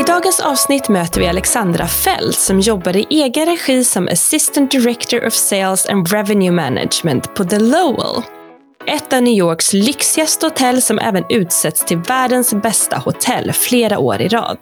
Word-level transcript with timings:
I 0.00 0.02
dagens 0.02 0.40
avsnitt 0.40 0.88
möter 0.88 1.20
vi 1.20 1.26
Alexandra 1.26 1.86
Fält 1.86 2.38
som 2.38 2.60
jobbar 2.60 2.96
i 2.96 3.06
egen 3.10 3.46
regi 3.46 3.84
som 3.84 4.08
Assistant 4.08 4.70
Director 4.70 5.26
of 5.26 5.32
Sales 5.32 5.86
and 5.86 6.12
Revenue 6.12 6.50
Management 6.50 7.34
på 7.34 7.44
The 7.44 7.58
Lowell. 7.58 8.22
Ett 8.86 9.12
av 9.12 9.22
New 9.22 9.34
Yorks 9.34 9.72
lyxigaste 9.72 10.46
hotell 10.46 10.82
som 10.82 10.98
även 10.98 11.24
utsätts 11.28 11.84
till 11.84 11.98
världens 11.98 12.54
bästa 12.54 12.98
hotell 12.98 13.52
flera 13.52 13.98
år 13.98 14.20
i 14.20 14.28
rad. 14.28 14.58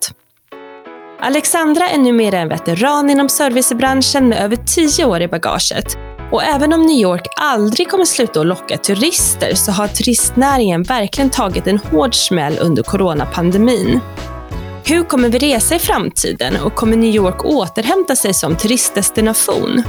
Alexandra 1.20 1.88
är 1.88 1.98
numera 1.98 2.38
en 2.38 2.48
veteran 2.48 3.10
inom 3.10 3.28
servicebranschen 3.28 4.28
med 4.28 4.44
över 4.44 4.56
tio 4.56 5.04
år 5.04 5.20
i 5.22 5.28
bagaget. 5.28 5.98
Och 6.32 6.42
även 6.42 6.72
om 6.72 6.82
New 6.82 7.00
York 7.00 7.26
aldrig 7.36 7.88
kommer 7.88 8.04
sluta 8.04 8.40
att 8.40 8.46
locka 8.46 8.78
turister 8.78 9.54
så 9.54 9.72
har 9.72 9.88
turistnäringen 9.88 10.82
verkligen 10.82 11.30
tagit 11.30 11.66
en 11.66 11.78
hård 11.78 12.14
smäll 12.14 12.58
under 12.60 12.82
coronapandemin. 12.82 14.00
Hur 14.88 15.04
kommer 15.04 15.28
vi 15.28 15.38
resa 15.38 15.74
i 15.74 15.78
framtiden 15.78 16.56
och 16.64 16.74
kommer 16.74 16.96
New 16.96 17.14
York 17.14 17.44
återhämta 17.44 18.16
sig 18.16 18.34
som 18.34 18.56
turistdestination? 18.56 19.82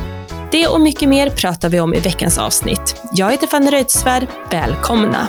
Det 0.51 0.67
och 0.67 0.81
mycket 0.81 1.09
mer 1.09 1.29
pratar 1.29 1.69
vi 1.69 1.79
om 1.79 1.93
i 1.93 1.99
veckans 1.99 2.37
avsnitt. 2.37 3.01
Jag 3.13 3.31
heter 3.31 3.47
Fanny 3.47 3.71
Reuterswärd. 3.71 4.27
Välkomna! 4.51 5.27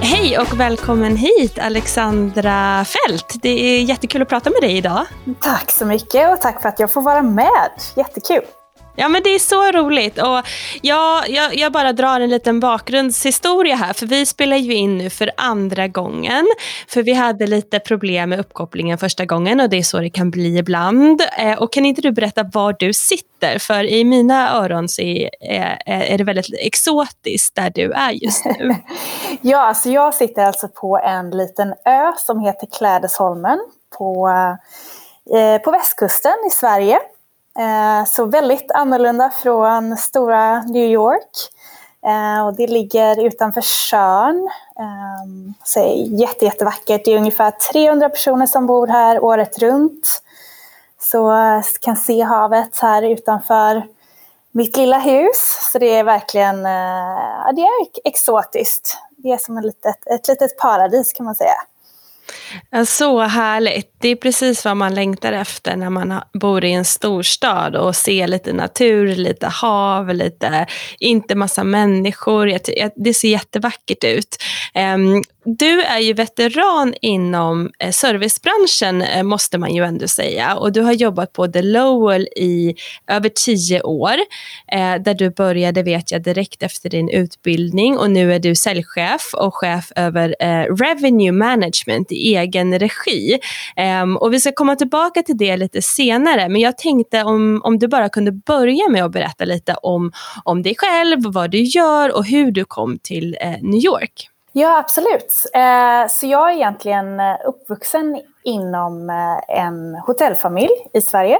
Hej 0.00 0.38
och 0.38 0.60
välkommen 0.60 1.16
hit 1.16 1.58
Alexandra 1.58 2.84
Fält. 2.84 3.34
Det 3.42 3.48
är 3.48 3.82
jättekul 3.82 4.22
att 4.22 4.28
prata 4.28 4.50
med 4.50 4.60
dig 4.60 4.76
idag. 4.76 5.06
Tack 5.40 5.70
så 5.70 5.86
mycket 5.86 6.32
och 6.32 6.40
tack 6.40 6.62
för 6.62 6.68
att 6.68 6.80
jag 6.80 6.92
får 6.92 7.02
vara 7.02 7.22
med. 7.22 7.70
Jättekul. 7.96 8.44
Ja 8.96 9.08
men 9.08 9.22
det 9.22 9.30
är 9.30 9.38
så 9.38 9.72
roligt 9.72 10.18
och 10.18 10.42
jag, 10.82 11.30
jag, 11.30 11.54
jag, 11.54 11.72
bara 11.72 11.92
drar 11.92 12.20
en 12.20 12.30
liten 12.30 12.60
bakgrundshistoria 12.60 13.76
här 13.76 13.92
för 13.92 14.06
vi 14.06 14.26
spelar 14.26 14.56
ju 14.56 14.74
in 14.74 14.98
nu 14.98 15.10
för 15.10 15.30
andra 15.36 15.88
gången. 15.88 16.46
För 16.88 17.02
vi 17.02 17.12
hade 17.12 17.46
lite 17.46 17.78
problem 17.78 18.30
med 18.30 18.40
uppkopplingen 18.40 18.98
första 18.98 19.24
gången 19.24 19.60
och 19.60 19.70
det 19.70 19.76
är 19.76 19.82
så 19.82 19.98
det 19.98 20.10
kan 20.10 20.30
bli 20.30 20.58
ibland. 20.58 21.22
Eh, 21.38 21.62
och 21.62 21.72
kan 21.72 21.86
inte 21.86 22.02
du 22.02 22.12
berätta 22.12 22.42
var 22.42 22.76
du 22.78 22.92
sitter? 22.92 23.58
För 23.58 23.84
i 23.84 24.04
mina 24.04 24.56
öron 24.56 24.88
så 24.88 25.02
är, 25.02 25.30
är, 25.40 25.78
är 25.86 26.18
det 26.18 26.24
väldigt 26.24 26.46
exotiskt 26.60 27.54
där 27.54 27.72
du 27.74 27.92
är 27.92 28.10
just 28.10 28.44
nu. 28.44 28.74
ja, 29.40 29.58
alltså 29.58 29.90
jag 29.90 30.14
sitter 30.14 30.44
alltså 30.44 30.68
på 30.68 30.98
en 30.98 31.30
liten 31.30 31.74
ö 31.84 32.12
som 32.18 32.40
heter 32.40 32.68
Klädesholmen 32.78 33.58
på, 33.98 34.28
eh, 35.34 35.62
på 35.62 35.70
västkusten 35.70 36.34
i 36.46 36.50
Sverige. 36.50 36.98
Eh, 37.58 38.04
så 38.06 38.24
väldigt 38.24 38.70
annorlunda 38.70 39.30
från 39.30 39.96
stora 39.96 40.62
New 40.62 40.90
York. 40.90 41.50
Eh, 42.06 42.46
och 42.46 42.54
det 42.54 42.66
ligger 42.66 43.26
utanför 43.26 43.60
Tjörn. 43.60 44.50
Ehm, 44.78 45.54
det 45.74 45.80
är 45.80 46.20
jätte, 46.20 46.44
jättevackert. 46.44 47.04
Det 47.04 47.12
är 47.12 47.18
ungefär 47.18 47.50
300 47.50 48.08
personer 48.08 48.46
som 48.46 48.66
bor 48.66 48.86
här 48.86 49.24
året 49.24 49.58
runt. 49.58 50.22
Så 51.00 51.32
eh, 51.32 51.62
kan 51.80 51.96
se 51.96 52.22
havet 52.22 52.78
här 52.78 53.02
utanför 53.02 53.82
mitt 54.52 54.76
lilla 54.76 54.98
hus. 54.98 55.70
Så 55.72 55.78
det 55.78 55.94
är 55.94 56.04
verkligen 56.04 56.64
ja, 56.64 57.52
det 57.56 57.62
är 57.62 58.08
exotiskt. 58.08 58.98
Det 59.16 59.32
är 59.32 59.38
som 59.38 59.58
ett 59.58 59.64
litet, 59.64 60.06
ett 60.06 60.28
litet 60.28 60.58
paradis 60.58 61.12
kan 61.12 61.26
man 61.26 61.34
säga. 61.34 61.56
Eh, 62.74 62.84
så 62.84 63.20
härligt. 63.20 63.94
Det 64.00 64.08
är 64.08 64.16
precis 64.16 64.64
vad 64.64 64.76
man 64.76 64.94
längtar 64.94 65.32
efter 65.32 65.76
när 65.76 65.90
man 65.90 66.20
bor 66.32 66.64
i 66.64 66.72
en 66.72 66.84
storstad 66.84 67.76
och 67.76 67.96
ser 67.96 68.26
lite 68.26 68.52
natur, 68.52 69.16
lite 69.16 69.46
hav, 69.46 70.14
lite, 70.14 70.66
inte 70.98 71.34
massa 71.34 71.64
människor. 71.64 72.58
Det 72.96 73.14
ser 73.14 73.28
jättevackert 73.28 74.04
ut. 74.04 74.36
Ehm, 74.74 75.22
du 75.46 75.82
är 75.82 75.98
ju 75.98 76.12
veteran 76.12 76.94
inom 77.00 77.70
eh, 77.78 77.90
servicebranschen 77.90 79.02
eh, 79.02 79.22
måste 79.22 79.58
man 79.58 79.74
ju 79.74 79.84
ändå 79.84 80.08
säga 80.08 80.56
och 80.56 80.72
du 80.72 80.80
har 80.80 80.92
jobbat 80.92 81.32
på 81.32 81.48
The 81.48 81.62
Lowell 81.62 82.28
i 82.36 82.74
över 83.06 83.28
tio 83.28 83.82
år 83.82 84.14
eh, 84.72 84.94
där 85.02 85.14
du 85.14 85.30
började 85.30 85.82
vet 85.82 86.10
jag 86.10 86.22
direkt 86.22 86.62
efter 86.62 86.90
din 86.90 87.08
utbildning 87.08 87.98
och 87.98 88.10
nu 88.10 88.34
är 88.34 88.38
du 88.38 88.54
säljchef 88.54 89.34
och 89.34 89.54
chef 89.54 89.92
över 89.96 90.36
Revenue 90.84 91.32
Management 91.32 92.12
i 92.12 92.36
egen 92.36 92.78
regi. 92.78 93.38
Ehm, 93.76 94.16
och 94.16 94.32
vi 94.32 94.40
ska 94.40 94.52
komma 94.52 94.76
tillbaka 94.76 95.22
till 95.22 95.36
det 95.36 95.56
lite 95.56 95.82
senare 95.82 96.48
men 96.48 96.60
jag 96.60 96.78
tänkte 96.78 97.22
om, 97.22 97.60
om 97.64 97.78
du 97.78 97.88
bara 97.88 98.08
kunde 98.08 98.32
börja 98.32 98.88
med 98.88 99.04
att 99.04 99.12
berätta 99.12 99.44
lite 99.44 99.74
om, 99.74 100.12
om 100.44 100.62
dig 100.62 100.74
själv, 100.78 101.18
vad 101.24 101.50
du 101.50 101.62
gör 101.62 102.16
och 102.16 102.26
hur 102.26 102.50
du 102.50 102.64
kom 102.64 102.98
till 103.02 103.36
New 103.62 103.84
York. 103.84 104.30
Ja, 104.56 104.78
absolut. 104.78 105.46
Eh, 105.54 106.08
så 106.10 106.26
jag 106.26 106.50
är 106.50 106.54
egentligen 106.54 107.20
eh, 107.20 107.36
uppvuxen 107.44 108.20
inom 108.44 109.10
eh, 109.10 109.58
en 109.60 109.94
hotellfamilj 109.94 110.72
i 110.92 111.00
Sverige. 111.00 111.38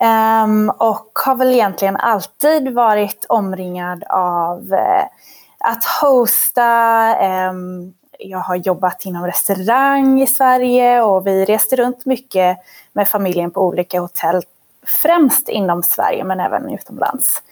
Ehm, 0.00 0.70
och 0.70 1.10
har 1.26 1.34
väl 1.34 1.52
egentligen 1.52 1.96
alltid 1.96 2.74
varit 2.74 3.26
omringad 3.28 4.04
av 4.08 4.74
att 5.58 5.84
hosta. 5.84 6.62
Ehm, 7.16 7.94
jag 8.18 8.38
har 8.38 8.56
jobbat 8.56 9.04
inom 9.06 9.26
restaurang 9.26 10.22
i 10.22 10.26
Sverige 10.26 11.02
och 11.02 11.26
vi 11.26 11.44
reste 11.44 11.76
runt 11.76 12.06
mycket 12.06 12.58
med 12.92 13.08
familjen 13.08 13.50
på 13.50 13.60
olika 13.60 14.00
hotell. 14.00 14.42
Främst 15.02 15.48
inom 15.48 15.82
Sverige 15.82 16.24
men 16.24 16.40
även 16.40 16.70
utomlands. 16.74 17.42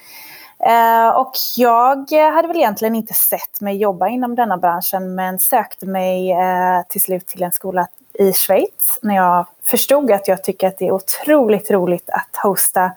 Eh, 0.67 1.09
och 1.09 1.33
jag 1.57 2.11
hade 2.33 2.49
väl 2.49 2.57
egentligen 2.57 2.95
inte 2.95 3.15
sett 3.15 3.61
mig 3.61 3.77
jobba 3.77 4.09
inom 4.09 4.35
denna 4.35 4.57
branschen 4.57 5.15
men 5.15 5.39
sökte 5.39 5.87
mig 5.87 6.33
eh, 6.33 6.83
till 6.89 7.01
slut 7.01 7.27
till 7.27 7.43
en 7.43 7.53
skola 7.53 7.87
i 8.15 8.33
Schweiz 8.33 8.99
när 9.03 9.17
jag 9.17 9.47
förstod 9.65 10.11
att 10.11 10.29
jag 10.29 10.45
tycker 10.45 10.69
att 10.69 10.79
det 10.79 10.87
är 10.87 10.93
otroligt 10.93 11.71
roligt 11.71 12.11
att 12.11 12.37
hosta 12.43 12.93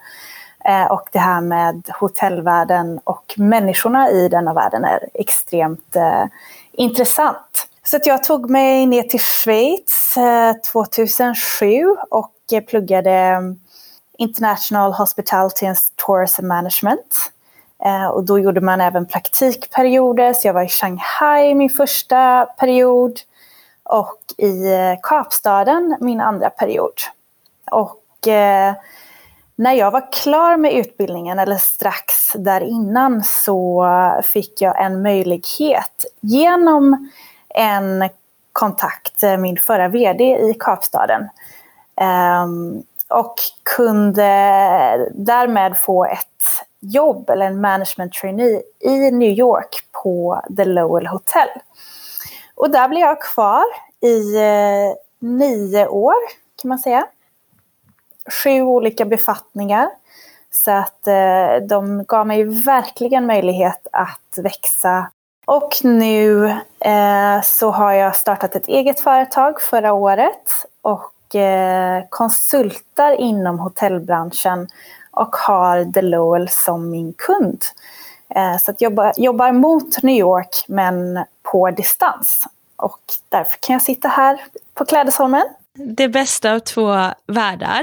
eh, 0.65 0.85
och 0.85 1.09
det 1.11 1.19
här 1.19 1.41
med 1.41 1.89
hotellvärlden 1.99 2.99
och 3.03 3.33
människorna 3.37 4.09
i 4.09 4.29
denna 4.29 4.53
världen 4.53 4.85
är 4.85 5.09
extremt 5.13 5.95
intressant. 6.71 7.67
Så 7.83 7.97
att 7.97 8.05
jag 8.05 8.23
tog 8.23 8.49
mig 8.49 8.85
ner 8.85 9.03
till 9.03 9.19
Schweiz 9.19 10.15
2007 10.71 11.95
och 12.09 12.31
pluggade 12.67 13.39
International 14.17 14.93
Hospitality 14.93 15.65
and 15.65 15.77
Tourism 15.95 16.47
Management. 16.47 17.32
Eh, 17.85 18.07
och 18.07 18.23
då 18.23 18.39
gjorde 18.39 18.61
man 18.61 18.81
även 18.81 19.05
praktikperioder, 19.05 20.33
så 20.33 20.47
jag 20.47 20.53
var 20.53 20.63
i 20.63 20.67
Shanghai 20.67 21.53
min 21.53 21.69
första 21.69 22.45
period 22.45 23.19
och 23.83 24.19
i 24.37 24.73
eh, 24.73 24.99
Kapstaden 25.03 25.97
min 25.99 26.21
andra 26.21 26.49
period. 26.49 26.93
Och 27.71 28.27
eh, 28.27 28.73
när 29.55 29.73
jag 29.73 29.91
var 29.91 30.11
klar 30.11 30.57
med 30.57 30.73
utbildningen, 30.73 31.39
eller 31.39 31.57
strax 31.57 32.33
där 32.35 32.61
innan, 32.61 33.23
så 33.23 33.85
fick 34.23 34.61
jag 34.61 34.83
en 34.85 35.01
möjlighet 35.01 36.05
genom 36.21 37.11
en 37.49 38.09
kontakt, 38.51 39.23
eh, 39.23 39.37
min 39.37 39.57
förra 39.57 39.87
VD 39.87 40.23
i 40.23 40.53
Kapstaden. 40.59 41.29
Um, 42.43 42.83
och 43.09 43.35
kunde 43.75 44.23
därmed 45.13 45.77
få 45.77 46.05
ett 46.05 46.65
jobb 46.83 47.29
eller 47.29 47.45
en 47.45 47.61
management 47.61 48.13
trainee 48.13 48.61
i 48.79 49.11
New 49.11 49.31
York 49.31 49.87
på 50.03 50.41
The 50.57 50.65
Lowell 50.65 51.07
Hotel. 51.07 51.47
Och 52.55 52.69
där 52.69 52.87
blev 52.87 53.01
jag 53.01 53.21
kvar 53.21 53.63
i 54.01 54.35
eh, 54.35 54.93
nio 55.19 55.87
år 55.87 56.15
kan 56.61 56.69
man 56.69 56.79
säga. 56.79 57.05
Sju 58.43 58.61
olika 58.61 59.05
befattningar. 59.05 59.89
Så 60.51 60.71
att 60.71 61.07
eh, 61.07 61.67
de 61.69 62.03
gav 62.07 62.27
mig 62.27 62.43
verkligen 62.43 63.25
möjlighet 63.25 63.87
att 63.91 64.37
växa. 64.37 65.11
Och 65.45 65.69
nu 65.83 66.49
eh, 66.79 67.41
så 67.43 67.71
har 67.71 67.93
jag 67.93 68.15
startat 68.15 68.55
ett 68.55 68.67
eget 68.67 68.99
företag 68.99 69.61
förra 69.61 69.93
året 69.93 70.65
och 70.81 71.35
eh, 71.35 72.03
konsultar 72.09 73.11
inom 73.11 73.59
hotellbranschen 73.59 74.67
och 75.13 75.35
har 75.35 75.91
The 75.93 76.01
Lowell 76.01 76.49
som 76.49 76.89
min 76.89 77.13
kund. 77.13 77.61
Eh, 78.35 78.57
så 78.57 78.71
att 78.71 78.81
jag 78.81 78.91
jobbar, 78.91 79.13
jobbar 79.17 79.51
mot 79.51 80.03
New 80.03 80.15
York 80.15 80.65
men 80.67 81.25
på 81.51 81.71
distans. 81.71 82.43
Och 82.75 83.01
därför 83.29 83.57
kan 83.59 83.73
jag 83.73 83.81
sitta 83.81 84.07
här 84.07 84.41
på 84.73 84.85
Klädesholmen 84.85 85.45
det 85.75 86.07
bästa 86.07 86.53
av 86.53 86.59
två 86.59 86.95
världar. 87.27 87.81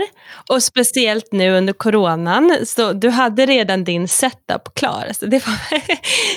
Och 0.48 0.62
speciellt 0.62 1.32
nu 1.32 1.56
under 1.56 1.72
coronan, 1.72 2.56
så 2.66 2.92
du 2.92 3.10
hade 3.10 3.46
redan 3.46 3.84
din 3.84 4.08
setup 4.08 4.74
klar. 4.74 5.08
Så 5.12 5.26
det 5.26 5.46
var 5.46 5.54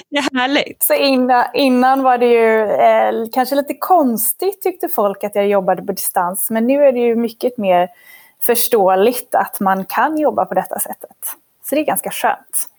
det 0.09 0.17
är 0.17 0.39
härligt. 0.39 0.83
Så 0.83 0.93
innan, 0.93 1.45
innan 1.53 2.03
var 2.03 2.17
det 2.17 2.25
ju 2.25 2.61
eh, 2.61 3.29
kanske 3.33 3.55
lite 3.55 3.73
konstigt 3.73 4.61
tyckte 4.61 4.89
folk 4.89 5.23
att 5.23 5.35
jag 5.35 5.47
jobbade 5.47 5.81
på 5.81 5.91
distans. 5.91 6.49
Men 6.49 6.67
nu 6.67 6.83
är 6.83 6.91
det 6.91 6.99
ju 6.99 7.15
mycket 7.15 7.57
mer 7.57 7.89
förståeligt 8.45 9.35
att 9.35 9.59
man 9.59 9.85
kan 9.85 10.17
jobba 10.17 10.45
på 10.45 10.53
detta 10.53 10.79
sättet. 10.79 11.17
Så 11.63 11.75
det 11.75 11.81
är 11.81 11.85
ganska 11.85 12.11
skönt. 12.11 12.69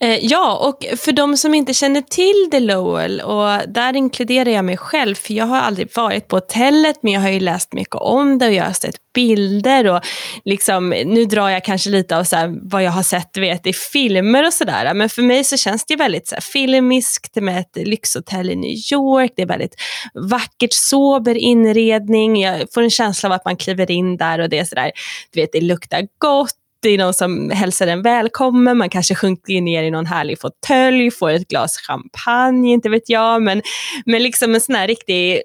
Eh, 0.00 0.18
ja, 0.22 0.56
och 0.68 0.98
för 0.98 1.12
de 1.12 1.36
som 1.36 1.54
inte 1.54 1.74
känner 1.74 2.00
till 2.00 2.48
The 2.50 2.60
Lowell, 2.60 3.20
och 3.20 3.68
där 3.68 3.96
inkluderar 3.96 4.50
jag 4.50 4.64
mig 4.64 4.76
själv, 4.76 5.14
för 5.14 5.34
jag 5.34 5.44
har 5.44 5.58
aldrig 5.58 5.88
varit 5.96 6.28
på 6.28 6.36
hotellet, 6.36 6.98
men 7.02 7.12
jag 7.12 7.20
har 7.20 7.28
ju 7.28 7.40
läst 7.40 7.72
mycket 7.72 7.94
om 7.94 8.38
det 8.38 8.46
och 8.46 8.52
jag 8.52 8.64
har 8.64 8.72
sett 8.72 8.94
bilder 9.14 9.86
och 9.86 10.00
liksom, 10.44 10.88
nu 10.88 11.24
drar 11.24 11.48
jag 11.48 11.64
kanske 11.64 11.90
lite 11.90 12.16
av 12.16 12.24
så 12.24 12.36
här, 12.36 12.54
vad 12.62 12.82
jag 12.82 12.90
har 12.90 13.02
sett 13.02 13.36
vet, 13.36 13.66
i 13.66 13.72
filmer 13.72 14.46
och 14.46 14.52
sådär, 14.52 14.94
men 14.94 15.08
för 15.08 15.22
mig 15.22 15.44
så 15.44 15.56
känns 15.56 15.84
det 15.84 15.96
väldigt 15.96 16.28
så 16.28 16.34
här, 16.34 16.42
filmiskt 16.42 17.36
med 17.36 17.58
ett 17.60 17.88
lyxhotell 17.88 18.50
i 18.50 18.56
New 18.56 18.76
York, 18.92 19.32
det 19.36 19.42
är 19.42 19.46
väldigt 19.46 19.74
vackert, 20.14 20.72
sober 20.72 21.34
inredning, 21.34 22.40
jag 22.40 22.66
får 22.74 22.82
en 22.82 22.90
känsla 22.90 23.28
av 23.28 23.32
att 23.32 23.44
man 23.44 23.56
kliver 23.56 23.90
in 23.90 24.16
där 24.16 24.38
och 24.38 24.48
det 24.48 24.58
är 24.58 24.64
sådär, 24.64 24.92
du 25.32 25.40
vet 25.40 25.52
det 25.52 25.60
luktar 25.60 26.06
gott, 26.18 26.54
det 26.80 26.88
är 26.88 26.98
någon 26.98 27.14
som 27.14 27.50
hälsar 27.50 27.86
en 27.86 28.02
välkommen, 28.02 28.78
man 28.78 28.90
kanske 28.90 29.14
sjunker 29.14 29.60
ner 29.60 29.82
i 29.82 29.90
någon 29.90 30.06
härlig 30.06 30.40
fåtölj, 30.40 31.10
får 31.10 31.30
ett 31.30 31.48
glas 31.48 31.76
champagne, 31.76 32.72
inte 32.72 32.88
vet 32.88 33.08
jag, 33.08 33.42
men, 33.42 33.62
men 34.06 34.22
liksom 34.22 34.54
en 34.54 34.60
sån 34.60 34.74
här 34.74 34.86
riktig 34.86 35.34
eh, 35.34 35.40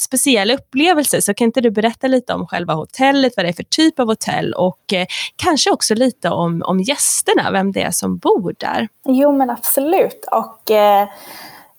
speciell 0.00 0.50
upplevelse. 0.50 1.22
Så 1.22 1.34
kan 1.34 1.44
inte 1.44 1.60
du 1.60 1.70
berätta 1.70 2.06
lite 2.06 2.34
om 2.34 2.46
själva 2.46 2.74
hotellet, 2.74 3.32
vad 3.36 3.44
det 3.44 3.48
är 3.48 3.52
för 3.52 3.62
typ 3.62 4.00
av 4.00 4.06
hotell 4.06 4.54
och 4.54 4.92
eh, 4.92 5.06
kanske 5.36 5.70
också 5.70 5.94
lite 5.94 6.30
om, 6.30 6.62
om 6.66 6.80
gästerna, 6.80 7.50
vem 7.50 7.72
det 7.72 7.82
är 7.82 7.90
som 7.90 8.18
bor 8.18 8.54
där? 8.58 8.88
Jo 9.08 9.36
men 9.36 9.50
absolut. 9.50 10.24
Och 10.30 10.70
eh... 10.70 11.08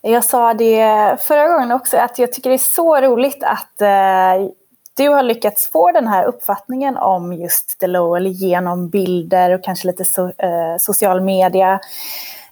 Jag 0.04 0.24
sa 0.24 0.54
det 0.54 1.18
förra 1.22 1.48
gången 1.48 1.72
också, 1.72 1.98
att 1.98 2.20
jag 2.20 2.34
tycker 2.34 2.50
det 2.50 2.56
är 2.56 2.58
så 2.58 3.02
roligt 3.02 3.44
att 3.44 3.82
eh, 3.82 4.48
du 5.02 5.10
har 5.10 5.24
lyckats 5.24 5.72
få 5.72 5.92
den 5.92 6.08
här 6.08 6.26
uppfattningen 6.26 6.98
om 6.98 7.34
just 7.34 7.80
Delowell 7.80 8.28
genom 8.28 8.90
bilder 8.90 9.54
och 9.54 9.64
kanske 9.64 9.88
lite 9.88 10.06
so 10.06 10.28
eh, 10.28 10.78
social 10.80 11.22
media. 11.22 11.80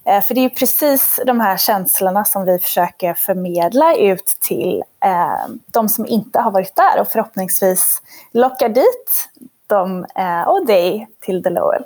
Eh, 0.05 0.21
för 0.21 0.33
det 0.33 0.45
är 0.45 0.49
precis 0.49 1.19
de 1.25 1.39
här 1.39 1.57
känslorna 1.57 2.25
som 2.25 2.45
vi 2.45 2.59
försöker 2.59 3.13
förmedla 3.13 3.95
ut 3.95 4.25
till 4.41 4.83
eh, 5.05 5.53
de 5.73 5.89
som 5.89 6.05
inte 6.05 6.39
har 6.39 6.51
varit 6.51 6.75
där 6.75 7.01
och 7.01 7.07
förhoppningsvis 7.07 8.01
locka 8.31 8.69
dit 8.69 9.29
dem 9.67 10.05
eh, 10.15 10.41
och 10.41 10.65
dig 10.65 11.07
till 11.19 11.41
Delowell. 11.41 11.83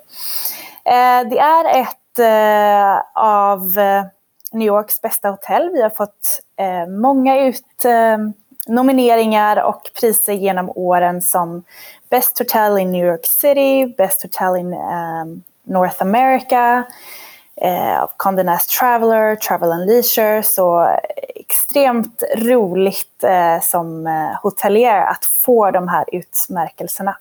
Eh, 0.85 1.29
det 1.29 1.39
är 1.39 1.81
ett 1.81 2.19
eh, 2.19 3.03
av 3.23 3.61
New 4.53 4.67
Yorks 4.67 5.01
bästa 5.01 5.29
hotell. 5.29 5.69
Vi 5.73 5.81
har 5.81 5.89
fått 5.89 6.39
eh, 6.59 6.87
många 6.87 7.39
ut 7.39 7.85
eh, 7.85 8.17
nomineringar 8.67 9.63
och 9.63 9.81
priser 9.99 10.33
genom 10.33 10.69
åren 10.69 11.21
som 11.21 11.63
Best 12.09 12.39
Hotel 12.39 12.77
in 12.77 12.91
New 12.91 13.05
York 13.05 13.25
City, 13.25 13.95
Best 13.97 14.23
Hotel 14.23 14.55
in 14.55 14.73
um, 14.73 15.43
North 15.63 16.01
America, 16.01 16.83
eh, 17.61 18.07
Condé 18.17 18.43
Nast 18.43 18.69
Traveler, 18.79 19.35
Travel 19.35 19.71
and 19.71 19.85
Leisure. 19.85 20.43
Så 20.43 20.97
extremt 21.35 22.23
roligt 22.37 23.23
eh, 23.23 23.61
som 23.61 24.07
eh, 24.07 24.41
hotelier 24.41 25.01
att 25.01 25.25
få 25.25 25.71
de 25.71 25.87
här 25.87 26.05
utmärkelserna. 26.11 27.17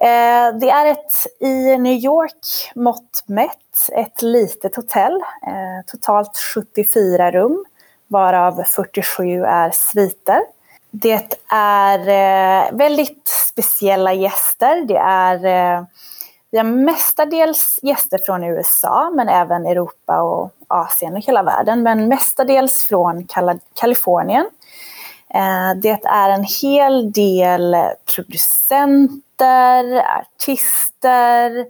Eh, 0.00 0.58
det 0.60 0.70
är 0.70 0.86
ett 0.86 1.26
i 1.40 1.78
New 1.78 1.92
York 2.04 2.72
mått 2.74 3.24
mätt 3.26 3.88
ett 3.92 4.22
litet 4.22 4.76
hotell, 4.76 5.14
eh, 5.46 5.86
totalt 5.86 6.36
74 6.54 7.30
rum 7.30 7.64
varav 8.06 8.62
47 8.62 9.44
är 9.44 9.70
sviter. 9.70 10.40
Det 10.90 11.38
är 11.48 11.98
eh, 11.98 12.72
väldigt 12.72 13.28
speciella 13.52 14.12
gäster. 14.12 14.84
Det 14.84 14.96
är, 14.96 15.34
eh, 15.44 15.84
vi 16.50 16.58
har 16.58 16.64
mestadels 16.64 17.78
gäster 17.82 18.20
från 18.26 18.44
USA, 18.44 19.10
men 19.14 19.28
även 19.28 19.66
Europa 19.66 20.22
och 20.22 20.50
Asien 20.68 21.14
och 21.14 21.24
hela 21.24 21.42
världen. 21.42 21.82
Men 21.82 22.08
mestadels 22.08 22.84
från 22.84 23.28
Kalifornien. 23.74 24.46
Eh, 25.34 25.74
det 25.82 26.04
är 26.04 26.30
en 26.30 26.44
hel 26.62 27.12
del 27.12 27.76
producenter, 28.14 30.02
artister, 30.18 31.66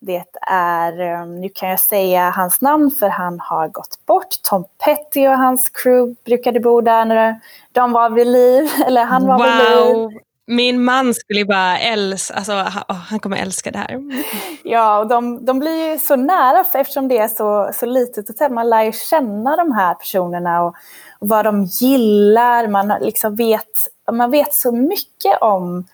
det 0.00 0.24
är, 0.50 1.22
um, 1.22 1.40
nu 1.40 1.48
kan 1.54 1.68
jag 1.68 1.80
säga 1.80 2.30
hans 2.30 2.60
namn 2.60 2.90
för 2.90 3.08
han 3.08 3.40
har 3.40 3.68
gått 3.68 4.06
bort. 4.06 4.28
Tom 4.42 4.64
Petty 4.84 5.28
och 5.28 5.38
hans 5.38 5.70
crew 5.70 6.16
brukade 6.24 6.60
bo 6.60 6.80
där 6.80 7.04
när 7.04 7.40
de 7.72 7.92
var 7.92 8.10
vid 8.10 8.26
liv. 8.26 8.70
Eller 8.86 9.04
han 9.04 9.26
var 9.26 9.38
wow. 9.38 9.46
vid 9.46 10.10
liv. 10.10 10.20
Min 10.46 10.84
man 10.84 11.14
skulle 11.14 11.44
bara 11.44 11.78
älska, 11.78 12.34
alltså, 12.34 12.52
han 12.88 13.20
kommer 13.20 13.36
älska 13.36 13.70
det 13.70 13.78
här. 13.78 14.00
Ja, 14.64 14.98
och 14.98 15.08
de, 15.08 15.44
de 15.44 15.58
blir 15.58 15.92
ju 15.92 15.98
så 15.98 16.16
nära 16.16 16.64
eftersom 16.74 17.08
det 17.08 17.18
är 17.18 17.28
så, 17.28 17.70
så 17.74 17.86
litet 17.86 18.28
hotell. 18.28 18.52
Man 18.52 18.70
lär 18.70 18.82
ju 18.82 18.92
känna 18.92 19.56
de 19.56 19.72
här 19.72 19.94
personerna 19.94 20.62
och, 20.62 20.74
och 21.18 21.28
vad 21.28 21.44
de 21.44 21.64
gillar. 21.64 22.68
Man, 22.68 22.92
liksom 23.00 23.36
vet, 23.36 23.88
man 24.12 24.30
vet 24.30 24.54
så 24.54 24.72
mycket 24.72 25.38
om 25.40 25.84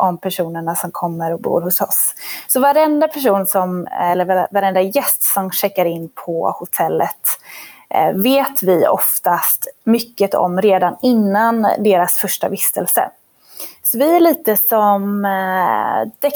om 0.00 0.18
personerna 0.18 0.74
som 0.74 0.90
kommer 0.90 1.32
och 1.32 1.40
bor 1.40 1.60
hos 1.60 1.80
oss. 1.80 2.14
Så 2.48 2.60
varenda 2.60 3.08
person 3.08 3.46
som, 3.46 3.86
eller 3.86 4.46
varenda 4.50 4.80
gäst 4.80 5.22
som 5.22 5.50
checkar 5.50 5.84
in 5.84 6.08
på 6.08 6.50
hotellet 6.50 7.38
eh, 7.94 8.12
vet 8.12 8.62
vi 8.62 8.86
oftast 8.86 9.66
mycket 9.84 10.34
om 10.34 10.60
redan 10.60 10.96
innan 11.02 11.62
deras 11.78 12.16
första 12.16 12.48
vistelse. 12.48 13.10
Så 13.82 13.98
vi 13.98 14.16
är 14.16 14.20
lite 14.20 14.56
som 14.56 15.24
eh, 15.24 16.30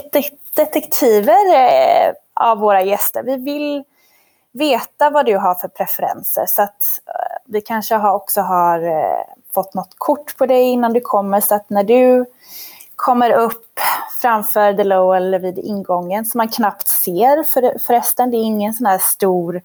detektiver 0.55 1.55
eh, 1.55 2.13
av 2.35 2.59
våra 2.59 2.83
gäster. 2.83 3.23
Vi 3.23 3.37
vill 3.37 3.85
veta 4.53 5.11
vad 5.11 5.27
du 5.27 5.37
har 5.37 5.55
för 5.55 5.69
preferenser 5.69 6.45
så 6.47 6.63
att 6.63 6.83
vi 7.47 7.61
kanske 7.61 7.97
också 7.97 8.41
har 8.41 8.81
fått 9.55 9.75
något 9.75 9.95
kort 9.99 10.37
på 10.37 10.47
dig 10.47 10.63
innan 10.63 10.93
du 10.93 11.01
kommer 11.01 11.41
så 11.41 11.55
att 11.55 11.71
när 11.71 11.85
du 11.85 12.27
kommer 12.97 13.31
upp 13.31 13.81
framför 14.21 14.75
The 14.75 14.85
Lowell 14.85 15.39
vid 15.39 15.59
ingången 15.59 16.25
som 16.25 16.39
man 16.39 16.49
knappt 16.49 16.89
ser 16.89 17.43
för, 17.43 17.79
förresten. 17.79 18.31
Det 18.31 18.37
är 18.37 18.43
ingen 18.43 18.75
sån 18.75 18.87
här 18.87 18.99
stor 18.99 19.63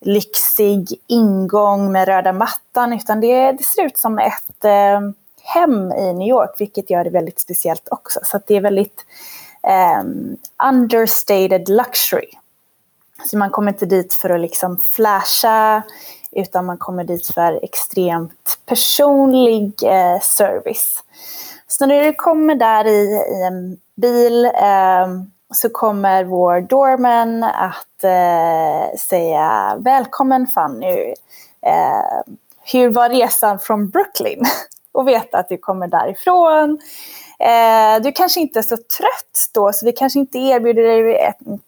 lyxig 0.00 1.00
ingång 1.06 1.92
med 1.92 2.08
röda 2.08 2.32
mattan 2.32 2.92
utan 2.92 3.20
det, 3.20 3.52
det 3.52 3.64
ser 3.64 3.82
ut 3.82 3.98
som 3.98 4.18
ett 4.18 4.64
eh, 4.64 5.00
hem 5.42 5.92
i 5.92 6.12
New 6.12 6.28
York 6.28 6.54
vilket 6.58 6.90
gör 6.90 7.04
det 7.04 7.10
väldigt 7.10 7.40
speciellt 7.40 7.88
också. 7.90 8.20
Så 8.22 8.40
det 8.46 8.56
är 8.56 8.60
väldigt 8.60 9.04
eh, 9.62 10.02
understated 10.68 11.68
luxury. 11.68 12.30
Så 13.24 13.38
man 13.38 13.50
kommer 13.50 13.72
inte 13.72 13.86
dit 13.86 14.14
för 14.14 14.30
att 14.30 14.40
liksom 14.40 14.78
flasha 14.90 15.82
utan 16.32 16.64
man 16.64 16.78
kommer 16.78 17.04
dit 17.04 17.26
för 17.26 17.64
extremt 17.64 18.58
personlig 18.66 19.72
eh, 19.82 20.20
service. 20.20 21.02
Så 21.68 21.86
när 21.86 22.04
du 22.04 22.12
kommer 22.12 22.54
där 22.54 22.86
i, 22.86 23.22
i 23.40 23.46
en 23.46 23.76
bil 23.96 24.44
eh, 24.44 25.06
så 25.54 25.68
kommer 25.68 26.24
vår 26.24 26.60
doorman 26.60 27.44
att 27.44 28.04
eh, 28.04 28.98
säga 28.98 29.76
välkommen 29.78 30.46
Fanny. 30.46 31.14
Eh, 31.66 32.34
hur 32.72 32.90
var 32.90 33.08
resan 33.08 33.58
från 33.58 33.88
Brooklyn? 33.88 34.44
och 34.96 35.08
veta 35.08 35.38
att 35.38 35.48
du 35.48 35.58
kommer 35.58 35.88
därifrån. 35.88 36.78
Eh, 37.38 38.02
du 38.02 38.12
kanske 38.12 38.40
inte 38.40 38.58
är 38.58 38.62
så 38.62 38.76
trött 38.76 39.50
då, 39.54 39.72
så 39.72 39.86
vi 39.86 39.92
kanske 39.92 40.18
inte 40.18 40.38
erbjuder 40.38 40.82
dig 40.82 41.34
en 41.46 41.58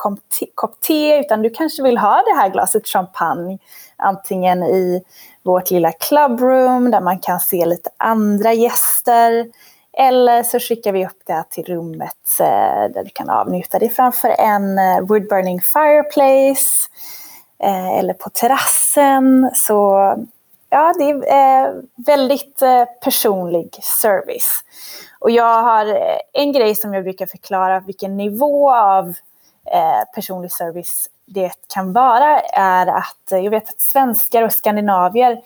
kopp 0.55 0.81
te, 0.81 1.19
utan 1.19 1.43
du 1.43 1.51
kanske 1.51 1.83
vill 1.83 1.99
ha 1.99 2.23
det 2.27 2.35
här 2.35 2.49
glaset 2.49 2.89
champagne, 2.89 3.59
antingen 3.97 4.63
i 4.63 5.03
vårt 5.43 5.71
lilla 5.71 5.93
clubroom 5.93 6.91
där 6.91 7.01
man 7.01 7.19
kan 7.19 7.41
se 7.41 7.67
lite 7.67 7.91
andra 7.97 8.53
gäster, 8.53 9.47
eller 9.97 10.43
så 10.43 10.61
skickar 10.61 10.93
vi 10.93 11.07
upp 11.07 11.23
det 11.27 11.45
till 11.51 11.65
rummet 11.65 12.41
eh, 12.41 12.93
där 12.95 13.05
du 13.05 13.11
kan 13.11 13.31
avnjuta 13.31 13.79
det 13.79 13.89
framför 13.89 14.29
en 14.29 14.79
eh, 14.79 15.01
woodburning 15.01 15.61
fireplace 15.61 16.89
eh, 17.63 17.99
eller 17.99 18.15
på 18.15 18.31
terrassen. 18.31 19.51
Så 19.55 20.15
ja, 20.71 20.95
det 20.99 21.29
är 21.29 21.83
väldigt 22.07 22.63
personlig 23.05 23.79
service. 23.83 24.65
Och 25.21 25.31
jag 25.31 25.63
har 25.63 25.99
en 26.33 26.53
grej 26.53 26.75
som 26.75 26.95
jag 26.95 27.05
brukar 27.05 27.27
förklara 27.27 27.81
vilken 27.81 28.17
nivå 28.17 28.73
av 28.75 29.15
personlig 30.15 30.53
service 30.53 31.09
det 31.27 31.53
kan 31.75 31.93
vara 31.93 32.41
är 32.41 32.87
att 32.87 33.25
jag 33.31 33.51
vet 33.51 33.69
att 33.69 33.81
svenskar 33.81 34.43
och 34.43 34.53
skandinavier 34.53 35.41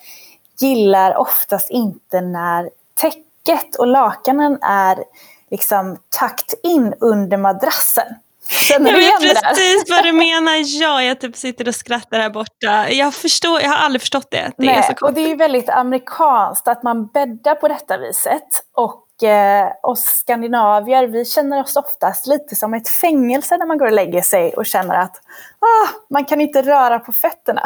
gillar 0.61 1.17
oftast 1.17 1.71
inte 1.71 2.21
när 2.21 2.71
tech 2.95 3.15
täcket 3.45 3.77
och 3.77 3.87
lakanen 3.87 4.59
är 4.63 5.05
liksom 5.51 5.99
takt 6.09 6.55
in 6.63 6.95
under 7.01 7.37
madrassen. 7.37 8.07
Känner 8.49 8.91
jag 8.91 9.21
vet 9.21 9.43
precis 9.43 9.85
vad 9.91 10.05
du 10.05 10.13
menar. 10.33 10.81
Ja, 10.83 11.03
jag 11.03 11.21
typ 11.21 11.37
sitter 11.37 11.69
och 11.69 11.75
skrattar 11.75 12.21
här 12.21 12.31
borta. 12.31 12.91
Jag, 12.91 13.15
förstår, 13.15 13.61
jag 13.61 13.69
har 13.69 13.77
aldrig 13.77 14.01
förstått 14.01 14.31
det. 14.31 14.53
det 14.57 14.67
Nej, 14.67 14.77
är 14.77 14.83
så 14.83 15.07
och 15.07 15.15
det 15.15 15.31
är 15.31 15.37
väldigt 15.37 15.69
amerikanskt 15.69 16.69
att 16.69 16.83
man 16.83 17.07
bäddar 17.07 17.55
på 17.55 17.69
detta 17.69 17.99
viset. 17.99 18.65
Och 18.73 19.03
och 19.23 19.29
eh, 19.29 19.73
oss 19.83 20.05
skandinavier, 20.05 21.07
vi 21.07 21.25
känner 21.25 21.61
oss 21.63 21.77
oftast 21.77 22.27
lite 22.27 22.57
som 22.57 22.75
ett 22.75 22.89
fängelse 22.89 23.57
när 23.57 23.67
man 23.67 23.79
går 23.79 23.87
och 23.87 23.93
lägger 23.93 24.23
sig 24.23 24.55
och 24.55 24.67
känner 24.67 24.95
att 24.95 25.17
ah, 25.59 25.89
man 26.11 26.25
kan 26.25 26.41
inte 26.41 26.63
röra 26.63 26.99
på 26.99 27.13
fötterna. 27.13 27.63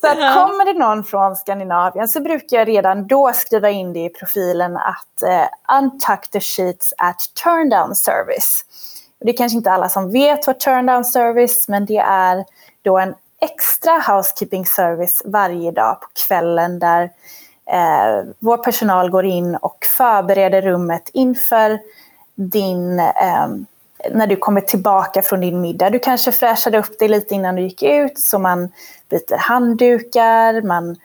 Så 0.00 0.06
att 0.06 0.34
kommer 0.34 0.64
det 0.64 0.78
någon 0.78 1.04
från 1.04 1.36
Skandinavien 1.36 2.08
så 2.08 2.20
brukar 2.20 2.56
jag 2.56 2.68
redan 2.68 3.06
då 3.06 3.32
skriva 3.34 3.70
in 3.70 3.92
det 3.92 4.04
i 4.04 4.08
profilen 4.08 4.76
att 4.76 5.22
eh, 5.22 5.76
untuck 5.78 6.30
the 6.30 6.40
sheets 6.40 6.94
at 6.98 7.16
turndown 7.44 7.94
service. 7.94 8.64
Det 9.24 9.30
är 9.30 9.36
kanske 9.36 9.56
inte 9.56 9.70
alla 9.70 9.88
som 9.88 10.12
vet 10.12 10.46
vad 10.46 10.60
turndown 10.60 11.04
service, 11.04 11.68
men 11.68 11.86
det 11.86 11.96
är 11.98 12.44
då 12.82 12.98
en 12.98 13.14
extra 13.40 14.14
housekeeping 14.14 14.66
service 14.66 15.22
varje 15.24 15.70
dag 15.70 16.00
på 16.00 16.06
kvällen 16.26 16.78
där 16.78 17.02
eh, 17.72 18.24
vår 18.38 18.56
personal 18.56 19.10
går 19.10 19.24
in 19.24 19.56
och 19.56 19.78
förbereder 19.96 20.62
rummet 20.62 21.10
inför 21.12 21.78
din 22.34 23.00
eh, 23.00 23.48
när 24.12 24.26
du 24.26 24.36
kommer 24.36 24.60
tillbaka 24.60 25.22
från 25.22 25.40
din 25.40 25.60
middag. 25.60 25.90
Du 25.90 25.98
kanske 25.98 26.32
fräschade 26.32 26.78
upp 26.78 26.98
dig 26.98 27.08
lite 27.08 27.34
innan 27.34 27.56
du 27.56 27.62
gick 27.62 27.82
ut 27.82 28.18
så 28.18 28.38
man 28.38 28.68
byter 29.10 29.36
handdukar, 29.36 30.62
man 30.62 30.96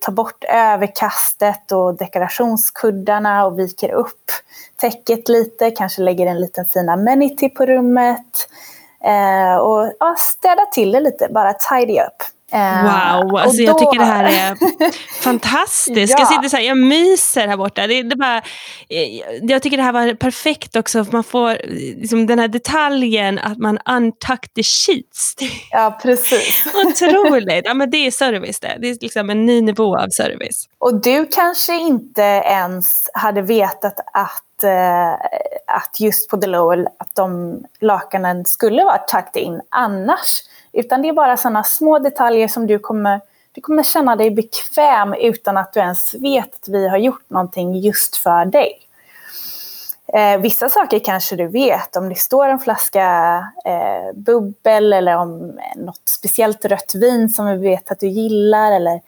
tar 0.00 0.12
bort 0.12 0.44
överkastet 0.44 1.72
och 1.72 1.96
dekorationskuddarna 1.96 3.46
och 3.46 3.58
viker 3.58 3.92
upp 3.92 4.30
täcket 4.76 5.28
lite, 5.28 5.70
kanske 5.70 6.02
lägger 6.02 6.26
en 6.26 6.40
liten 6.40 6.64
fin 6.64 6.88
amenity 6.88 7.48
på 7.48 7.66
rummet. 7.66 8.48
Eh, 9.04 9.56
och 9.56 9.92
ja, 10.00 10.16
städa 10.18 10.66
till 10.72 10.92
det 10.92 11.00
lite, 11.00 11.28
bara 11.30 11.52
tidy 11.52 12.00
up. 12.00 12.22
Eh, 12.52 12.82
wow, 12.82 13.36
alltså 13.36 13.56
då... 13.56 13.62
jag 13.62 13.78
tycker 13.78 13.98
det 13.98 14.04
här 14.04 14.24
är 14.24 14.56
fantastiskt. 15.22 16.12
ja. 16.12 16.18
Jag 16.18 16.28
sitter 16.28 16.48
så 16.48 16.56
här, 16.56 16.64
jag 16.64 16.78
myser 16.78 17.48
här 17.48 17.56
borta. 17.56 17.86
Det, 17.86 18.02
det 18.02 18.16
bara, 18.16 18.36
eh, 18.88 19.22
jag 19.42 19.62
tycker 19.62 19.76
det 19.76 19.82
här 19.82 19.92
var 19.92 20.14
perfekt 20.14 20.76
också, 20.76 21.04
för 21.04 21.12
man 21.12 21.24
får 21.24 21.56
liksom, 22.00 22.26
den 22.26 22.38
här 22.38 22.48
detaljen 22.48 23.38
att 23.38 23.58
man 23.58 23.78
untuck 23.90 24.54
the 24.54 24.62
sheets. 24.62 25.34
Ja, 25.70 25.98
precis. 26.02 26.64
Otroligt. 26.86 27.62
Ja, 27.64 27.74
men 27.74 27.90
det 27.90 28.06
är 28.06 28.10
service 28.10 28.60
det. 28.60 28.76
Det 28.80 28.90
är 28.90 28.96
liksom 29.00 29.30
en 29.30 29.46
ny 29.46 29.62
nivå 29.62 29.98
av 29.98 30.08
service. 30.08 30.68
Och 30.78 31.00
du 31.00 31.26
kanske 31.26 31.76
inte 31.76 32.22
ens 32.22 33.10
hade 33.14 33.42
vetat 33.42 34.00
att, 34.12 34.64
eh, 34.64 35.12
att 35.66 36.00
just 36.00 36.30
på 36.30 36.36
The 36.36 36.46
Lowell, 36.46 36.86
att 36.98 37.14
de 37.14 37.60
lakanen 37.80 38.44
skulle 38.44 38.84
vara 38.84 38.98
tucked 38.98 39.42
in 39.42 39.60
annars. 39.68 40.42
Utan 40.72 41.02
det 41.02 41.08
är 41.08 41.12
bara 41.12 41.36
sådana 41.36 41.64
små 41.64 41.98
detaljer 41.98 42.48
som 42.48 42.66
du 42.66 42.78
kommer, 42.78 43.20
du 43.52 43.60
kommer 43.60 43.82
känna 43.82 44.16
dig 44.16 44.30
bekväm 44.30 45.14
utan 45.14 45.56
att 45.56 45.72
du 45.72 45.80
ens 45.80 46.14
vet 46.14 46.54
att 46.54 46.68
vi 46.68 46.88
har 46.88 46.98
gjort 46.98 47.30
någonting 47.30 47.78
just 47.78 48.16
för 48.16 48.44
dig. 48.44 48.72
Eh, 50.12 50.40
vissa 50.40 50.68
saker 50.68 50.98
kanske 50.98 51.36
du 51.36 51.46
vet, 51.46 51.96
om 51.96 52.08
det 52.08 52.14
står 52.14 52.48
en 52.48 52.58
flaska 52.58 53.36
eh, 53.64 54.16
bubbel 54.16 54.92
eller 54.92 55.16
om 55.16 55.58
något 55.76 56.08
speciellt 56.08 56.64
rött 56.64 56.94
vin 56.94 57.28
som 57.28 57.46
vi 57.46 57.56
vet 57.56 57.90
att 57.90 58.00
du 58.00 58.08
gillar 58.08 58.72
eller 58.72 59.00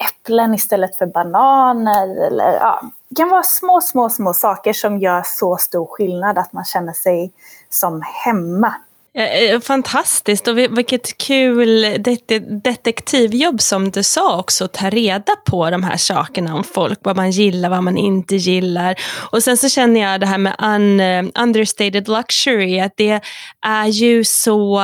äpplen 0.00 0.54
istället 0.54 0.96
för 0.96 1.06
bananer. 1.06 2.26
Eller, 2.26 2.52
ja, 2.52 2.82
det 3.08 3.14
kan 3.14 3.28
vara 3.28 3.42
små, 3.42 3.80
små, 3.80 4.10
små 4.10 4.34
saker 4.34 4.72
som 4.72 4.98
gör 4.98 5.22
så 5.24 5.56
stor 5.56 5.86
skillnad 5.86 6.38
att 6.38 6.52
man 6.52 6.64
känner 6.64 6.92
sig 6.92 7.32
som 7.68 8.02
hemma. 8.24 8.74
Eh, 9.14 9.24
eh, 9.24 9.60
fantastiskt 9.60 10.48
och 10.48 10.58
vilket 10.58 11.18
kul 11.18 11.96
detektivjobb 12.64 13.60
som 13.60 13.90
du 13.90 14.02
sa 14.02 14.38
också, 14.38 14.64
att 14.64 14.72
ta 14.72 14.90
reda 14.90 15.36
på 15.46 15.70
de 15.70 15.82
här 15.82 15.96
sakerna 15.96 16.54
om 16.54 16.64
folk, 16.64 16.98
vad 17.02 17.16
man 17.16 17.30
gillar, 17.30 17.68
vad 17.68 17.84
man 17.84 17.96
inte 17.96 18.36
gillar. 18.36 18.94
Och 19.32 19.42
sen 19.42 19.56
så 19.56 19.68
känner 19.68 20.00
jag 20.00 20.20
det 20.20 20.26
här 20.26 20.38
med 20.38 20.56
un, 20.58 21.00
eh, 21.00 21.42
understated 21.42 22.08
luxury, 22.08 22.80
att 22.80 22.92
det 22.96 23.20
är 23.66 23.86
ju 23.86 24.24
så 24.24 24.82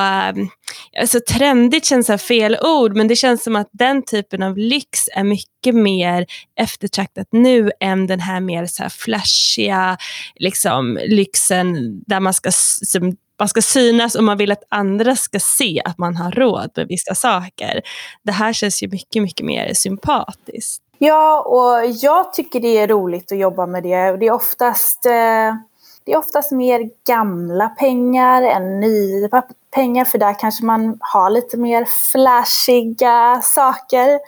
alltså 0.99 1.19
trendigt 1.29 1.85
känns 1.85 2.07
så 2.07 2.17
fel 2.17 2.57
ord, 2.61 2.95
men 2.95 3.07
det 3.07 3.15
känns 3.15 3.43
som 3.43 3.55
att 3.55 3.69
den 3.71 4.05
typen 4.05 4.43
av 4.43 4.57
lyx 4.57 4.99
är 5.15 5.23
mycket 5.23 5.75
mer 5.75 6.25
eftertraktat 6.59 7.27
nu 7.31 7.71
än 7.79 8.07
den 8.07 8.19
här 8.19 8.39
mer 8.39 8.65
så 8.65 8.83
här 8.83 8.89
flashiga 8.89 9.97
liksom, 10.35 10.99
lyxen 11.07 11.99
där 12.07 12.19
man 12.19 12.33
ska 12.33 12.51
som, 12.51 13.15
man 13.39 13.47
ska 13.47 13.61
synas 13.61 14.15
och 14.15 14.23
man 14.23 14.37
vill 14.37 14.51
att 14.51 14.63
andra 14.69 15.15
ska 15.15 15.39
se 15.39 15.81
att 15.85 15.97
man 15.97 16.15
har 16.15 16.31
råd 16.31 16.71
med 16.75 16.87
vissa 16.87 17.15
saker. 17.15 17.81
Det 18.23 18.31
här 18.31 18.53
känns 18.53 18.83
ju 18.83 18.87
mycket, 18.87 19.21
mycket 19.21 19.45
mer 19.45 19.73
sympatiskt. 19.73 20.83
Ja, 20.97 21.41
och 21.41 21.85
jag 21.85 22.33
tycker 22.33 22.59
det 22.59 22.77
är 22.77 22.87
roligt 22.87 23.31
att 23.31 23.37
jobba 23.37 23.65
med 23.65 23.83
det. 23.83 24.17
Det 24.17 24.27
är 24.27 24.31
oftast, 24.31 25.05
eh, 25.05 25.55
det 26.03 26.13
är 26.13 26.17
oftast 26.17 26.51
mer 26.51 26.89
gamla 27.07 27.69
pengar 27.69 28.41
än 28.41 28.79
nya 28.79 29.43
pengar, 29.71 30.05
för 30.05 30.17
där 30.17 30.39
kanske 30.39 30.65
man 30.65 30.97
har 30.99 31.29
lite 31.29 31.57
mer 31.57 31.87
flashiga 32.11 33.41
saker. 33.43 34.19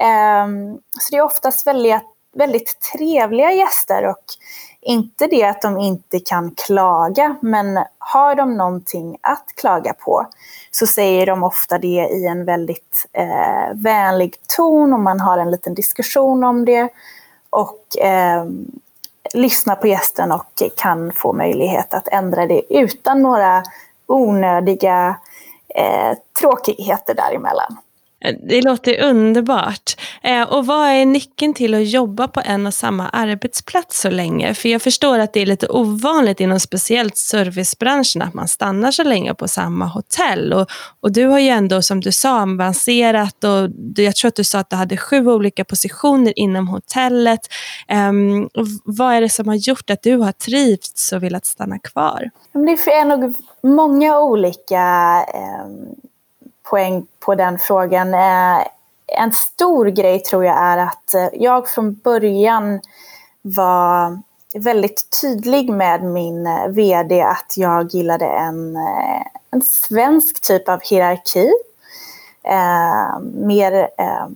Ehm, 0.00 0.74
så 0.74 1.10
det 1.10 1.16
är 1.16 1.22
oftast 1.22 1.66
väldigt, 1.66 2.02
väldigt 2.36 2.76
trevliga 2.92 3.52
gäster 3.52 4.06
och 4.06 4.24
inte 4.82 5.26
det 5.26 5.44
att 5.44 5.62
de 5.62 5.78
inte 5.78 6.20
kan 6.20 6.54
klaga, 6.66 7.36
men 7.42 7.84
har 7.98 8.34
de 8.34 8.56
någonting 8.56 9.16
att 9.20 9.46
klaga 9.56 9.92
på 9.92 10.26
så 10.70 10.86
säger 10.86 11.26
de 11.26 11.44
ofta 11.44 11.78
det 11.78 12.08
i 12.12 12.26
en 12.26 12.44
väldigt 12.44 13.08
eh, 13.12 13.74
vänlig 13.74 14.34
ton 14.56 14.92
och 14.92 15.00
man 15.00 15.20
har 15.20 15.38
en 15.38 15.50
liten 15.50 15.74
diskussion 15.74 16.44
om 16.44 16.64
det. 16.64 16.88
Och 17.50 17.98
eh, 17.98 18.44
lyssnar 19.34 19.74
på 19.74 19.86
gästen 19.86 20.32
och 20.32 20.62
kan 20.76 21.12
få 21.12 21.32
möjlighet 21.32 21.94
att 21.94 22.08
ändra 22.08 22.46
det 22.46 22.62
utan 22.70 23.22
några 23.22 23.62
onödiga 24.06 25.16
eh, 25.74 26.18
tråkigheter 26.40 27.14
däremellan. 27.14 27.76
Eh, 28.24 28.34
det 28.48 28.62
låter 28.62 29.02
underbart. 29.02 29.96
Eh, 30.22 30.42
och 30.42 30.66
vad 30.66 30.88
är 30.88 31.06
nyckeln 31.06 31.54
till 31.54 31.74
att 31.74 31.88
jobba 31.88 32.28
på 32.28 32.42
en 32.44 32.66
och 32.66 32.74
samma 32.74 33.08
arbetsplats 33.08 34.00
så 34.00 34.10
länge? 34.10 34.54
För 34.54 34.68
jag 34.68 34.82
förstår 34.82 35.18
att 35.18 35.32
det 35.32 35.40
är 35.40 35.46
lite 35.46 35.68
ovanligt 35.68 36.40
inom 36.40 36.60
speciellt 36.60 37.16
servicebranschen 37.16 38.22
att 38.22 38.34
man 38.34 38.48
stannar 38.48 38.90
så 38.90 39.02
länge 39.02 39.34
på 39.34 39.48
samma 39.48 39.86
hotell. 39.86 40.52
Och, 40.52 40.66
och 41.00 41.12
du 41.12 41.26
har 41.26 41.38
ju 41.38 41.48
ändå, 41.48 41.82
som 41.82 42.00
du 42.00 42.12
sa, 42.12 42.42
avancerat 42.42 43.44
och 43.44 43.70
du, 43.70 44.02
jag 44.02 44.16
tror 44.16 44.28
att 44.28 44.36
du 44.36 44.44
sa 44.44 44.58
att 44.58 44.70
du 44.70 44.76
hade 44.76 44.96
sju 44.96 45.26
olika 45.26 45.64
positioner 45.64 46.32
inom 46.38 46.68
hotellet. 46.68 47.40
Um, 48.10 48.48
vad 48.84 49.14
är 49.14 49.20
det 49.20 49.28
som 49.28 49.48
har 49.48 49.54
gjort 49.54 49.90
att 49.90 50.02
du 50.02 50.16
har 50.16 50.32
trivts 50.32 51.12
och 51.12 51.22
velat 51.22 51.46
stanna 51.46 51.78
kvar? 51.78 52.30
Det 52.52 52.92
är 52.92 53.04
nog 53.04 53.34
många 53.62 54.20
olika 54.20 55.24
um 55.64 56.07
poäng 56.70 57.06
på 57.20 57.34
den 57.34 57.58
frågan. 57.58 58.14
Eh, 58.14 58.66
en 59.06 59.32
stor 59.32 59.86
grej 59.86 60.20
tror 60.20 60.44
jag 60.44 60.56
är 60.56 60.78
att 60.78 61.14
eh, 61.14 61.28
jag 61.32 61.68
från 61.68 61.94
början 61.94 62.80
var 63.42 64.18
väldigt 64.54 65.20
tydlig 65.20 65.70
med 65.70 66.02
min 66.02 66.46
eh, 66.46 66.68
VD 66.68 67.22
att 67.22 67.54
jag 67.56 67.94
gillade 67.94 68.26
en, 68.26 68.76
en 69.50 69.62
svensk 69.62 70.40
typ 70.40 70.68
av 70.68 70.80
hierarki. 70.80 71.52
Eh, 72.42 73.20
mer 73.34 73.72
eh, 73.98 74.26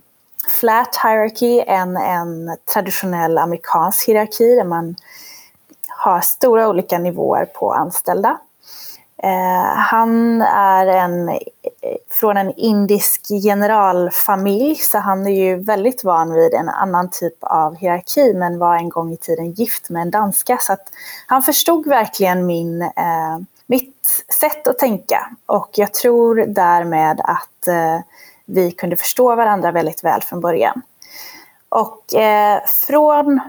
flat 0.59 0.99
hierarchy 1.03 1.63
än 1.67 1.97
en 1.97 2.57
traditionell 2.73 3.37
amerikansk 3.37 4.07
hierarki 4.07 4.55
där 4.55 4.63
man 4.63 4.95
har 5.87 6.21
stora 6.21 6.69
olika 6.69 6.97
nivåer 6.97 7.45
på 7.45 7.73
anställda. 7.73 8.39
Eh, 9.23 9.75
han 9.75 10.41
är 10.41 10.87
en, 10.87 11.29
eh, 11.29 11.37
från 12.09 12.37
en 12.37 12.51
indisk 12.51 13.27
generalfamilj 13.43 14.75
så 14.75 14.97
han 14.97 15.27
är 15.27 15.45
ju 15.45 15.55
väldigt 15.63 16.03
van 16.03 16.33
vid 16.33 16.53
en 16.53 16.69
annan 16.69 17.09
typ 17.09 17.37
av 17.41 17.75
hierarki 17.75 18.33
men 18.33 18.59
var 18.59 18.75
en 18.75 18.89
gång 18.89 19.13
i 19.13 19.17
tiden 19.17 19.51
gift 19.51 19.89
med 19.89 20.01
en 20.01 20.11
danska. 20.11 20.57
Så 20.57 20.73
att 20.73 20.87
han 21.27 21.41
förstod 21.43 21.87
verkligen 21.87 22.45
min, 22.45 22.81
eh, 22.81 23.39
mitt 23.67 24.25
sätt 24.39 24.67
att 24.67 24.79
tänka 24.79 25.29
och 25.45 25.69
jag 25.73 25.93
tror 25.93 26.35
därmed 26.35 27.21
att 27.23 27.67
eh, 27.67 27.99
vi 28.45 28.71
kunde 28.71 28.95
förstå 28.95 29.35
varandra 29.35 29.71
väldigt 29.71 30.03
väl 30.03 30.21
från 30.21 30.41
början. 30.41 30.81
Och 31.69 32.15
eh, 32.15 32.61
från 32.65 33.39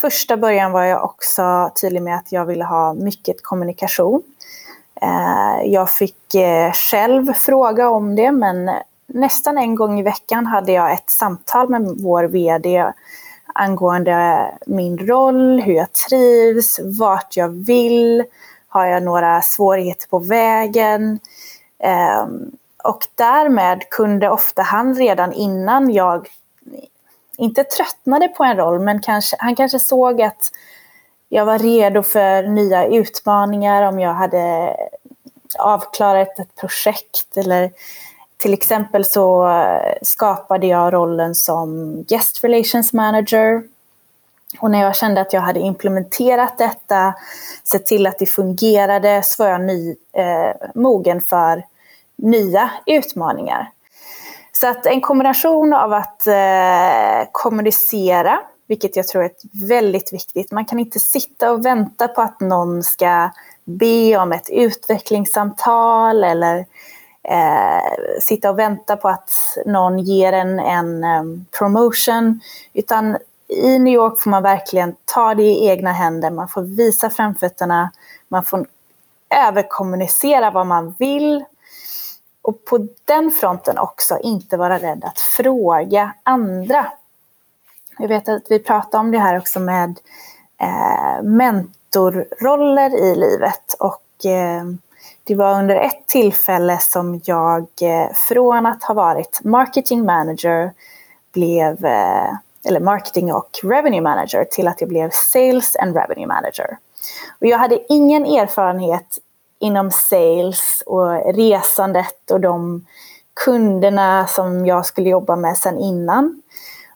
första 0.00 0.36
början 0.36 0.72
var 0.72 0.84
jag 0.84 1.04
också 1.04 1.70
tydlig 1.80 2.02
med 2.02 2.16
att 2.16 2.32
jag 2.32 2.44
ville 2.44 2.64
ha 2.64 2.94
mycket 2.94 3.42
kommunikation. 3.42 4.22
Eh, 5.02 5.70
jag 5.70 5.90
fick 5.90 6.34
eh, 6.34 6.72
själv 6.72 7.32
fråga 7.32 7.88
om 7.88 8.16
det 8.16 8.32
men 8.32 8.70
nästan 9.06 9.58
en 9.58 9.74
gång 9.74 10.00
i 10.00 10.02
veckan 10.02 10.46
hade 10.46 10.72
jag 10.72 10.92
ett 10.92 11.10
samtal 11.10 11.68
med 11.68 11.82
vår 11.82 12.24
VD 12.24 12.92
angående 13.54 14.46
min 14.66 14.98
roll, 14.98 15.60
hur 15.60 15.74
jag 15.74 15.92
trivs, 15.92 16.80
vart 16.98 17.36
jag 17.36 17.48
vill, 17.48 18.24
har 18.68 18.86
jag 18.86 19.02
några 19.02 19.42
svårigheter 19.42 20.08
på 20.08 20.18
vägen? 20.18 21.18
Eh, 21.78 22.26
och 22.84 23.06
därmed 23.14 23.88
kunde 23.90 24.30
ofta 24.30 24.62
han 24.62 24.94
redan 24.94 25.32
innan 25.32 25.92
jag 25.92 26.28
inte 27.36 27.64
tröttnade 27.64 28.28
på 28.28 28.44
en 28.44 28.56
roll, 28.56 28.80
men 28.80 29.00
kanske, 29.00 29.36
han 29.38 29.56
kanske 29.56 29.78
såg 29.78 30.22
att 30.22 30.50
jag 31.32 31.44
var 31.44 31.58
redo 31.58 32.02
för 32.02 32.42
nya 32.42 32.86
utmaningar 32.86 33.82
om 33.82 33.98
jag 33.98 34.14
hade 34.14 34.76
avklarat 35.58 36.38
ett 36.38 36.56
projekt 36.56 37.36
eller 37.36 37.70
till 38.36 38.52
exempel 38.52 39.04
så 39.04 39.48
skapade 40.02 40.66
jag 40.66 40.92
rollen 40.92 41.34
som 41.34 41.96
Guest 42.08 42.44
Relations 42.44 42.92
Manager. 42.92 43.62
Och 44.60 44.70
när 44.70 44.82
jag 44.82 44.96
kände 44.96 45.20
att 45.20 45.32
jag 45.32 45.40
hade 45.40 45.60
implementerat 45.60 46.58
detta, 46.58 47.14
sett 47.64 47.86
till 47.86 48.06
att 48.06 48.18
det 48.18 48.26
fungerade, 48.26 49.22
så 49.24 49.42
var 49.42 49.50
jag 49.50 49.60
ny, 49.60 49.96
eh, 50.12 50.68
mogen 50.74 51.20
för 51.20 51.64
nya 52.16 52.70
utmaningar. 52.86 53.70
Så 54.52 54.68
att 54.68 54.86
en 54.86 55.00
kombination 55.00 55.72
av 55.72 55.92
att 55.92 56.26
eh, 56.26 57.28
kommunicera, 57.32 58.40
vilket 58.70 58.96
jag 58.96 59.08
tror 59.08 59.24
är 59.24 59.30
väldigt 59.68 60.12
viktigt. 60.12 60.52
Man 60.52 60.64
kan 60.64 60.78
inte 60.78 61.00
sitta 61.00 61.52
och 61.52 61.64
vänta 61.64 62.08
på 62.08 62.22
att 62.22 62.40
någon 62.40 62.82
ska 62.82 63.30
be 63.64 64.18
om 64.18 64.32
ett 64.32 64.50
utvecklingssamtal 64.50 66.24
eller 66.24 66.58
eh, 67.22 68.20
sitta 68.20 68.50
och 68.50 68.58
vänta 68.58 68.96
på 68.96 69.08
att 69.08 69.30
någon 69.66 69.98
ger 69.98 70.32
en 70.32 70.58
en 70.58 71.04
um, 71.04 71.46
promotion. 71.58 72.40
Utan 72.72 73.16
i 73.48 73.78
New 73.78 73.94
York 73.94 74.20
får 74.20 74.30
man 74.30 74.42
verkligen 74.42 74.94
ta 75.04 75.34
det 75.34 75.42
i 75.42 75.66
egna 75.66 75.92
händer, 75.92 76.30
man 76.30 76.48
får 76.48 76.62
visa 76.62 77.10
framfötterna, 77.10 77.90
man 78.28 78.44
får 78.44 78.66
överkommunicera 79.46 80.50
vad 80.50 80.66
man 80.66 80.94
vill. 80.98 81.44
Och 82.42 82.64
på 82.64 82.88
den 83.04 83.30
fronten 83.30 83.78
också 83.78 84.18
inte 84.22 84.56
vara 84.56 84.78
rädd 84.78 85.04
att 85.04 85.20
fråga 85.20 86.14
andra. 86.22 86.86
Jag 88.00 88.08
vet 88.08 88.28
att 88.28 88.42
vi 88.48 88.58
pratade 88.58 89.00
om 89.00 89.10
det 89.10 89.18
här 89.18 89.38
också 89.38 89.60
med 89.60 89.98
eh, 90.60 91.22
mentorroller 91.22 92.96
i 92.96 93.14
livet. 93.14 93.74
Och 93.78 94.26
eh, 94.26 94.64
det 95.24 95.34
var 95.34 95.58
under 95.58 95.76
ett 95.76 96.06
tillfälle 96.06 96.78
som 96.78 97.20
jag 97.24 97.66
eh, 97.82 98.12
från 98.28 98.66
att 98.66 98.84
ha 98.84 98.94
varit 98.94 99.40
marketing 99.44 100.04
manager 100.04 100.72
blev, 101.32 101.84
eh, 101.84 102.30
eller 102.64 102.80
marketing 102.80 103.32
och 103.32 103.60
revenue 103.62 104.00
manager 104.00 104.44
till 104.44 104.68
att 104.68 104.80
jag 104.80 104.88
blev 104.88 105.10
sales 105.12 105.76
and 105.76 105.96
revenue 105.96 106.26
manager. 106.26 106.78
Och 107.40 107.46
jag 107.46 107.58
hade 107.58 107.92
ingen 107.92 108.24
erfarenhet 108.24 109.18
inom 109.58 109.90
sales 109.90 110.82
och 110.86 111.34
resandet 111.34 112.30
och 112.30 112.40
de 112.40 112.86
kunderna 113.44 114.26
som 114.26 114.66
jag 114.66 114.86
skulle 114.86 115.08
jobba 115.08 115.36
med 115.36 115.56
sen 115.56 115.78
innan. 115.78 116.42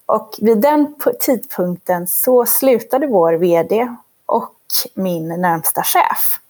Och 0.07 0.35
vid 0.41 0.61
den 0.61 0.95
tidpunkten 1.21 2.07
så 2.07 2.47
slutade 2.47 3.07
vår 3.07 3.33
VD 3.33 3.97
och 4.27 4.55
min 4.95 5.29
närmsta 5.29 5.83
chef. 5.83 6.41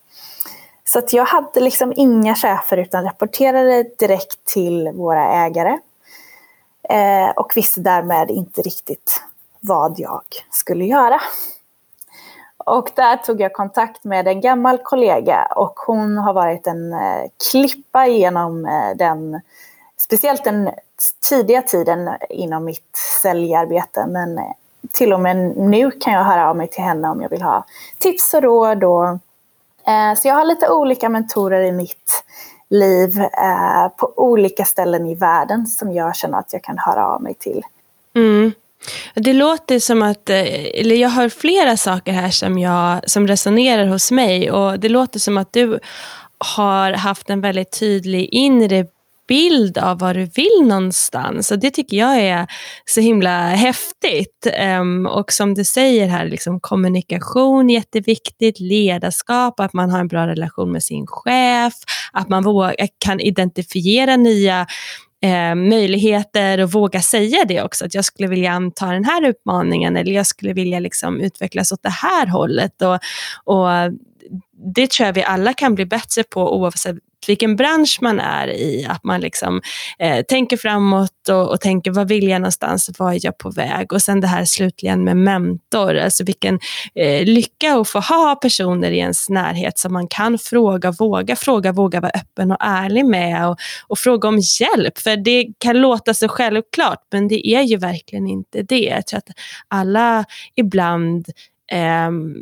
Så 0.85 0.99
att 0.99 1.13
jag 1.13 1.25
hade 1.25 1.61
liksom 1.61 1.93
inga 1.97 2.35
chefer 2.35 2.77
utan 2.77 3.05
rapporterade 3.05 3.83
direkt 3.99 4.45
till 4.45 4.89
våra 4.95 5.45
ägare. 5.45 5.79
Eh, 6.89 7.31
och 7.37 7.53
visste 7.57 7.81
därmed 7.81 8.31
inte 8.31 8.63
riktigt 8.63 9.23
vad 9.61 9.95
jag 9.99 10.23
skulle 10.51 10.85
göra. 10.85 11.21
Och 12.65 12.91
där 12.95 13.17
tog 13.17 13.41
jag 13.41 13.53
kontakt 13.53 14.05
med 14.05 14.29
en 14.29 14.41
gammal 14.41 14.79
kollega 14.79 15.49
och 15.57 15.79
hon 15.87 16.19
har 16.19 16.33
varit 16.33 16.67
en 16.67 16.93
eh, 16.93 17.25
klippa 17.51 18.07
genom 18.07 18.67
eh, 18.67 18.97
den, 18.97 19.41
speciellt 19.97 20.45
den 20.45 20.71
tidiga 21.29 21.63
tiden 21.63 22.11
inom 22.31 22.65
mitt 22.65 22.97
säljarbete. 23.23 24.07
Men 24.07 24.39
eh, 24.39 24.45
till 24.93 25.13
och 25.13 25.21
med 25.21 25.37
nu 25.57 25.91
kan 25.91 26.13
jag 26.13 26.25
höra 26.25 26.51
av 26.51 26.57
mig 26.57 26.69
till 26.69 26.83
henne 26.83 27.09
om 27.09 27.23
jag 27.23 27.29
vill 27.29 27.43
ha 27.43 27.67
tips 27.99 28.35
och 28.35 28.43
råd. 28.43 28.85
Och, 28.85 29.09
eh, 29.89 30.15
så 30.17 30.29
jag 30.29 30.35
har 30.35 30.45
lite 30.45 30.71
olika 30.71 31.09
mentorer 31.09 31.65
i 31.65 31.73
mitt 31.73 32.25
liv 32.71 33.21
eh, 33.21 33.89
på 33.97 34.13
olika 34.17 34.65
ställen 34.65 35.07
i 35.07 35.15
världen 35.15 35.67
som 35.67 35.93
jag 35.93 36.17
känner 36.17 36.39
att 36.39 36.53
jag 36.53 36.63
kan 36.63 36.79
höra 36.79 37.07
av 37.07 37.23
mig 37.23 37.35
till. 37.35 37.63
Mm. 38.17 38.53
Det 39.15 39.33
låter 39.33 39.79
som 39.79 40.03
att, 40.03 40.31
eh, 40.31 40.81
eller 40.81 40.97
jag 40.97 41.09
har 41.09 41.29
flera 41.29 41.77
saker 41.77 42.13
här 42.13 42.31
som, 42.31 42.59
jag, 42.59 43.11
som 43.11 43.29
resonerar 43.29 43.87
hos 43.87 44.11
mig 44.11 44.51
och 44.51 44.81
det 44.81 44.89
låter 44.89 45.21
som 45.21 45.39
att 45.39 45.53
du 45.53 45.81
har 46.39 46.93
haft 46.93 47.31
en 47.31 47.41
väldigt 47.41 47.81
tydlig 47.81 48.29
inre 48.33 48.87
bild 49.29 49.79
av 49.79 49.99
vad 49.99 50.17
du 50.17 50.25
vill 50.25 50.63
någonstans. 50.63 51.51
Och 51.51 51.59
det 51.59 51.71
tycker 51.71 51.97
jag 51.97 52.21
är 52.21 52.47
så 52.85 53.01
himla 53.01 53.49
häftigt. 53.49 54.47
Um, 54.81 55.07
och 55.07 55.33
som 55.33 55.55
du 55.55 55.65
säger 55.65 56.07
här, 56.07 56.25
liksom 56.25 56.61
kommunikation 56.61 57.71
är 57.71 57.75
jätteviktigt, 57.75 58.61
ledarskap, 58.61 59.61
att 59.61 59.73
man 59.73 59.91
har 59.91 60.01
en 60.01 60.09
bra 60.09 60.27
relation 60.27 60.73
med 60.73 60.83
sin 60.83 61.07
chef, 61.07 61.75
att 62.13 62.29
man 62.29 62.45
vågar, 62.45 62.75
kan 62.99 63.21
identifiera 63.21 64.17
nya 64.17 64.67
eh, 65.23 65.55
möjligheter 65.55 66.61
och 66.61 66.73
våga 66.73 67.03
säga 67.03 67.45
det 67.49 67.63
också. 67.63 67.85
Att 67.85 67.95
jag 67.95 68.05
skulle 68.05 68.29
vilja 68.29 68.53
anta 68.53 68.87
den 68.87 69.05
här 69.05 69.29
utmaningen 69.29 69.97
eller 69.97 70.13
jag 70.13 70.27
skulle 70.27 70.53
vilja 70.53 70.81
liksom 70.81 71.21
utvecklas 71.21 71.73
åt 71.73 71.83
det 71.83 71.89
här 71.89 72.27
hållet. 72.27 72.83
Och, 72.83 72.99
och 73.55 73.69
det 74.75 74.91
tror 74.91 75.07
jag 75.07 75.13
vi 75.13 75.23
alla 75.23 75.53
kan 75.53 75.75
bli 75.75 75.87
bättre 75.87 76.23
på 76.23 76.57
oavsett 76.57 76.97
vilken 77.29 77.57
bransch 77.57 77.99
man 78.03 78.21
är 78.21 78.49
i. 78.49 78.87
Att 78.89 79.05
man 79.05 79.21
liksom, 79.21 79.61
eh, 79.99 80.23
tänker 80.23 80.57
framåt 80.57 81.29
och, 81.29 81.51
och, 81.51 81.61
tänker 81.61 81.91
vad 81.91 82.09
vill 82.09 82.29
jag 82.29 82.41
någonstans, 82.41 82.91
vad 82.99 83.15
är 83.15 83.19
jag 83.23 83.39
på 83.39 83.51
väg? 83.51 83.93
Och 83.93 84.03
sen 84.03 84.21
det 84.21 84.27
här 84.27 84.45
slutligen 84.45 85.05
med 85.05 85.17
mentor, 85.17 85.97
alltså 85.97 86.25
vilken 86.25 86.59
eh, 86.95 87.25
lycka 87.25 87.75
att 87.75 87.89
få 87.89 88.01
ha 88.01 88.35
personer 88.43 88.91
i 88.91 88.99
ens 88.99 89.29
närhet 89.29 89.79
som 89.79 89.93
man 89.93 90.09
kan 90.09 90.39
fråga, 90.39 90.91
våga 90.91 91.37
fråga, 91.37 91.73
våga 91.73 92.01
vara 92.01 92.13
öppen 92.15 92.51
och 92.51 92.59
ärlig 92.61 93.07
med 93.07 93.49
och, 93.49 93.57
och 93.89 93.99
fråga 93.99 94.29
om 94.29 94.39
hjälp. 94.61 94.99
För 94.99 95.17
det 95.17 95.47
kan 95.59 95.81
låta 95.81 96.15
så 96.15 96.29
självklart 96.29 96.99
men 97.13 97.29
det 97.29 97.49
är 97.49 97.63
ju 97.63 97.77
verkligen 97.77 98.27
inte 98.27 98.63
det. 98.63 98.85
Jag 98.85 99.07
tror 99.07 99.19
att 99.19 99.29
alla 99.69 100.25
ibland 100.55 101.27
um, 101.73 102.35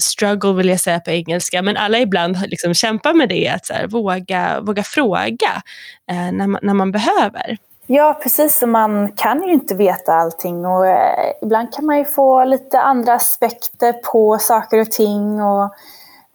struggle 0.00 0.52
vill 0.52 0.68
jag 0.68 0.80
säga 0.80 1.00
på 1.00 1.10
engelska, 1.10 1.62
men 1.62 1.76
alla 1.76 1.98
ibland 1.98 2.36
liksom 2.46 2.74
kämpar 2.74 3.14
med 3.14 3.28
det, 3.28 3.48
att 3.48 3.66
så 3.66 3.74
här, 3.74 3.86
våga, 3.86 4.60
våga 4.60 4.82
fråga 4.82 5.62
eh, 6.10 6.32
när, 6.32 6.46
man, 6.46 6.60
när 6.62 6.74
man 6.74 6.92
behöver. 6.92 7.58
Ja, 7.90 8.20
precis. 8.22 8.62
Och 8.62 8.68
man 8.68 9.12
kan 9.12 9.42
ju 9.42 9.52
inte 9.52 9.74
veta 9.74 10.12
allting 10.12 10.66
och 10.66 10.86
eh, 10.86 11.32
ibland 11.42 11.74
kan 11.74 11.86
man 11.86 11.98
ju 11.98 12.04
få 12.04 12.44
lite 12.44 12.80
andra 12.80 13.14
aspekter 13.14 13.92
på 13.92 14.38
saker 14.38 14.80
och 14.80 14.90
ting 14.90 15.42
och 15.42 15.64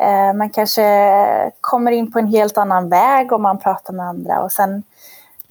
eh, 0.05 0.33
man 0.33 0.49
kanske 0.49 1.51
kommer 1.61 1.91
in 1.91 2.11
på 2.11 2.19
en 2.19 2.27
helt 2.27 2.57
annan 2.57 2.89
väg 2.89 3.31
om 3.31 3.41
man 3.41 3.59
pratar 3.59 3.93
med 3.93 4.05
andra 4.05 4.41
och 4.41 4.51
sen, 4.51 4.83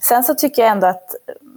sen 0.03 0.25
så 0.25 0.35
tycker 0.35 0.63
jag 0.63 0.71
ändå 0.71 0.87
att 0.87 1.15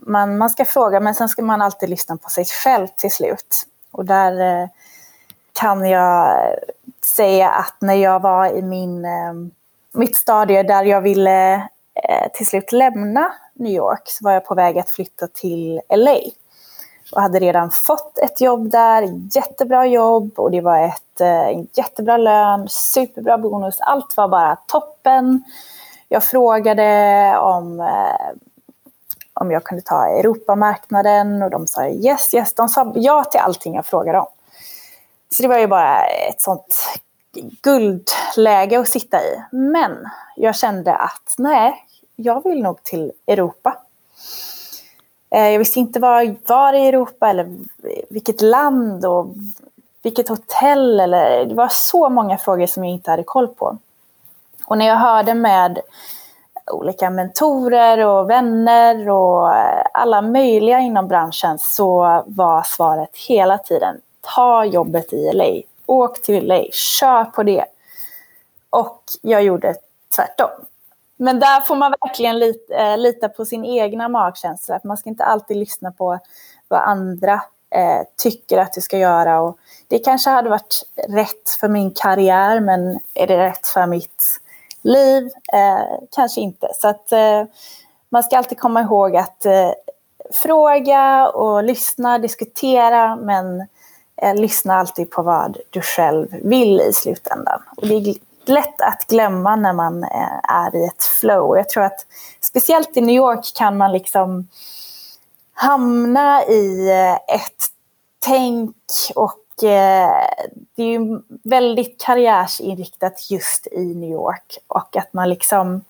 man, 0.07 0.37
man 0.37 0.49
ska 0.49 0.65
fråga 0.65 0.99
men 0.99 1.15
sen 1.15 1.29
ska 1.29 1.41
man 1.41 1.61
alltid 1.61 1.89
lyssna 1.89 2.17
på 2.17 2.29
sig 2.29 2.45
själv 2.45 2.87
till 2.87 3.11
slut. 3.11 3.65
Och 3.91 4.05
där 4.05 4.61
eh, 4.61 4.69
kan 5.55 5.89
jag 5.89 6.39
säga 7.05 7.49
att 7.49 7.75
när 7.79 7.93
jag 7.93 8.19
var 8.19 8.47
i 8.47 8.61
min, 8.61 9.05
eh, 9.05 9.33
mitt 9.93 10.15
stadie 10.15 10.63
där 10.63 10.83
jag 10.83 11.01
ville 11.01 11.53
eh, 12.03 12.31
till 12.33 12.45
slut 12.45 12.71
lämna 12.71 13.33
New 13.53 13.73
York 13.73 14.01
så 14.05 14.25
var 14.25 14.31
jag 14.31 14.45
på 14.45 14.55
väg 14.55 14.77
att 14.77 14.89
flytta 14.89 15.27
till 15.27 15.81
LA. 15.89 16.17
Och 17.11 17.21
hade 17.21 17.39
redan 17.39 17.71
fått 17.71 18.17
ett 18.17 18.41
jobb 18.41 18.69
där, 18.69 19.21
jättebra 19.35 19.85
jobb 19.85 20.39
och 20.39 20.51
det 20.51 20.61
var 20.61 20.79
ett, 20.79 21.21
eh, 21.21 21.47
en 21.47 21.67
jättebra 21.73 22.17
lön, 22.17 22.67
superbra 22.69 23.37
bonus. 23.37 23.77
Allt 23.79 24.17
var 24.17 24.27
bara 24.27 24.55
toppen. 24.55 25.43
Jag 26.09 26.23
frågade 26.23 27.37
om, 27.37 27.89
om 29.33 29.51
jag 29.51 29.63
kunde 29.63 29.81
ta 29.81 30.07
Europamarknaden 30.07 31.41
och 31.41 31.49
de 31.49 31.67
sa 31.67 31.87
yes, 31.87 32.33
yes. 32.33 32.53
De 32.53 32.69
sa 32.69 32.93
ja 32.95 33.23
till 33.23 33.39
allting 33.39 33.75
jag 33.75 33.85
frågade 33.85 34.19
om. 34.19 34.27
Så 35.29 35.41
det 35.41 35.47
var 35.47 35.59
ju 35.59 35.67
bara 35.67 36.05
ett 36.05 36.41
sånt 36.41 36.99
guldläge 37.61 38.79
att 38.79 38.89
sitta 38.89 39.21
i. 39.21 39.41
Men 39.51 40.09
jag 40.35 40.55
kände 40.55 40.95
att 40.95 41.35
nej, 41.37 41.85
jag 42.15 42.43
vill 42.43 42.63
nog 42.63 42.83
till 42.83 43.11
Europa. 43.27 43.77
Eh, 45.29 45.49
jag 45.49 45.59
visste 45.59 45.79
inte 45.79 45.99
var, 45.99 46.35
var 46.47 46.73
i 46.73 46.87
Europa 46.87 47.29
eller 47.29 47.57
vilket 48.09 48.41
land 48.41 49.05
och 49.05 49.27
vilket 50.03 50.29
hotell. 50.29 50.99
Eller, 50.99 51.45
det 51.45 51.55
var 51.55 51.67
så 51.67 52.09
många 52.09 52.37
frågor 52.37 52.67
som 52.67 52.83
jag 52.83 52.93
inte 52.93 53.11
hade 53.11 53.23
koll 53.23 53.47
på. 53.47 53.77
Och 54.65 54.77
när 54.77 54.87
jag 54.87 54.95
hörde 54.95 55.33
med 55.33 55.79
olika 56.71 57.09
mentorer 57.09 58.05
och 58.05 58.29
vänner 58.29 59.09
och 59.09 59.53
alla 59.93 60.21
möjliga 60.21 60.79
inom 60.79 61.07
branschen 61.07 61.59
så 61.59 62.23
var 62.27 62.63
svaret 62.63 63.09
hela 63.27 63.57
tiden 63.57 64.01
ta 64.35 64.65
jobbet 64.65 65.13
i 65.13 65.31
LA. 65.33 65.61
Åk 65.85 66.21
till 66.21 66.47
LA, 66.47 66.63
kör 66.71 67.25
på 67.25 67.43
det. 67.43 67.65
Och 68.69 69.03
jag 69.21 69.43
gjorde 69.43 69.75
tvärtom. 70.15 70.49
Men 71.17 71.39
där 71.39 71.61
får 71.61 71.75
man 71.75 71.93
verkligen 72.01 72.39
lita, 72.39 72.73
eh, 72.73 72.97
lita 72.97 73.29
på 73.29 73.45
sin 73.45 73.65
egna 73.65 74.09
magkänsla. 74.09 74.79
man 74.83 74.97
ska 74.97 75.09
inte 75.09 75.23
alltid 75.23 75.57
lyssna 75.57 75.91
på 75.91 76.19
vad 76.67 76.81
andra 76.81 77.33
eh, 77.69 78.01
tycker 78.17 78.57
att 78.57 78.73
du 78.73 78.81
ska 78.81 78.97
göra. 78.97 79.41
Och 79.41 79.57
det 79.87 79.99
kanske 79.99 80.29
hade 80.29 80.49
varit 80.49 80.83
rätt 81.09 81.49
för 81.59 81.67
min 81.67 81.91
karriär, 81.91 82.59
men 82.59 82.99
är 83.13 83.27
det 83.27 83.37
rätt 83.37 83.67
för 83.67 83.85
mitt 83.85 84.23
liv? 84.81 85.29
Eh, 85.53 85.99
kanske 86.11 86.41
inte. 86.41 86.69
Så 86.73 86.87
att 86.87 87.11
eh, 87.11 87.43
man 88.09 88.23
ska 88.23 88.37
alltid 88.37 88.59
komma 88.59 88.81
ihåg 88.81 89.15
att 89.15 89.45
eh, 89.45 89.71
fråga 90.33 91.29
och 91.29 91.63
lyssna, 91.63 92.17
diskutera, 92.17 93.15
men 93.15 93.67
Eh, 94.21 94.35
lyssna 94.35 94.75
alltid 94.75 95.11
på 95.11 95.21
vad 95.21 95.57
du 95.69 95.81
själv 95.81 96.27
vill 96.43 96.81
i 96.81 96.93
slutändan. 96.93 97.61
Och 97.77 97.87
det 97.87 97.95
är 97.95 98.15
lätt 98.45 98.81
att 98.81 99.05
glömma 99.07 99.55
när 99.55 99.73
man 99.73 100.03
eh, 100.03 100.39
är 100.43 100.75
i 100.75 100.85
ett 100.85 101.03
flow. 101.03 101.57
Jag 101.57 101.69
tror 101.69 101.83
att 101.83 102.05
speciellt 102.41 102.97
i 102.97 103.01
New 103.01 103.15
York 103.15 103.53
kan 103.55 103.77
man 103.77 103.91
liksom 103.91 104.47
hamna 105.53 106.43
i 106.43 106.89
eh, 106.91 107.35
ett 107.35 107.71
tänk 108.19 108.75
och 109.15 109.63
eh, 109.63 110.27
det 110.75 110.83
är 110.83 110.87
ju 110.87 111.21
väldigt 111.43 112.01
karriärsinriktat 112.01 113.31
just 113.31 113.67
i 113.71 113.95
New 113.95 114.09
York 114.09 114.57
och 114.67 114.97
att 114.97 115.13
man 115.13 115.29
liksom 115.29 115.81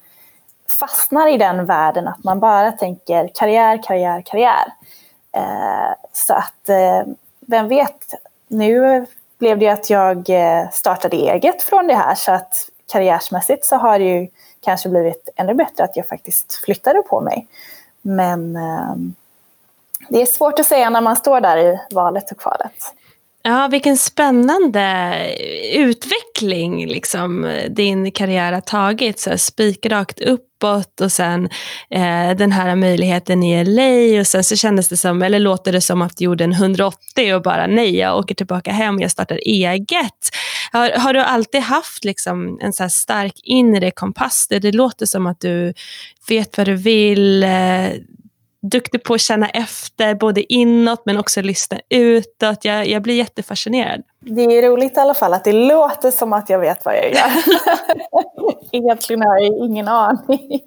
fastnar 0.79 1.27
i 1.27 1.37
den 1.37 1.65
världen, 1.65 2.07
att 2.07 2.23
man 2.23 2.39
bara 2.39 2.71
tänker 2.71 3.29
karriär, 3.35 3.83
karriär, 3.83 4.21
karriär. 4.25 4.73
Eh, 5.31 5.93
så 6.13 6.33
att, 6.33 6.69
eh, 6.69 7.03
vem 7.45 7.67
vet, 7.67 8.13
nu 8.47 9.05
blev 9.37 9.59
det 9.59 9.69
att 9.69 9.89
jag 9.89 10.29
eh, 10.29 10.69
startade 10.69 11.17
eget 11.17 11.63
från 11.63 11.87
det 11.87 11.95
här. 11.95 12.15
Så 12.15 12.31
att 12.31 12.69
karriärsmässigt 12.91 13.65
så 13.65 13.75
har 13.75 13.99
det 13.99 14.05
ju 14.05 14.27
kanske 14.61 14.89
blivit 14.89 15.29
ännu 15.35 15.53
bättre 15.53 15.83
att 15.83 15.97
jag 15.97 16.07
faktiskt 16.07 16.53
flyttade 16.53 17.01
på 17.01 17.21
mig. 17.21 17.47
Men 18.01 18.55
ehm, 18.55 19.15
det 20.09 20.21
är 20.21 20.25
svårt 20.25 20.59
att 20.59 20.65
säga 20.65 20.89
när 20.89 21.01
man 21.01 21.15
står 21.15 21.41
där 21.41 21.57
i 21.57 21.79
valet 21.91 22.31
och 22.31 22.37
kvalet. 22.37 22.93
Ja, 23.47 23.67
vilken 23.67 23.97
spännande 23.97 25.15
utveckling 25.73 26.87
liksom, 26.87 27.59
din 27.69 28.11
karriär 28.11 28.53
har 28.53 28.61
tagit. 28.61 29.19
Så 29.19 29.37
spikrakt 29.37 30.19
uppåt 30.19 31.01
och 31.01 31.11
sen 31.11 31.49
eh, 31.89 32.35
den 32.37 32.51
här 32.51 32.75
möjligheten 32.75 33.43
i 33.43 33.65
LA 33.65 34.19
och 34.19 34.27
sen 34.27 34.43
så 34.43 34.55
kändes 34.55 34.89
det 34.89 34.97
som, 34.97 35.21
eller 35.21 35.39
låter 35.39 35.71
det 35.71 35.81
som 35.81 36.01
att 36.01 36.17
du 36.17 36.25
gjorde 36.25 36.43
en 36.43 36.51
180 36.51 37.33
och 37.35 37.41
bara 37.41 37.67
nej, 37.67 37.97
jag 37.97 38.17
åker 38.17 38.35
tillbaka 38.35 38.71
hem, 38.71 38.99
jag 38.99 39.11
startar 39.11 39.39
eget. 39.45 40.29
Har, 40.71 40.89
har 40.89 41.13
du 41.13 41.19
alltid 41.19 41.61
haft 41.61 42.05
liksom, 42.05 42.59
en 42.61 42.73
så 42.73 42.89
stark 42.89 43.39
inre 43.43 43.91
kompass? 43.91 44.47
Det 44.49 44.71
låter 44.71 45.05
som 45.05 45.27
att 45.27 45.39
du 45.39 45.73
vet 46.29 46.57
vad 46.57 46.67
du 46.67 46.75
vill, 46.75 47.43
eh, 47.43 47.89
duktig 48.69 49.03
på 49.03 49.13
att 49.13 49.21
känna 49.21 49.49
efter, 49.49 50.15
både 50.15 50.53
inåt 50.53 51.01
men 51.05 51.17
också 51.17 51.41
lyssna 51.41 51.79
utåt. 51.89 52.65
Jag, 52.65 52.87
jag 52.87 53.01
blir 53.01 53.15
jättefascinerad. 53.15 54.03
Det 54.19 54.41
är 54.41 54.69
roligt 54.69 54.97
i 54.97 54.99
alla 54.99 55.13
fall 55.13 55.33
att 55.33 55.43
det 55.43 55.53
låter 55.53 56.11
som 56.11 56.33
att 56.33 56.49
jag 56.49 56.59
vet 56.59 56.85
vad 56.85 56.95
jag 56.95 57.13
gör. 57.13 57.31
Egentligen 58.71 59.21
har 59.21 59.39
jag 59.39 59.57
ingen 59.57 59.87
aning. 59.87 60.61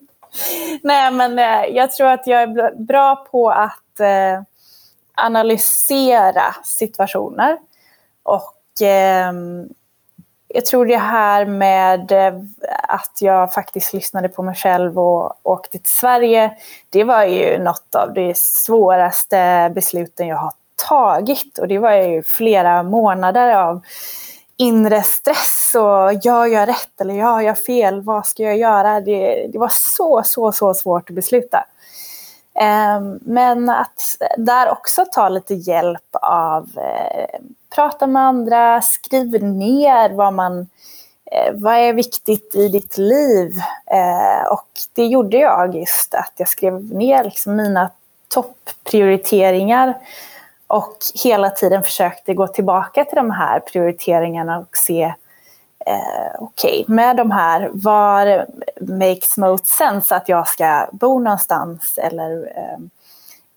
Nej, 0.83 1.11
men 1.11 1.39
eh, 1.39 1.77
jag 1.77 1.93
tror 1.93 2.09
att 2.09 2.27
jag 2.27 2.43
är 2.43 2.85
bra 2.85 3.17
på 3.17 3.51
att 3.51 4.01
eh, 4.01 4.43
analysera 5.15 6.55
situationer 6.65 7.59
och 8.23 8.83
ehm, 8.83 9.69
jag 10.49 10.67
tror 10.67 10.87
det 10.87 10.97
här 10.97 11.47
med 11.47 12.13
eh, 12.13 12.35
att 12.89 13.19
jag 13.21 13.53
faktiskt 13.53 13.93
lyssnade 13.93 14.29
på 14.29 14.43
mig 14.43 14.55
själv 14.55 14.99
och 14.99 15.33
åkte 15.43 15.79
till 15.79 15.93
Sverige, 15.93 16.53
det 16.91 17.05
var 17.05 17.25
ju 17.25 17.59
något 17.59 17.95
av 17.95 18.15
de 18.15 18.35
svåraste 18.37 19.73
besluten 19.75 20.27
jag 20.27 20.37
har 20.37 20.53
tagit. 20.89 21.59
Och 21.59 21.69
det 21.69 21.79
var 21.79 21.93
ju 21.93 22.23
flera 22.23 22.83
månader 22.83 23.55
av 23.55 23.81
inre 24.57 25.03
stress 25.03 25.75
och 25.75 26.25
gör 26.25 26.47
jag 26.47 26.69
rätt 26.69 27.01
eller 27.01 27.15
gör 27.15 27.41
jag 27.41 27.59
fel? 27.59 28.03
Vad 28.03 28.27
ska 28.27 28.43
jag 28.43 28.59
göra? 28.59 29.01
Det, 29.01 29.47
det 29.53 29.59
var 29.59 29.73
så, 29.73 30.23
så, 30.25 30.53
så 30.53 30.75
svårt 30.75 31.11
att 31.11 31.17
besluta. 31.17 31.65
Ehm, 32.61 33.19
men 33.23 33.71
att 33.71 34.17
där 34.37 34.71
också 34.71 35.05
ta 35.13 35.29
lite 35.29 35.55
hjälp 35.55 36.09
av 36.13 36.69
eh, 36.77 37.41
prata 37.75 38.07
med 38.07 38.23
andra, 38.23 38.83
skriv 38.83 39.45
ner 39.45 40.11
vad 40.11 40.33
man 40.33 40.67
eh, 41.33 41.53
vad 41.55 41.75
är 41.75 41.93
viktigt 41.93 42.55
i 42.55 42.69
ditt 42.69 42.99
liv? 42.99 43.53
Eh, 43.87 44.53
och 44.53 44.69
det 44.95 45.07
gjorde 45.07 45.37
jag 45.37 45.75
just, 45.75 46.15
att 46.15 46.33
jag 46.37 46.49
skrev 46.49 46.95
ner 46.95 47.25
liksom 47.25 47.57
mina 47.57 47.91
topprioriteringar 48.29 49.99
och 50.67 50.97
hela 51.25 51.51
tiden 51.51 51.83
försökte 51.83 52.35
gå 52.35 52.47
tillbaka 52.47 53.05
till 53.05 53.17
de 53.17 53.31
här 53.31 53.61
prioriteringarna 53.61 54.59
och 54.59 54.77
se 54.77 55.15
eh, 55.87 56.35
okej, 56.39 56.83
okay, 56.83 56.95
med 56.95 57.17
de 57.17 57.31
här, 57.31 57.71
var 57.73 58.47
makes 58.81 59.37
most 59.37 59.67
sense 59.67 60.17
att 60.17 60.29
jag 60.29 60.49
ska 60.49 60.89
bo 60.93 61.19
någonstans 61.19 61.99
eller 61.99 62.53
eh, 62.57 62.79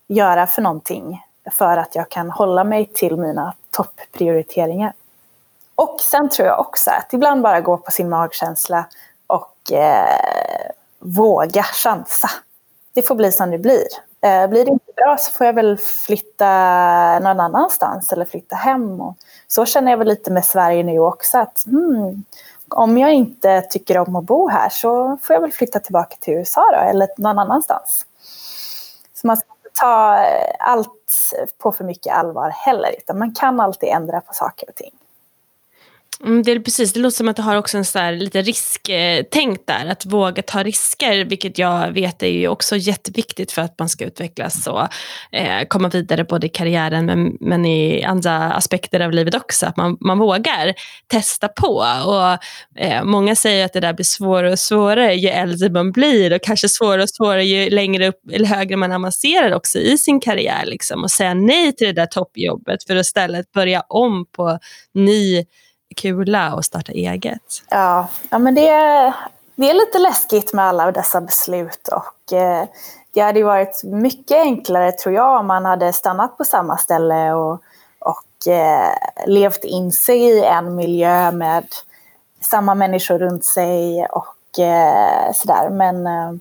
göra 0.07 0.47
för 0.47 0.61
någonting 0.61 1.21
för 1.51 1.77
att 1.77 1.95
jag 1.95 2.09
kan 2.09 2.31
hålla 2.31 2.63
mig 2.63 2.85
till 2.85 3.17
mina 3.17 3.53
topprioriteringar. 3.71 4.93
Och 5.75 6.01
sen 6.01 6.29
tror 6.29 6.47
jag 6.47 6.59
också 6.59 6.91
att 6.91 7.13
ibland 7.13 7.41
bara 7.41 7.61
gå 7.61 7.77
på 7.77 7.91
sin 7.91 8.09
magkänsla 8.09 8.85
och 9.27 9.71
eh, 9.71 10.71
våga 10.99 11.63
chansa. 11.63 12.29
Det 12.93 13.01
får 13.01 13.15
bli 13.15 13.31
som 13.31 13.51
det 13.51 13.57
blir. 13.57 13.87
Eh, 14.21 14.47
blir 14.47 14.65
det 14.65 14.71
inte 14.71 14.91
bra 14.95 15.17
så 15.19 15.31
får 15.31 15.47
jag 15.47 15.53
väl 15.53 15.77
flytta 15.77 17.19
någon 17.19 17.39
annanstans 17.39 18.13
eller 18.13 18.25
flytta 18.25 18.55
hem. 18.55 19.01
Och 19.01 19.17
så 19.47 19.65
känner 19.65 19.91
jag 19.91 19.97
väl 19.97 20.07
lite 20.07 20.31
med 20.31 20.45
Sverige 20.45 20.83
nu 20.83 20.99
också. 20.99 21.37
Att, 21.37 21.63
hmm, 21.65 22.23
om 22.73 22.97
jag 22.97 23.13
inte 23.13 23.61
tycker 23.61 23.97
om 23.97 24.15
att 24.15 24.23
bo 24.23 24.49
här 24.49 24.69
så 24.69 25.17
får 25.21 25.33
jag 25.33 25.41
väl 25.41 25.51
flytta 25.51 25.79
tillbaka 25.79 26.15
till 26.19 26.33
USA 26.33 26.71
då, 26.71 26.77
eller 26.77 27.07
någon 27.17 27.39
annanstans. 27.39 28.05
Så 29.13 29.27
man 29.27 29.37
ska 29.37 29.45
inte 29.57 29.79
ta 29.79 30.23
eh, 30.23 30.55
allt 30.59 31.33
på 31.57 31.71
för 31.71 31.83
mycket 31.83 32.13
allvar 32.13 32.49
heller, 32.49 32.95
utan 32.97 33.19
man 33.19 33.33
kan 33.33 33.59
alltid 33.59 33.89
ändra 33.89 34.21
på 34.21 34.33
saker 34.33 34.69
och 34.69 34.75
ting. 34.75 34.91
Mm, 36.23 36.43
det 36.43 36.51
är 36.51 36.59
precis, 36.59 36.93
det 36.93 36.99
låter 36.99 37.17
som 37.17 37.27
att 37.27 37.35
du 37.35 37.41
har 37.41 37.55
också 37.55 37.77
en 37.77 37.85
sån 37.85 38.17
lite 38.17 38.41
risktänk 38.41 39.59
eh, 39.59 39.63
där, 39.65 39.85
att 39.85 40.05
våga 40.05 40.41
ta 40.41 40.63
risker, 40.63 41.25
vilket 41.25 41.57
jag 41.57 41.91
vet 41.91 42.23
är 42.23 42.27
ju 42.27 42.47
också 42.47 42.75
jätteviktigt 42.75 43.51
för 43.51 43.61
att 43.61 43.79
man 43.79 43.89
ska 43.89 44.05
utvecklas 44.05 44.67
och 44.67 44.87
eh, 45.31 45.67
komma 45.67 45.89
vidare 45.89 46.23
både 46.23 46.47
i 46.47 46.49
karriären 46.49 47.05
men, 47.05 47.37
men 47.39 47.65
i 47.65 48.03
andra 48.03 48.53
aspekter 48.53 48.99
av 48.99 49.11
livet 49.11 49.35
också, 49.35 49.65
att 49.65 49.77
man, 49.77 49.97
man 49.99 50.17
vågar 50.19 50.73
testa 51.07 51.47
på. 51.47 51.85
Och, 52.05 52.37
eh, 52.81 53.03
många 53.03 53.35
säger 53.35 53.65
att 53.65 53.73
det 53.73 53.79
där 53.79 53.93
blir 53.93 54.05
svårare 54.05 54.51
och 54.51 54.59
svårare 54.59 55.15
ju 55.15 55.29
äldre 55.29 55.69
man 55.69 55.91
blir 55.91 56.33
och 56.33 56.41
kanske 56.43 56.69
svårare 56.69 57.03
och 57.03 57.09
svårare 57.09 57.45
ju 57.45 57.69
längre 57.69 58.07
upp 58.07 58.21
eller 58.31 58.45
högre 58.45 58.77
man 58.77 58.91
avancerar 58.91 59.51
också 59.51 59.79
i 59.79 59.97
sin 59.97 60.19
karriär. 60.19 60.65
Liksom, 60.65 61.03
och 61.03 61.11
säga 61.11 61.33
nej 61.33 61.75
till 61.75 61.87
det 61.87 61.93
där 61.93 62.05
toppjobbet 62.05 62.83
för 62.87 62.95
att 62.95 63.05
istället 63.05 63.51
börja 63.51 63.81
om 63.81 64.25
på 64.31 64.59
ny 64.93 65.45
kula 65.95 66.55
och 66.55 66.65
starta 66.65 66.91
eget. 66.91 67.63
Ja, 67.69 68.07
ja 68.29 68.39
men 68.39 68.55
det 68.55 68.69
är, 68.69 69.13
det 69.55 69.69
är 69.69 69.73
lite 69.73 69.99
läskigt 69.99 70.53
med 70.53 70.65
alla 70.65 70.91
dessa 70.91 71.21
beslut 71.21 71.87
och 71.87 72.33
eh, 72.33 72.65
det 73.13 73.21
hade 73.21 73.39
ju 73.39 73.45
varit 73.45 73.83
mycket 73.83 74.37
enklare 74.37 74.91
tror 74.91 75.15
jag 75.15 75.39
om 75.39 75.47
man 75.47 75.65
hade 75.65 75.93
stannat 75.93 76.37
på 76.37 76.43
samma 76.43 76.77
ställe 76.77 77.33
och, 77.33 77.61
och 77.99 78.51
eh, 78.51 78.93
levt 79.27 79.63
in 79.63 79.91
sig 79.91 80.21
i 80.21 80.43
en 80.43 80.75
miljö 80.75 81.31
med 81.31 81.65
samma 82.41 82.75
människor 82.75 83.19
runt 83.19 83.45
sig 83.45 84.05
och 84.05 84.59
eh, 84.59 85.31
sådär. 85.33 85.69
Men 85.69 86.07
eh, 86.07 86.33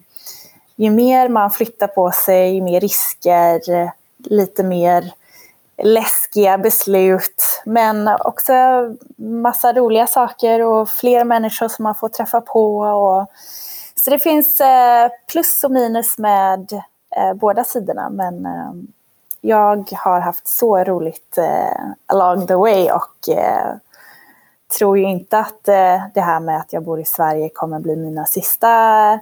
ju 0.77 0.91
mer 0.91 1.29
man 1.29 1.51
flyttar 1.51 1.87
på 1.87 2.11
sig, 2.11 2.55
ju 2.55 2.63
mer 2.63 2.81
risker, 2.81 3.61
lite 4.19 4.63
mer 4.63 5.13
läskiga 5.83 6.59
beslut, 6.59 7.63
men 7.65 8.09
också 8.09 8.53
massa 9.17 9.73
roliga 9.73 10.07
saker 10.07 10.63
och 10.63 10.89
fler 10.89 11.25
människor 11.25 11.69
som 11.69 11.83
man 11.83 11.95
får 11.95 12.09
träffa 12.09 12.41
på. 12.41 12.79
Och, 12.79 13.27
så 13.95 14.11
det 14.11 14.19
finns 14.19 14.61
eh, 14.61 15.09
plus 15.33 15.65
och 15.65 15.71
minus 15.71 16.19
med 16.19 16.73
eh, 17.17 17.35
båda 17.35 17.65
sidorna, 17.65 18.11
men 18.11 18.47
eh, 18.47 18.73
jag 19.41 19.93
har 19.93 20.21
haft 20.21 20.49
så 20.49 20.85
roligt 20.85 21.39
eh, 21.39 21.91
along 22.07 22.47
the 22.47 22.55
way 22.55 22.91
och 22.91 23.29
eh, 23.29 23.75
tror 24.79 24.99
ju 24.99 25.05
inte 25.05 25.39
att 25.39 25.69
eh, 25.69 26.03
det 26.15 26.21
här 26.21 26.41
med 26.41 26.57
att 26.57 26.73
jag 26.73 26.83
bor 26.83 27.01
i 27.01 27.05
Sverige 27.05 27.49
kommer 27.49 27.81
bli 27.81 27.97
mina 27.97 28.25
sista 28.25 29.21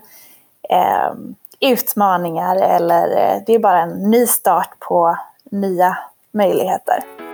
utmaningar 1.60 2.56
eller 2.56 3.08
det 3.46 3.54
är 3.54 3.58
bara 3.58 3.82
en 3.82 4.10
ny 4.10 4.26
start 4.26 4.78
på 4.78 5.16
nya 5.50 5.98
möjligheter. 6.38 7.27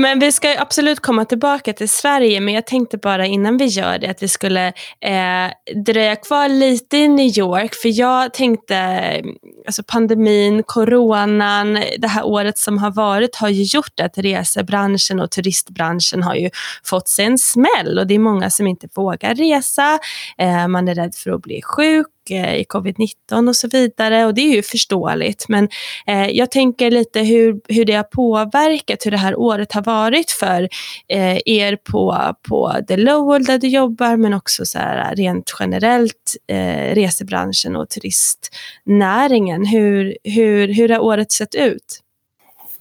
Men 0.00 0.18
vi 0.18 0.32
ska 0.32 0.56
absolut 0.58 1.00
komma 1.00 1.24
tillbaka 1.24 1.72
till 1.72 1.88
Sverige, 1.88 2.40
men 2.40 2.54
jag 2.54 2.66
tänkte 2.66 2.98
bara 2.98 3.26
innan 3.26 3.56
vi 3.56 3.64
gör 3.64 3.98
det 3.98 4.06
att 4.06 4.22
vi 4.22 4.28
skulle 4.28 4.66
eh, 5.00 5.74
dröja 5.84 6.16
kvar 6.16 6.48
lite 6.48 6.96
i 6.96 7.08
New 7.08 7.38
York, 7.38 7.74
för 7.74 7.98
jag 7.98 8.34
tänkte, 8.34 8.76
eh, 8.76 9.24
alltså 9.66 9.82
pandemin, 9.86 10.62
coronan, 10.62 11.78
det 11.98 12.08
här 12.08 12.26
året 12.26 12.58
som 12.58 12.78
har 12.78 12.90
varit 12.90 13.36
har 13.36 13.48
ju 13.48 13.62
gjort 13.62 14.00
att 14.00 14.18
resebranschen 14.18 15.20
och 15.20 15.30
turistbranschen 15.30 16.22
har 16.22 16.34
ju 16.34 16.50
fått 16.84 17.08
sig 17.08 17.24
en 17.24 17.38
smäll 17.38 17.98
och 17.98 18.06
det 18.06 18.14
är 18.14 18.18
många 18.18 18.50
som 18.50 18.66
inte 18.66 18.88
vågar 18.94 19.34
resa, 19.34 19.98
eh, 20.38 20.68
man 20.68 20.88
är 20.88 20.94
rädd 20.94 21.14
för 21.14 21.30
att 21.30 21.42
bli 21.42 21.62
sjuk, 21.62 22.06
Eh, 22.30 22.54
i 22.54 22.64
covid-19 22.64 23.48
och 23.48 23.56
så 23.56 23.68
vidare 23.68 24.26
och 24.26 24.34
det 24.34 24.40
är 24.40 24.54
ju 24.54 24.62
förståeligt. 24.62 25.48
Men 25.48 25.68
eh, 26.06 26.30
jag 26.30 26.50
tänker 26.50 26.90
lite 26.90 27.20
hur, 27.20 27.60
hur 27.68 27.84
det 27.84 27.92
har 27.94 28.02
påverkat, 28.02 29.06
hur 29.06 29.10
det 29.10 29.16
här 29.16 29.38
året 29.38 29.72
har 29.72 29.82
varit 29.82 30.30
för 30.30 30.68
eh, 31.08 31.38
er 31.44 31.76
på, 31.76 32.34
på 32.48 32.72
The 32.88 32.96
Lowell 32.96 33.44
där 33.44 33.58
du 33.58 33.68
jobbar 33.68 34.16
men 34.16 34.34
också 34.34 34.66
så 34.66 34.78
här, 34.78 35.16
rent 35.16 35.56
generellt 35.60 36.36
eh, 36.46 36.94
resebranschen 36.94 37.76
och 37.76 37.88
turistnäringen. 37.88 39.66
Hur, 39.66 40.16
hur, 40.24 40.68
hur 40.68 40.88
har 40.88 40.98
året 40.98 41.32
sett 41.32 41.54
ut? 41.54 42.00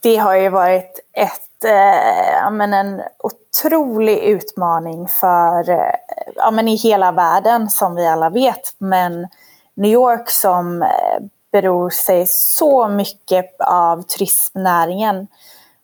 Det 0.01 0.15
har 0.15 0.35
ju 0.35 0.49
varit 0.49 0.99
ett, 1.17 1.48
eh, 1.65 2.51
men 2.51 2.73
en 2.73 3.01
otrolig 3.19 4.17
utmaning 4.17 5.07
för 5.07 5.69
eh, 5.69 5.93
ja, 6.35 6.51
men 6.51 6.67
i 6.67 6.75
hela 6.75 7.11
världen 7.11 7.69
som 7.69 7.95
vi 7.95 8.07
alla 8.07 8.29
vet. 8.29 8.75
Men 8.77 9.27
New 9.73 9.91
York 9.91 10.29
som 10.29 10.81
eh, 10.81 11.19
beror 11.51 11.89
sig 11.89 12.25
så 12.27 12.87
mycket 12.87 13.61
av 13.61 14.01
turistnäringen. 14.01 15.27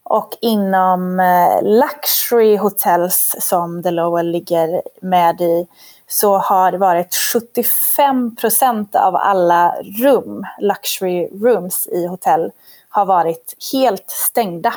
Och 0.04 0.38
inom 0.42 1.20
eh, 1.20 1.64
luxury 1.64 2.58
hotels 2.58 3.36
som 3.40 3.84
The 3.84 3.92
Lowell 3.92 4.32
ligger 4.32 4.82
med 5.02 5.42
i 5.42 5.68
så 6.08 6.38
har 6.38 6.72
det 6.72 6.78
varit 6.78 7.16
75 7.34 8.36
procent 8.36 8.96
av 8.96 9.16
alla 9.16 9.76
rum, 9.82 10.46
luxury 10.60 11.28
rooms 11.28 11.88
i 11.88 12.08
hotell, 12.08 12.52
har 12.90 13.06
varit 13.06 13.54
helt 13.74 14.10
stängda. 14.10 14.74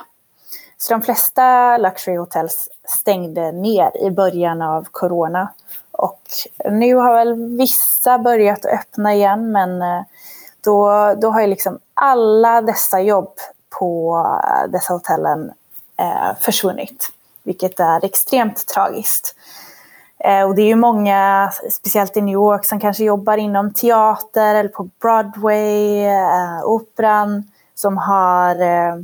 Så 0.80 0.94
de 0.94 1.02
flesta 1.02 1.76
luxury 1.78 2.16
hotels 2.16 2.68
stängde 2.84 3.52
ner 3.52 3.96
i 3.96 4.10
början 4.10 4.62
av 4.62 4.86
corona. 4.90 5.48
Och 5.90 6.20
nu 6.70 6.94
har 6.94 7.14
väl 7.14 7.56
vissa 7.58 8.18
börjat 8.18 8.64
öppna 8.64 9.14
igen 9.14 9.52
men 9.52 9.82
eh, 9.82 10.02
då, 10.64 11.14
då 11.14 11.30
har 11.30 11.40
ju 11.40 11.46
liksom 11.46 11.78
alla 11.94 12.62
dessa 12.62 13.00
jobb 13.00 13.32
på 13.78 14.16
eh, 14.44 14.70
dessa 14.70 14.92
hotellen 14.92 15.52
eh, 15.96 16.36
försvunnit. 16.40 17.12
Vilket 17.42 17.80
är 17.80 18.04
extremt 18.04 18.66
tragiskt. 18.66 19.34
Eh, 20.18 20.42
och 20.42 20.54
det 20.54 20.62
är 20.62 20.66
ju 20.66 20.76
många, 20.76 21.50
speciellt 21.70 22.16
i 22.16 22.20
New 22.20 22.32
York, 22.32 22.64
som 22.64 22.80
kanske 22.80 23.04
jobbar 23.04 23.36
inom 23.36 23.72
teater 23.72 24.54
eller 24.54 24.68
på 24.68 24.88
Broadway, 25.00 26.04
eh, 26.04 26.64
operan, 26.64 27.50
som 27.74 27.96
har 27.96 28.60
eh, 28.60 28.96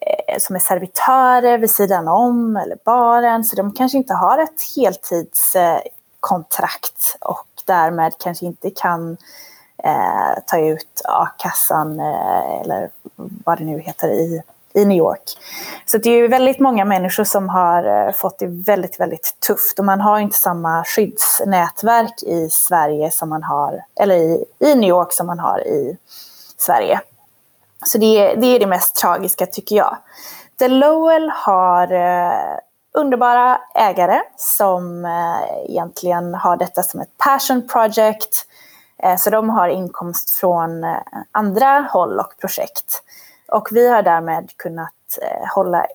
Eh, 0.00 0.38
som 0.38 0.56
är 0.56 0.60
servitörer 0.60 1.58
vid 1.58 1.70
sidan 1.70 2.08
om 2.08 2.56
eller 2.56 2.76
baren. 2.84 3.44
Så 3.44 3.56
de 3.56 3.72
kanske 3.72 3.98
inte 3.98 4.14
har 4.14 4.38
ett 4.38 4.62
heltidskontrakt 4.76 7.16
och 7.20 7.46
därmed 7.64 8.12
kanske 8.18 8.46
inte 8.46 8.70
kan 8.70 9.16
eh, 9.84 10.38
ta 10.46 10.58
ut 10.58 11.02
a-kassan 11.04 12.00
eh, 12.00 12.60
eller 12.60 12.90
vad 13.16 13.58
det 13.58 13.64
nu 13.64 13.80
heter 13.80 14.08
i, 14.08 14.42
i 14.72 14.84
New 14.84 14.98
York. 14.98 15.22
Så 15.86 15.98
det 15.98 16.10
är 16.10 16.16
ju 16.16 16.28
väldigt 16.28 16.60
många 16.60 16.84
människor 16.84 17.24
som 17.24 17.48
har 17.48 17.84
eh, 17.84 18.12
fått 18.12 18.38
det 18.38 18.46
väldigt, 18.46 19.00
väldigt 19.00 19.36
tufft 19.46 19.78
och 19.78 19.84
man 19.84 20.00
har 20.00 20.18
inte 20.18 20.36
samma 20.36 20.84
skyddsnätverk 20.84 22.22
i 22.22 22.48
Sverige 22.50 23.10
som 23.10 23.28
man 23.28 23.42
har, 23.42 23.84
eller 24.00 24.16
i, 24.16 24.44
i 24.58 24.74
New 24.74 24.88
York 24.88 25.12
som 25.12 25.26
man 25.26 25.38
har 25.38 25.66
i 25.66 25.96
Sverige. 26.56 27.00
Så 27.86 27.98
det, 27.98 28.34
det 28.34 28.46
är 28.46 28.60
det 28.60 28.66
mest 28.66 28.96
tragiska 28.96 29.46
tycker 29.46 29.76
jag. 29.76 29.96
The 30.58 30.68
Lowell 30.68 31.30
har 31.34 31.92
eh, 31.92 32.58
underbara 32.94 33.60
ägare 33.74 34.20
som 34.36 35.04
eh, 35.04 35.70
egentligen 35.70 36.34
har 36.34 36.56
detta 36.56 36.82
som 36.82 37.00
ett 37.00 37.18
passion 37.18 37.68
project. 37.68 38.46
Eh, 39.02 39.16
så 39.16 39.30
de 39.30 39.50
har 39.50 39.68
inkomst 39.68 40.30
från 40.30 40.84
eh, 40.84 40.96
andra 41.32 41.88
håll 41.90 42.18
och 42.18 42.34
projekt. 42.40 43.02
Och 43.48 43.68
vi 43.70 43.88
har 43.88 44.02
därmed 44.02 44.56
kunnat 44.56 45.18
eh, 45.22 45.48
hålla 45.54 45.86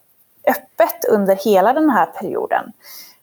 öppet 0.48 1.06
under 1.10 1.36
hela 1.36 1.74
den 1.74 1.90
här 1.90 2.06
perioden. 2.06 2.72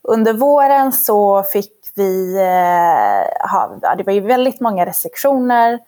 Under 0.03 0.33
våren 0.33 0.93
så 0.93 1.43
fick 1.43 1.73
vi, 1.95 2.37
eh, 2.37 3.51
ha, 3.51 3.95
det 3.97 4.03
var 4.03 4.13
ju 4.13 4.21
väldigt 4.21 4.61
många 4.61 4.87
restriktioner 4.87 5.79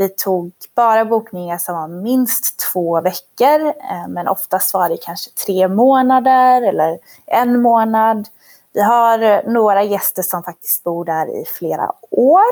vi 0.00 0.08
tog 0.08 0.52
bara 0.74 1.04
bokningar 1.04 1.58
som 1.58 1.74
var 1.74 1.88
minst 1.88 2.58
två 2.72 3.00
veckor, 3.00 3.66
eh, 3.66 4.08
men 4.08 4.28
oftast 4.28 4.74
var 4.74 4.88
det 4.88 4.96
kanske 4.96 5.30
tre 5.30 5.68
månader 5.68 6.62
eller 6.62 6.98
en 7.26 7.62
månad. 7.62 8.28
Vi 8.72 8.80
har 8.80 9.18
eh, 9.18 9.40
några 9.46 9.82
gäster 9.82 10.22
som 10.22 10.42
faktiskt 10.42 10.84
bor 10.84 11.04
där 11.04 11.40
i 11.40 11.44
flera 11.44 11.92
år, 12.10 12.42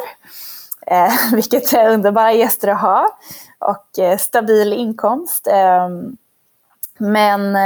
eh, 0.87 1.13
vilket 1.33 1.73
är 1.73 1.91
underbara 1.91 2.33
gäster 2.33 2.69
att 2.69 2.81
ha 2.81 3.19
och 3.59 4.21
stabil 4.21 4.73
inkomst. 4.73 5.47
Ehm, 5.47 6.17
men 6.99 7.57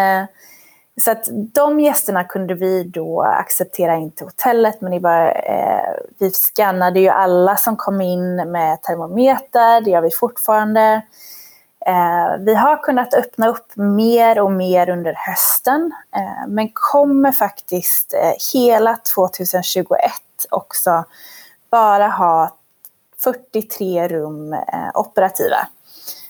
så 1.01 1.11
att 1.11 1.29
de 1.31 1.81
gästerna 1.81 2.25
kunde 2.25 2.55
vi 2.55 2.85
då 2.85 3.23
acceptera 3.23 3.97
in 3.97 4.11
till 4.11 4.27
hotellet, 4.27 4.81
men 4.81 4.93
det 4.93 4.99
var, 4.99 5.27
eh, 5.27 6.03
vi 6.19 6.31
skannade 6.31 7.01
ju 7.01 7.09
alla 7.09 7.57
som 7.57 7.77
kom 7.77 8.01
in 8.01 8.37
med 8.37 8.83
termometer, 8.83 9.81
det 9.81 9.91
gör 9.91 10.01
vi 10.01 10.11
fortfarande. 10.11 11.03
Eh, 11.87 12.37
vi 12.39 12.55
har 12.55 12.77
kunnat 12.77 13.15
öppna 13.15 13.49
upp 13.49 13.77
mer 13.77 14.41
och 14.41 14.53
mer 14.53 14.91
under 14.91 15.15
hösten, 15.17 15.93
eh, 16.17 16.49
men 16.49 16.69
kommer 16.73 17.33
faktiskt 17.33 18.15
eh, 18.15 18.33
hela 18.53 18.97
2021 18.97 19.99
också 20.51 21.05
bara 21.71 22.09
ha 22.09 22.57
43 23.25 24.09
rum 24.09 24.53
eh, 24.53 24.91
operativa. 24.95 25.67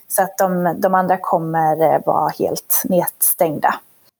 Så 0.09 0.23
att 0.23 0.39
de, 0.39 0.81
de 0.81 0.95
andra 0.95 1.17
kommer 1.17 1.95
eh, 1.95 2.01
vara 2.07 2.29
helt 2.29 2.83
nedstängda. 2.85 3.75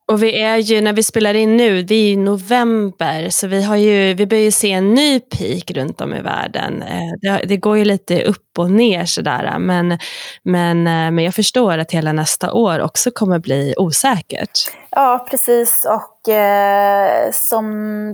Och 0.07 0.23
vi 0.23 0.41
är 0.41 0.57
ju, 0.57 0.81
när 0.81 0.93
vi 0.93 1.03
spelar 1.03 1.35
in 1.35 1.57
nu, 1.57 1.83
det 1.83 1.95
är 1.95 2.09
ju 2.09 2.17
november, 2.17 3.29
så 3.31 3.47
vi, 3.47 3.63
har 3.63 3.77
ju, 3.77 4.15
vi 4.15 4.27
börjar 4.27 4.43
ju 4.43 4.51
se 4.51 4.73
en 4.73 4.95
ny 4.95 5.21
peak 5.21 5.71
runt 5.71 6.01
om 6.01 6.15
i 6.15 6.21
världen. 6.21 6.83
Eh, 6.83 7.13
det, 7.21 7.45
det 7.49 7.57
går 7.57 7.79
ju 7.79 7.85
lite 7.85 8.25
upp 8.25 8.59
och 8.59 8.71
ner 8.71 9.05
sådär, 9.05 9.59
men, 9.59 9.99
men, 10.43 10.87
eh, 10.87 11.11
men 11.11 11.19
jag 11.19 11.35
förstår 11.35 11.79
att 11.79 11.93
hela 11.93 12.13
nästa 12.13 12.53
år 12.53 12.81
också 12.81 13.11
kommer 13.11 13.39
bli 13.39 13.75
osäkert. 13.77 14.59
Ja, 14.91 15.27
precis. 15.31 15.87
Och 15.89 16.33
eh, 16.33 17.31
som 17.33 17.67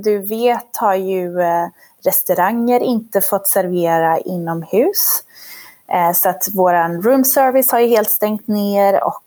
du 0.02 0.18
vet 0.18 0.76
har 0.76 0.94
ju 0.94 1.40
eh, 1.40 1.66
restauranger 2.04 2.80
inte 2.80 3.20
fått 3.20 3.46
servera 3.46 4.18
inomhus. 4.18 5.22
Eh, 5.92 6.12
så 6.14 6.28
att 6.28 6.48
våran 6.54 7.02
room 7.02 7.24
service 7.24 7.72
har 7.72 7.80
ju 7.80 7.88
helt 7.88 8.10
stängt 8.10 8.48
ner 8.48 9.04
och 9.04 9.22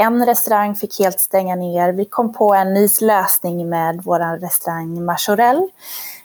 en 0.00 0.26
restaurang 0.26 0.74
fick 0.74 0.98
helt 0.98 1.20
stänga 1.20 1.56
ner. 1.56 1.92
Vi 1.92 2.04
kom 2.04 2.32
på 2.32 2.54
en 2.54 2.74
ny 2.74 2.88
lösning 3.00 3.68
med 3.68 4.00
vår 4.04 4.40
restaurang 4.40 5.04
Majorel 5.04 5.68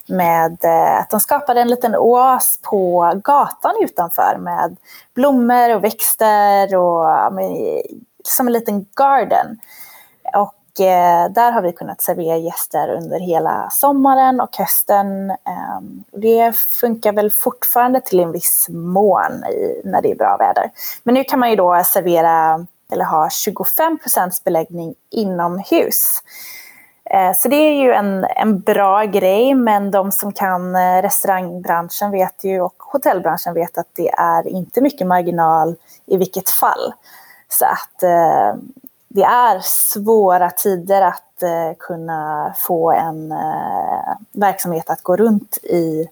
med 0.08 0.64
eh, 0.64 1.00
att 1.00 1.10
de 1.10 1.20
skapade 1.20 1.62
en 1.62 1.68
liten 1.68 1.96
oas 1.96 2.60
på 2.62 3.12
gatan 3.24 3.76
utanför 3.82 4.38
med 4.40 4.78
blommor 5.16 5.76
och 5.76 5.84
växter 5.84 6.76
och 6.76 7.06
som 8.24 8.48
en 8.48 8.54
liten 8.54 8.86
garden. 8.96 9.60
Och 10.34 10.86
eh, 10.86 11.32
där 11.32 11.52
har 11.52 11.62
vi 11.62 11.72
kunnat 11.72 12.02
servera 12.02 12.38
gäster 12.38 12.90
under 12.90 13.20
hela 13.20 13.70
sommaren 13.72 14.42
och 14.42 14.58
hösten. 14.58 15.30
Ehm, 15.30 16.04
det 16.12 16.56
funkar 16.56 17.14
väl 17.14 17.32
fortfarande 17.44 18.02
till 18.02 18.20
en 18.20 18.32
viss 18.32 18.68
mån 18.70 19.44
när 19.84 20.02
det 20.02 20.12
är 20.12 20.16
bra 20.16 20.38
väder. 20.38 20.72
Men 21.04 21.14
nu 21.14 21.24
kan 21.24 21.40
man 21.40 21.50
ju 21.50 21.56
då 21.56 21.82
servera 21.86 22.66
eller 22.92 23.06
ha 23.06 23.28
25% 23.28 24.44
beläggning 24.46 24.96
inomhus. 25.10 26.22
Eh, 27.10 27.34
så 27.36 27.48
det 27.48 27.56
är 27.56 27.84
ju 27.84 27.94
en, 27.94 28.26
en 28.36 28.60
bra 28.60 29.04
grej, 29.04 29.56
men 29.56 29.92
de 29.92 30.12
som 30.12 30.32
kan 30.32 30.76
eh, 30.76 31.02
restaurangbranschen 31.02 32.12
vet 32.12 32.44
ju 32.44 32.62
och 32.62 32.76
hotellbranschen 32.78 33.54
vet 33.54 33.78
att 33.78 33.90
det 33.94 34.10
är 34.10 34.48
inte 34.48 34.82
mycket 34.82 35.08
marginal 35.08 35.76
i 36.06 36.18
vilket 36.18 36.50
fall. 36.50 36.94
Så 37.50 37.66
att 37.66 38.04
eh, 38.04 38.56
det 39.08 39.24
är 39.24 39.60
svåra 39.64 40.50
tider 40.50 41.02
att 41.02 41.44
eh, 41.44 41.78
kunna 41.80 42.54
få 42.58 42.92
en 42.92 43.32
eh, 43.32 44.16
verksamhet 44.32 44.90
att 44.90 45.02
gå 45.02 45.16
runt 45.16 45.58
i 45.64 46.10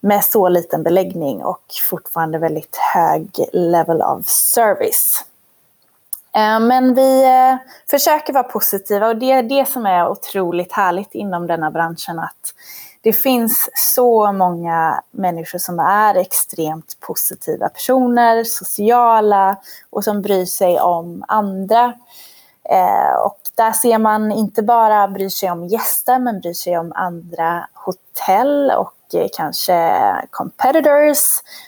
med 0.00 0.24
så 0.24 0.48
liten 0.48 0.82
beläggning 0.82 1.44
och 1.44 1.64
fortfarande 1.90 2.38
väldigt 2.38 2.76
hög 2.76 3.48
level 3.52 4.02
of 4.02 4.26
service. 4.26 5.24
Eh, 6.38 6.60
men 6.60 6.94
vi 6.94 7.24
eh, 7.24 7.56
försöker 7.90 8.32
vara 8.32 8.44
positiva 8.44 9.08
och 9.08 9.16
det 9.16 9.32
är 9.32 9.42
det 9.42 9.68
som 9.68 9.86
är 9.86 10.08
otroligt 10.08 10.72
härligt 10.72 11.14
inom 11.14 11.46
denna 11.46 11.70
branschen. 11.70 12.18
Att 12.18 12.54
det 13.00 13.12
finns 13.12 13.70
så 13.74 14.32
många 14.32 15.02
människor 15.10 15.58
som 15.58 15.78
är 15.78 16.14
extremt 16.14 16.96
positiva 17.00 17.68
personer, 17.68 18.44
sociala 18.44 19.56
och 19.90 20.04
som 20.04 20.22
bryr 20.22 20.44
sig 20.44 20.80
om 20.80 21.24
andra. 21.28 21.94
Eh, 22.70 23.14
och 23.24 23.38
där 23.54 23.72
ser 23.72 23.98
man 23.98 24.32
inte 24.32 24.62
bara 24.62 25.08
bryr 25.08 25.28
sig 25.28 25.50
om 25.50 25.66
gäster 25.66 26.18
men 26.18 26.40
bryr 26.40 26.52
sig 26.52 26.78
om 26.78 26.92
andra 26.94 27.68
hotell 27.72 28.70
och 28.70 28.94
kanske 29.36 30.02
competitors 30.30 31.18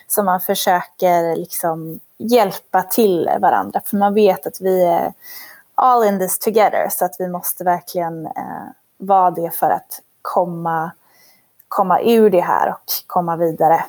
som 0.07 0.25
man 0.25 0.41
försöker 0.41 1.35
liksom 1.35 1.99
hjälpa 2.29 2.83
till 2.83 3.29
varandra. 3.39 3.81
För 3.85 3.97
man 3.97 4.13
vet 4.13 4.47
att 4.47 4.61
vi 4.61 4.83
är 4.85 5.13
all 5.75 6.03
in 6.03 6.19
this 6.19 6.39
together 6.39 6.87
så 6.91 7.05
att 7.05 7.15
vi 7.19 7.27
måste 7.27 7.63
verkligen 7.63 8.25
eh, 8.25 8.67
vara 8.97 9.31
det 9.31 9.55
för 9.55 9.69
att 9.69 10.01
komma, 10.21 10.91
komma 11.67 12.01
ur 12.01 12.29
det 12.29 12.41
här 12.41 12.69
och 12.69 12.83
komma 13.07 13.35
vidare. 13.35 13.85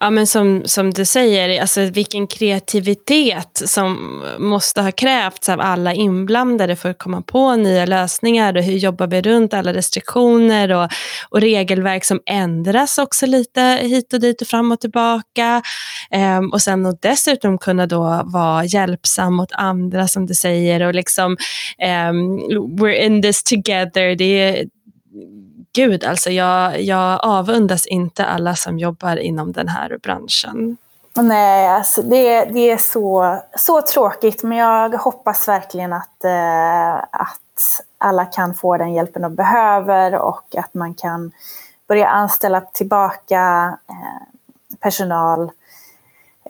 Ja, 0.00 0.10
men 0.10 0.26
som, 0.26 0.62
som 0.64 0.94
du 0.94 1.04
säger, 1.04 1.60
alltså 1.60 1.80
vilken 1.80 2.26
kreativitet 2.26 3.62
som 3.64 4.22
måste 4.38 4.82
ha 4.82 4.92
krävts 4.92 5.48
av 5.48 5.60
alla 5.60 5.94
inblandade 5.94 6.76
för 6.76 6.90
att 6.90 6.98
komma 6.98 7.22
på 7.22 7.56
nya 7.56 7.86
lösningar 7.86 8.56
och 8.56 8.62
hur 8.62 8.76
jobbar 8.76 9.06
vi 9.06 9.22
runt 9.22 9.54
alla 9.54 9.74
restriktioner 9.74 10.72
och, 10.72 10.90
och 11.28 11.40
regelverk 11.40 12.04
som 12.04 12.20
ändras 12.26 12.98
också 12.98 13.26
lite 13.26 13.60
hit 13.82 14.12
och 14.12 14.20
dit 14.20 14.42
och 14.42 14.48
fram 14.48 14.72
och 14.72 14.80
tillbaka. 14.80 15.62
Ehm, 16.10 16.52
och 16.52 16.62
sen 16.62 16.86
och 16.86 16.98
dessutom 17.00 17.58
kunna 17.58 17.86
då 17.86 18.22
vara 18.24 18.64
hjälpsam 18.64 19.34
mot 19.34 19.52
andra 19.52 20.08
som 20.08 20.26
du 20.26 20.34
säger 20.34 20.82
och 20.82 20.94
liksom 20.94 21.36
um, 22.10 22.38
we're 22.78 23.06
in 23.06 23.22
this 23.22 23.42
together. 23.42 24.14
Det 24.14 24.24
är, 24.24 24.66
gud, 25.72 26.04
alltså 26.04 26.30
jag, 26.30 26.80
jag 26.80 27.20
avundas 27.22 27.86
inte 27.86 28.24
alla 28.24 28.54
som 28.54 28.78
jobbar 28.78 29.16
inom 29.16 29.52
den 29.52 29.68
här 29.68 29.98
branschen. 30.02 30.76
Nej, 31.16 31.68
alltså 31.68 32.02
det, 32.02 32.44
det 32.44 32.70
är 32.70 32.76
så, 32.76 33.38
så 33.56 33.82
tråkigt, 33.82 34.42
men 34.42 34.58
jag 34.58 34.88
hoppas 34.90 35.48
verkligen 35.48 35.92
att, 35.92 36.24
eh, 36.24 36.94
att 36.96 37.82
alla 37.98 38.24
kan 38.24 38.54
få 38.54 38.76
den 38.76 38.92
hjälpen 38.92 39.22
de 39.22 39.34
behöver 39.34 40.14
och 40.14 40.56
att 40.56 40.74
man 40.74 40.94
kan 40.94 41.32
börja 41.88 42.08
anställa 42.08 42.60
tillbaka 42.60 43.72
eh, 43.88 44.76
personal 44.80 45.50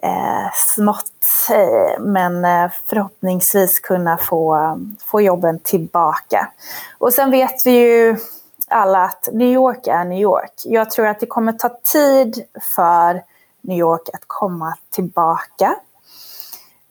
eh, 0.01 0.51
smått, 0.53 1.49
eh, 1.51 2.01
men 2.03 2.45
eh, 2.45 2.71
förhoppningsvis 2.85 3.79
kunna 3.79 4.17
få, 4.17 4.77
få 5.05 5.21
jobben 5.21 5.59
tillbaka. 5.59 6.51
Och 6.97 7.13
sen 7.13 7.31
vet 7.31 7.65
vi 7.65 7.71
ju 7.71 8.17
alla 8.69 9.03
att 9.03 9.29
New 9.33 9.47
York 9.53 9.87
är 9.87 10.05
New 10.05 10.19
York. 10.19 10.53
Jag 10.65 10.91
tror 10.91 11.07
att 11.07 11.19
det 11.19 11.25
kommer 11.25 11.51
ta 11.53 11.69
tid 11.83 12.43
för 12.75 13.23
New 13.61 13.77
York 13.77 14.09
att 14.13 14.23
komma 14.27 14.75
tillbaka. 14.89 15.75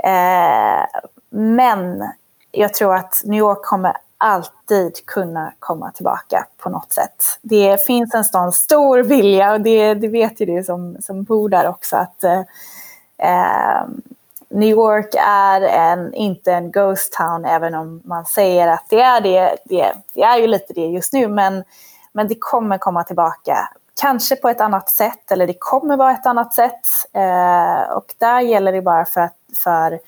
Eh, 0.05 1.01
men 1.31 2.09
jag 2.51 2.75
tror 2.75 2.95
att 2.95 3.23
New 3.25 3.39
York 3.39 3.63
kommer 3.63 3.97
alltid 4.19 5.07
kunna 5.07 5.53
komma 5.59 5.91
tillbaka 5.91 6.47
på 6.59 6.71
något 6.71 6.93
sätt. 6.93 7.25
Det 7.43 7.87
finns 7.87 8.15
en 8.15 8.25
sån 8.25 8.53
stor 8.53 8.99
vilja 8.99 9.53
och 9.53 9.61
det, 9.61 9.95
det 9.95 10.09
vet 10.09 10.41
ju 10.41 10.47
du 10.47 10.65
som, 10.65 10.97
som 11.01 11.25
bor 11.25 11.49
där 11.49 11.69
också 11.69 11.97
att 11.97 12.25
eh, 12.25 12.41
eh 13.19 13.83
New 14.51 14.69
York 14.69 15.15
är 15.19 15.61
en, 15.61 16.15
inte 16.15 16.53
en 16.53 16.71
ghost 16.71 17.13
town, 17.13 17.45
även 17.45 17.75
om 17.75 18.03
man 18.05 18.25
säger 18.25 18.69
att 18.69 18.85
det 18.89 19.01
är 19.01 19.21
det. 19.21 19.57
Det, 19.65 19.93
det 20.15 20.23
är 20.23 20.39
ju 20.39 20.47
lite 20.47 20.73
det 20.73 20.87
just 20.87 21.13
nu, 21.13 21.29
men, 21.29 21.65
men 22.13 22.29
det 22.29 22.37
kommer 22.39 22.79
komma 22.79 23.05
tillbaka. 23.05 23.69
Kanske 24.01 24.37
på 24.37 24.49
ett 24.49 24.61
annat 24.61 24.91
sätt, 24.91 25.33
eller 25.33 25.47
det 25.47 25.57
kommer 25.59 25.97
vara 25.97 26.13
ett 26.13 26.27
annat 26.27 26.55
sätt. 26.55 26.81
Eh, 27.13 27.93
och 27.97 28.15
där 28.19 28.41
gäller 28.41 28.73
det 28.73 28.83
bara 28.83 29.05
för, 29.05 29.31
för 29.65 30.01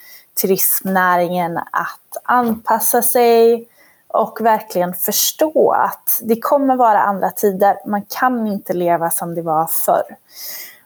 turismnäringen 0.43 1.57
att 1.57 2.23
anpassa 2.25 3.03
sig 3.03 3.69
och 4.09 4.39
verkligen 4.41 4.95
förstå 4.95 5.71
att 5.73 6.21
det 6.23 6.41
kommer 6.41 6.77
vara 6.77 7.03
andra 7.03 7.31
tider. 7.31 7.77
Man 7.87 8.03
kan 8.03 8.47
inte 8.47 8.73
leva 8.73 9.11
som 9.11 9.35
det 9.35 9.43
var 9.43 9.67
förr. 9.67 10.17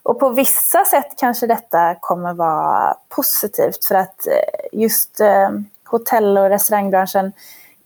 Och 0.04 0.20
på 0.20 0.30
vissa 0.30 0.84
sätt 0.84 1.08
kanske 1.16 1.46
detta 1.46 1.94
kommer 1.94 2.34
vara 2.34 2.96
positivt 3.08 3.84
för 3.84 3.94
att 3.94 4.26
eh, 4.26 4.80
just 4.80 5.20
eh, 5.20 5.50
hotell 5.84 6.38
och 6.38 6.48
restaurangbranschen 6.48 7.32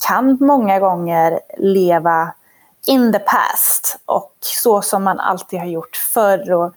kan 0.07 0.39
många 0.41 0.79
gånger 0.79 1.41
leva 1.59 2.33
in 2.87 3.13
the 3.13 3.19
past 3.19 3.99
och 4.05 4.33
så 4.41 4.83
som 4.83 5.05
man 5.05 5.21
alltid 5.21 5.59
har 5.59 5.67
gjort 5.67 5.97
förr. 5.97 6.53
Och, 6.53 6.73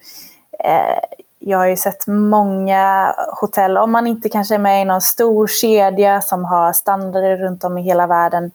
eh, 0.60 1.00
jag 1.40 1.58
har 1.58 1.68
ju 1.68 1.78
sett 1.78 2.08
många 2.08 3.16
hotell, 3.42 3.78
om 3.78 3.92
man 3.92 4.08
inte 4.08 4.30
kanske 4.30 4.56
är 4.56 4.60
med 4.60 4.82
i 4.82 4.86
någon 4.86 5.02
stor 5.02 5.48
kedja 5.48 6.22
som 6.22 6.46
har 6.46 6.74
standarder 6.74 7.38
runt 7.38 7.64
om 7.64 7.78
i 7.78 7.82
hela 7.82 8.08
världen, 8.08 8.52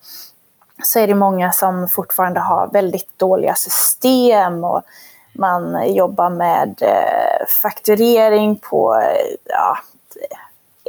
så 0.82 0.98
är 0.98 1.06
det 1.06 1.14
många 1.14 1.52
som 1.52 1.88
fortfarande 1.88 2.40
har 2.40 2.68
väldigt 2.72 3.18
dåliga 3.18 3.54
system 3.54 4.64
och 4.64 4.82
man 5.38 5.94
jobbar 5.94 6.30
med 6.30 6.82
eh, 6.82 7.46
fakturering 7.62 8.58
på 8.58 9.02
ja, 9.44 9.78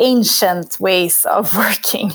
ancient 0.02 0.80
ways 0.80 1.26
of 1.26 1.54
working. 1.54 2.12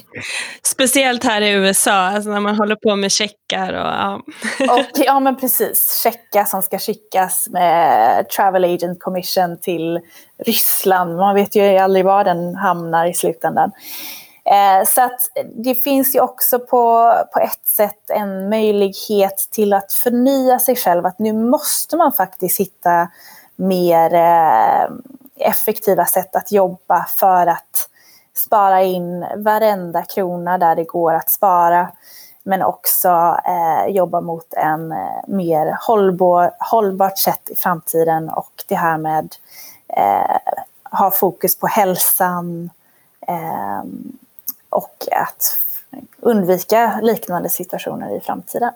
Speciellt 0.63 1.25
här 1.25 1.41
i 1.41 1.51
USA, 1.51 1.93
alltså 1.93 2.31
när 2.31 2.41
man 2.41 2.57
håller 2.57 2.77
på 2.77 2.97
med 2.97 3.13
checkar. 3.13 3.73
Och, 3.73 3.93
ja. 3.93 4.23
och, 4.75 4.87
ja, 4.95 5.21
men 5.21 5.37
precis. 5.37 6.03
Checkar 6.03 6.45
som 6.45 6.63
ska 6.63 6.79
skickas 6.79 7.49
med 7.49 8.29
Travel 8.29 8.65
Agent 8.65 9.01
Commission 9.01 9.61
till 9.61 10.01
Ryssland. 10.47 11.17
Man 11.17 11.35
vet 11.35 11.57
ju 11.57 11.79
aldrig 11.79 12.05
var 12.05 12.25
den 12.25 12.55
hamnar 12.55 13.07
i 13.07 13.15
slutändan. 13.15 13.71
Eh, 14.45 14.85
så 14.87 15.03
att 15.03 15.21
det 15.55 15.75
finns 15.75 16.15
ju 16.15 16.21
också 16.21 16.59
på, 16.59 17.15
på 17.33 17.41
ett 17.41 17.69
sätt 17.69 18.11
en 18.11 18.49
möjlighet 18.49 19.49
till 19.51 19.73
att 19.73 19.93
förnya 19.93 20.59
sig 20.59 20.77
själv. 20.77 21.07
Att 21.07 21.19
nu 21.19 21.33
måste 21.33 21.97
man 21.97 22.13
faktiskt 22.13 22.61
hitta 22.61 23.09
mer 23.57 24.15
eh, 24.15 24.91
effektiva 25.37 26.05
sätt 26.05 26.37
att 26.37 26.53
jobba 26.53 27.07
för 27.09 27.47
att 27.47 27.89
spara 28.35 28.83
in 28.83 29.27
varenda 29.37 30.03
krona 30.03 30.59
där 30.59 30.77
det 30.77 30.85
går 30.85 31.15
att 31.15 31.31
spara. 31.31 31.89
Men 32.43 32.63
också 32.63 33.39
eh, 33.45 33.87
jobba 33.87 34.21
mot 34.21 34.55
en 34.55 34.93
eh, 34.93 35.23
mer 35.27 35.77
hållbar, 35.87 36.51
hållbart 36.71 37.19
sätt 37.19 37.51
i 37.51 37.55
framtiden 37.55 38.29
och 38.29 38.65
det 38.69 38.75
här 38.75 38.99
med 38.99 39.35
eh, 39.89 40.37
ha 40.91 41.11
fokus 41.11 41.59
på 41.59 41.67
hälsan, 41.67 42.71
eh, 43.29 43.83
och 44.73 45.07
att 45.11 45.59
undvika 46.21 47.01
liknande 47.03 47.49
situationer 47.49 48.17
i 48.17 48.21
framtiden. 48.21 48.73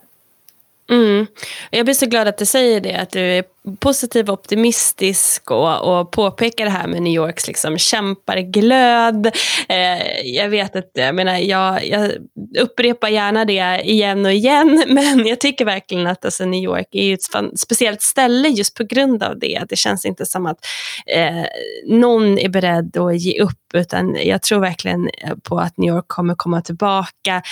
Mm. 0.91 1.27
Jag 1.71 1.87
blir 1.87 1.95
så 1.95 2.07
glad 2.07 2.29
att 2.29 2.39
du 2.39 2.47
säger 2.47 2.81
det, 2.81 2.95
att 2.95 3.11
du 3.11 3.21
är 3.21 3.45
positiv 3.79 4.31
och 4.31 4.39
optimistisk 4.39 5.51
och, 5.51 5.99
och 6.01 6.11
påpekar 6.11 6.65
det 6.65 6.71
här 6.71 6.87
med 6.87 7.03
New 7.03 7.13
Yorks 7.13 7.47
liksom 7.47 7.79
kämparglöd. 7.79 9.27
Eh, 9.69 10.21
jag 10.25 10.49
vet 10.49 10.77
att, 10.77 10.91
jag 10.95 11.15
menar, 11.15 11.37
jag, 11.39 11.87
jag, 11.87 12.13
upprepar 12.59 13.09
gärna 13.09 13.45
det 13.45 13.81
igen 13.85 14.27
och 14.27 14.33
igen, 14.33 14.85
men 14.89 15.27
jag 15.27 15.41
tycker 15.41 15.65
verkligen 15.65 16.07
att 16.07 16.25
alltså, 16.25 16.45
New 16.45 16.65
York 16.65 16.89
är 16.91 17.15
ett 17.15 17.59
speciellt 17.59 18.03
ställe 18.03 18.49
just 18.49 18.75
på 18.75 18.85
grund 18.85 19.23
av 19.23 19.39
det. 19.39 19.63
Det 19.69 19.77
känns 19.77 20.05
inte 20.05 20.27
som 20.27 20.47
att 20.47 20.59
eh, 21.07 21.45
någon 21.87 22.39
är 22.39 22.49
beredd 22.49 22.97
att 22.97 23.21
ge 23.21 23.43
upp, 23.43 23.75
utan 23.75 24.17
jag 24.25 24.43
tror 24.43 24.61
verkligen 24.61 25.11
på 25.43 25.59
att 25.59 25.77
New 25.77 25.95
York 25.95 26.09
kommer 26.09 26.35
komma 26.35 26.63
tillbaka. 26.63 27.43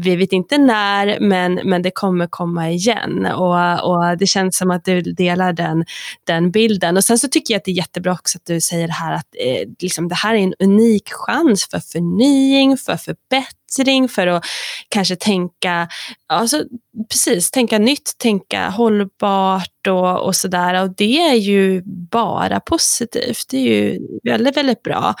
Vi 0.00 0.16
vet 0.16 0.32
inte 0.32 0.58
när, 0.58 1.20
men, 1.20 1.60
men 1.64 1.82
det 1.82 1.90
kommer 1.90 2.26
komma 2.26 2.70
igen 2.70 3.26
och, 3.26 3.90
och 3.90 4.18
det 4.18 4.26
känns 4.26 4.56
som 4.56 4.70
att 4.70 4.84
du 4.84 5.00
delar 5.00 5.52
det 5.52 5.63
den, 5.64 5.84
den 6.24 6.50
bilden. 6.50 6.96
Och 6.96 7.04
sen 7.04 7.18
så 7.18 7.28
tycker 7.28 7.54
jag 7.54 7.58
att 7.58 7.64
det 7.64 7.70
är 7.70 7.76
jättebra 7.76 8.12
också 8.12 8.38
att 8.38 8.46
du 8.46 8.60
säger 8.60 8.86
det 8.86 8.92
här 8.92 9.12
att 9.12 9.34
eh, 9.38 9.68
liksom, 9.78 10.08
det 10.08 10.14
här 10.14 10.34
är 10.34 10.38
en 10.38 10.54
unik 10.58 11.12
chans 11.12 11.68
för 11.70 11.80
förnying, 11.80 12.76
för 12.76 12.96
förbättring, 12.96 14.08
för 14.08 14.26
att 14.26 14.44
kanske 14.88 15.16
tänka, 15.16 15.88
alltså, 16.26 16.64
precis, 17.10 17.50
tänka 17.50 17.78
nytt, 17.78 18.18
tänka 18.18 18.68
hållbart 18.68 19.86
och, 19.88 20.20
och 20.20 20.36
sådär. 20.36 20.82
Och 20.82 20.90
det 20.96 21.20
är 21.20 21.34
ju 21.34 21.82
bara 22.10 22.60
positivt. 22.60 23.44
Det 23.50 23.56
är 23.56 23.60
ju 23.60 24.00
väldigt, 24.22 24.56
väldigt 24.56 24.82
bra. 24.82 25.14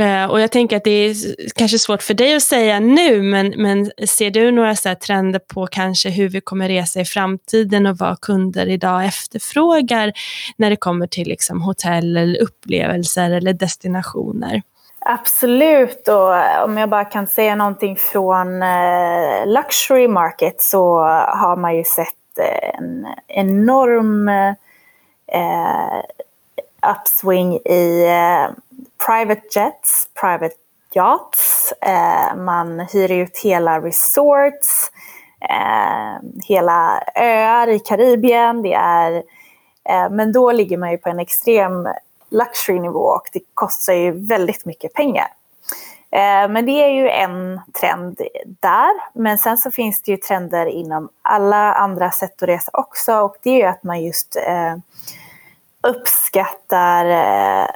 Eh, 0.00 0.30
och 0.30 0.40
jag 0.40 0.52
tänker 0.52 0.76
att 0.76 0.84
det 0.84 0.90
är 0.90 1.14
kanske 1.54 1.78
svårt 1.78 2.02
för 2.02 2.14
dig 2.14 2.34
att 2.34 2.42
säga 2.42 2.80
nu, 2.80 3.22
men, 3.22 3.54
men 3.56 3.90
ser 4.08 4.30
du 4.30 4.50
några 4.50 4.76
så 4.76 4.94
trender 4.94 5.38
på 5.38 5.66
kanske 5.66 6.10
hur 6.10 6.28
vi 6.28 6.40
kommer 6.40 6.68
resa 6.68 7.00
i 7.00 7.04
framtiden 7.04 7.86
och 7.86 7.96
vad 7.98 8.20
kunder 8.20 8.66
idag 8.66 9.04
efterfrågar 9.04 10.12
när 10.56 10.70
det 10.70 10.76
kommer 10.76 11.06
till 11.06 11.28
liksom 11.28 11.62
hotell, 11.62 12.16
eller 12.16 12.42
upplevelser 12.42 13.30
eller 13.30 13.52
destinationer? 13.52 14.62
Absolut, 14.98 16.08
och 16.08 16.36
eh, 16.36 16.64
om 16.64 16.78
jag 16.78 16.88
bara 16.88 17.04
kan 17.04 17.26
säga 17.26 17.54
någonting 17.54 17.96
från 17.96 18.62
eh, 18.62 19.46
Luxury 19.46 20.08
Market 20.08 20.62
så 20.62 20.98
har 21.28 21.56
man 21.56 21.76
ju 21.76 21.84
sett 21.84 22.38
eh, 22.38 22.78
en 22.78 23.06
enorm 23.28 24.28
eh, 24.28 26.02
upswing 26.90 27.54
i 27.54 28.06
eh, 28.06 28.50
private 29.06 29.42
jets, 29.50 30.08
private 30.20 30.54
yachts. 30.94 31.72
Eh, 31.72 32.36
man 32.36 32.80
hyr 32.80 33.10
ut 33.10 33.38
hela 33.38 33.80
resorts, 33.80 34.90
eh, 35.40 36.28
hela 36.44 37.02
öar 37.14 37.68
i 37.68 37.78
Karibien. 37.78 38.62
Det 38.62 38.74
är, 38.74 39.12
eh, 39.84 40.10
men 40.10 40.32
då 40.32 40.52
ligger 40.52 40.78
man 40.78 40.90
ju 40.90 40.98
på 40.98 41.08
en 41.08 41.18
extrem 41.18 41.88
luxury-nivå 42.30 43.00
och 43.00 43.28
det 43.32 43.40
kostar 43.54 43.92
ju 43.92 44.26
väldigt 44.26 44.64
mycket 44.64 44.94
pengar. 44.94 45.26
Eh, 46.12 46.48
men 46.48 46.66
det 46.66 46.72
är 46.72 46.88
ju 46.88 47.08
en 47.08 47.60
trend 47.80 48.20
där. 48.60 48.90
Men 49.14 49.38
sen 49.38 49.58
så 49.58 49.70
finns 49.70 50.02
det 50.02 50.10
ju 50.10 50.16
trender 50.16 50.66
inom 50.66 51.08
alla 51.22 51.74
andra 51.74 52.10
sätt 52.10 52.42
att 52.42 52.48
resa 52.48 52.70
också 52.74 53.14
och 53.14 53.36
det 53.42 53.50
är 53.50 53.56
ju 53.56 53.64
att 53.64 53.82
man 53.82 54.02
just 54.02 54.36
eh, 54.36 54.76
uppskattar 55.82 57.04
eh, 57.04 57.66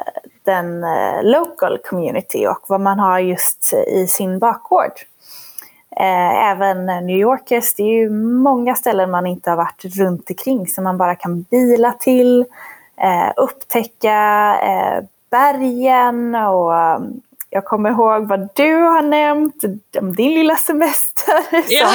liten 0.44 0.84
eh, 0.84 1.22
local 1.22 1.78
community 1.78 2.46
och 2.46 2.64
vad 2.68 2.80
man 2.80 2.98
har 2.98 3.18
just 3.18 3.74
i 3.88 4.06
sin 4.06 4.38
bakgård. 4.38 4.92
Eh, 5.96 6.50
även 6.50 6.86
New 6.86 7.18
Yorkers, 7.18 7.74
det 7.74 7.82
är 7.82 7.94
ju 7.94 8.10
många 8.10 8.74
ställen 8.74 9.10
man 9.10 9.26
inte 9.26 9.50
har 9.50 9.56
varit 9.56 9.84
runt 9.84 10.30
omkring 10.30 10.66
som 10.66 10.84
man 10.84 10.98
bara 10.98 11.14
kan 11.14 11.42
bila 11.42 11.92
till, 11.92 12.44
eh, 12.96 13.32
upptäcka 13.36 14.58
eh, 14.62 15.04
bergen 15.30 16.34
och 16.34 16.72
jag 17.54 17.64
kommer 17.64 17.90
ihåg 17.90 18.28
vad 18.28 18.48
du 18.54 18.74
har 18.74 19.02
nämnt 19.02 19.64
om 20.00 20.14
din 20.14 20.34
lilla 20.34 20.56
semester. 20.56 21.34
Ja. 21.68 21.94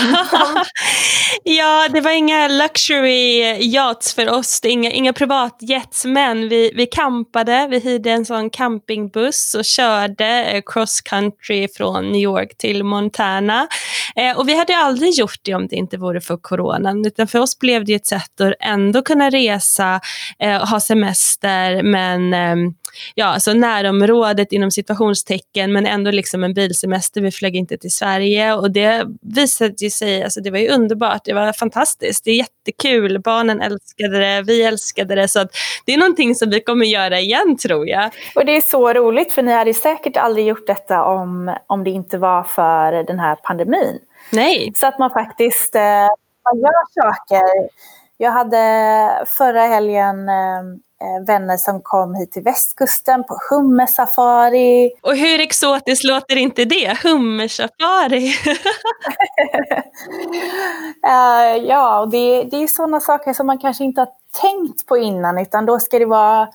ja, 1.44 1.88
det 1.90 2.02
var 2.02 2.12
inga 2.12 2.48
luxury 2.48 3.40
yachts 3.74 4.14
för 4.14 4.34
oss, 4.34 4.62
det 4.62 4.70
inga, 4.70 4.92
inga 4.92 5.14
privatjets, 5.14 6.06
men 6.06 6.50
vi, 6.50 6.72
vi 6.76 6.86
campade, 6.86 7.68
vi 7.70 7.80
hyrde 7.80 8.12
en 8.12 8.26
sån 8.26 8.50
campingbuss 8.50 9.56
och 9.58 9.66
körde 9.66 10.62
cross 10.66 11.02
country 11.02 11.68
från 11.78 12.12
New 12.12 12.22
York 12.22 12.58
till 12.58 12.84
Montana. 12.84 13.68
Eh, 14.16 14.38
och 14.38 14.50
vi 14.50 14.58
hade 14.58 14.78
aldrig 14.78 15.14
gjort 15.14 15.40
det 15.42 15.56
om 15.56 15.68
det 15.68 15.76
inte 15.76 15.98
vore 15.98 16.22
för 16.22 16.38
coronan, 16.38 17.06
utan 17.06 17.28
för 17.28 17.40
oss 17.40 17.60
blev 17.60 17.86
det 17.86 17.94
ett 17.94 18.08
sätt 18.08 18.42
att 18.42 18.54
ändå 18.60 19.02
kunna 19.02 19.30
resa, 19.30 20.02
eh, 20.40 20.70
ha 20.70 20.80
semester, 20.80 21.84
men 21.84 22.34
eh, 22.34 22.72
ja, 23.16 23.26
alltså 23.26 23.54
närområdet 23.54 24.52
inom 24.52 24.72
situationstecken 24.72 25.74
men 25.74 25.86
ändå 25.86 26.12
liksom 26.12 26.44
en 26.44 26.54
bilsemester. 26.54 27.22
Vi 27.22 27.32
flög 27.32 27.56
inte 27.56 27.78
till 27.78 27.92
Sverige 27.92 28.54
och 28.54 28.72
det 28.72 29.06
visade 29.22 29.90
sig, 29.90 30.24
alltså 30.24 30.42
det 30.42 30.52
var 30.52 30.58
ju 30.60 30.70
underbart, 30.70 31.22
det 31.26 31.34
var 31.34 31.54
fantastiskt, 31.54 32.26
det 32.26 32.32
är 32.32 32.36
jättekul, 32.36 33.20
barnen 33.20 33.62
älskade 33.62 34.20
det, 34.20 34.42
vi 34.42 34.64
älskade 34.64 35.16
det 35.16 35.28
så 35.28 35.40
att 35.40 35.52
det 35.86 35.94
är 35.94 35.98
någonting 35.98 36.36
som 36.36 36.50
vi 36.50 36.62
kommer 36.62 36.86
göra 36.86 37.20
igen 37.20 37.58
tror 37.58 37.88
jag. 37.88 38.12
Och 38.36 38.46
det 38.46 38.58
är 38.58 38.62
så 38.62 38.94
roligt 38.94 39.32
för 39.32 39.42
ni 39.42 39.52
hade 39.52 39.74
säkert 39.74 40.18
aldrig 40.18 40.48
gjort 40.48 40.68
detta 40.68 41.04
om, 41.04 41.56
om 41.68 41.84
det 41.84 41.90
inte 41.90 42.18
var 42.18 42.44
för 42.44 43.04
den 43.04 43.20
här 43.20 43.36
pandemin. 43.36 44.00
Nej. 44.32 44.74
Så 44.76 44.88
att 44.88 45.00
man 45.00 45.10
faktiskt 45.10 45.76
eh, 45.76 46.08
man 46.44 46.62
gör 46.62 47.04
saker. 47.04 47.70
Jag 48.18 48.32
hade 48.32 49.26
förra 49.38 49.62
helgen 49.62 50.30
eh, 50.30 50.64
vänner 51.28 51.58
som 51.58 51.82
kom 51.82 52.16
hit 52.16 52.32
till 52.32 52.44
västkusten 52.44 53.24
på 53.24 53.38
hummersafari. 53.50 54.92
Och 55.02 55.16
hur 55.16 55.40
exotiskt 55.40 56.04
låter 56.04 56.36
inte 56.36 56.66
det? 56.66 56.98
Hummersafari! 57.04 58.34
uh, 61.06 61.66
ja, 61.68 62.00
och 62.00 62.10
det, 62.10 62.44
det 62.44 62.64
är 62.64 62.68
sådana 62.68 63.00
saker 63.00 63.34
som 63.34 63.48
man 63.48 63.58
kanske 63.58 63.84
inte 63.84 64.02
har 64.02 64.10
tänkt 64.42 64.86
på 64.86 64.98
innan 64.98 65.38
utan 65.38 65.66
då 65.66 65.80
ska 65.80 66.00
det 66.00 66.06
vara 66.06 66.48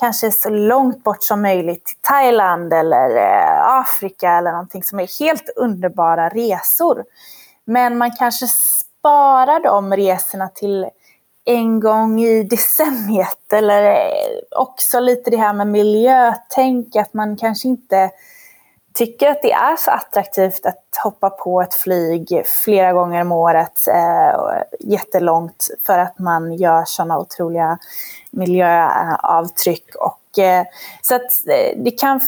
kanske 0.00 0.32
så 0.32 0.50
långt 0.50 1.04
bort 1.04 1.22
som 1.22 1.42
möjligt 1.42 1.86
till 1.86 1.96
Thailand 2.02 2.72
eller 2.72 3.16
eh, 3.16 3.78
Afrika 3.78 4.30
eller 4.30 4.52
någonting 4.52 4.82
som 4.82 5.00
är 5.00 5.18
helt 5.20 5.48
underbara 5.56 6.28
resor. 6.28 7.04
Men 7.64 7.98
man 7.98 8.10
kanske 8.18 8.46
sparar 8.48 9.62
de 9.62 9.96
resorna 9.96 10.48
till 10.48 10.86
en 11.48 11.80
gång 11.80 12.20
i 12.20 12.42
decenniet. 12.42 13.52
Eller 13.52 13.82
eh, 13.82 14.38
också 14.50 15.00
lite 15.00 15.30
det 15.30 15.36
här 15.36 15.52
med 15.52 15.66
miljötänk, 15.66 16.96
att 16.96 17.14
man 17.14 17.36
kanske 17.36 17.68
inte 17.68 18.10
tycker 18.98 19.30
att 19.30 19.42
det 19.42 19.52
är 19.52 19.76
så 19.76 19.90
attraktivt 19.90 20.66
att 20.66 20.84
hoppa 21.04 21.30
på 21.30 21.62
ett 21.62 21.74
flyg 21.74 22.42
flera 22.64 22.92
gånger 22.92 23.20
om 23.20 23.32
året 23.32 23.88
eh, 23.88 24.62
jättelångt 24.80 25.68
för 25.82 25.98
att 25.98 26.18
man 26.18 26.54
gör 26.54 26.84
sådana 26.86 27.18
otroliga 27.18 27.78
miljöavtryck. 28.30 29.94
Och, 29.94 30.38
eh, 30.38 30.64
så 31.02 31.14
att 31.14 31.46
eh, 31.46 31.82
det 31.84 31.90
kan 31.90 32.20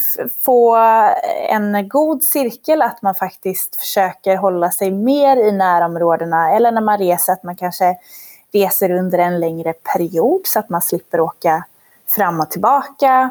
få 0.44 0.76
en 1.48 1.88
god 1.88 2.22
cirkel 2.22 2.82
att 2.82 3.02
man 3.02 3.14
faktiskt 3.14 3.76
försöker 3.76 4.36
hålla 4.36 4.70
sig 4.70 4.90
mer 4.90 5.36
i 5.36 5.52
närområdena 5.52 6.56
eller 6.56 6.72
när 6.72 6.80
man 6.80 6.98
reser 6.98 7.32
att 7.32 7.42
man 7.42 7.56
kanske 7.56 7.96
reser 8.52 8.90
under 8.90 9.18
en 9.18 9.40
längre 9.40 9.72
period 9.72 10.40
så 10.44 10.58
att 10.58 10.68
man 10.68 10.82
slipper 10.82 11.20
åka 11.20 11.64
fram 12.06 12.40
och 12.40 12.50
tillbaka. 12.50 13.30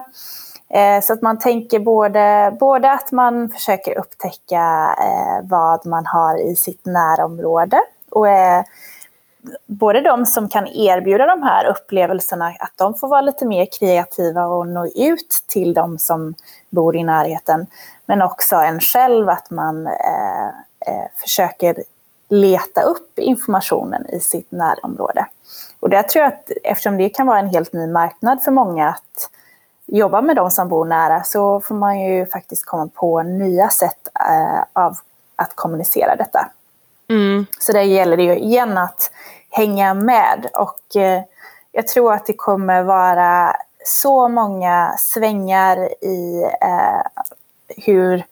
Eh, 0.70 1.02
så 1.02 1.14
att 1.14 1.22
man 1.22 1.40
tänker 1.40 1.80
både, 1.80 2.58
både 2.60 2.92
att 2.92 3.12
man 3.12 3.50
försöker 3.50 3.98
upptäcka 3.98 4.96
eh, 5.00 5.50
vad 5.50 5.86
man 5.86 6.06
har 6.06 6.52
i 6.52 6.56
sitt 6.56 6.86
närområde 6.86 7.82
och 8.10 8.30
eh, 8.30 8.64
både 9.66 10.02
de 10.02 10.26
som 10.26 10.50
kan 10.50 10.68
erbjuda 10.68 11.26
de 11.26 11.44
här 11.44 11.66
upplevelserna, 11.66 12.54
att 12.60 12.74
de 12.76 12.94
får 12.94 13.08
vara 13.08 13.22
lite 13.22 13.46
mer 13.46 13.68
kreativa 13.80 14.46
och 14.46 14.68
nå 14.68 14.88
ut 14.88 15.44
till 15.48 15.74
de 15.74 15.98
som 15.98 16.34
bor 16.70 16.96
i 16.96 17.04
närheten. 17.04 17.68
Men 18.06 18.22
också 18.22 18.56
en 18.56 18.80
själv, 18.80 19.30
att 19.30 19.50
man 19.50 19.88
eh, 19.88 20.48
eh, 20.88 21.06
försöker 21.16 21.84
leta 22.30 22.82
upp 22.82 23.20
informationen 23.20 24.10
i 24.10 24.20
sitt 24.20 24.52
närområde. 24.52 25.26
Och 25.80 25.90
där 25.90 26.04
tror 26.04 26.24
jag 26.24 26.34
att 26.34 26.52
eftersom 26.64 26.98
det 26.98 27.10
kan 27.10 27.28
vara 27.28 27.40
en 27.40 27.50
helt 27.50 27.74
ny 27.74 27.88
marknad 27.88 28.44
för 28.44 28.52
många 28.52 28.90
att 28.90 29.30
jobba 29.86 30.22
med 30.22 30.36
de 30.36 30.52
som 30.52 30.70
bor 30.70 30.86
nära 30.86 31.24
så 31.24 31.62
får 31.62 31.76
man 31.76 32.00
ju 32.00 32.26
faktiskt 32.26 32.66
komma 32.66 32.90
på 32.94 33.24
nya 33.24 33.70
sätt 33.70 34.08
eh, 34.30 34.64
av 34.74 34.98
att 35.36 35.56
kommunicera 35.56 36.16
detta. 36.16 36.50
Mm. 37.10 37.46
Så 37.60 37.72
där 37.72 37.82
gäller 37.82 38.18
det 38.18 38.24
ju 38.24 38.38
igen 38.38 38.78
att 38.78 39.12
hänga 39.50 39.94
med 39.94 40.50
och 40.54 40.96
eh, 40.96 41.22
jag 41.72 41.88
tror 41.88 42.14
att 42.14 42.26
det 42.26 42.34
kommer 42.34 42.84
vara 42.84 43.56
så 43.86 44.28
många 44.28 44.94
svängar 44.98 46.04
i 46.04 46.44
eh, 46.62 47.24
hur 47.78 48.26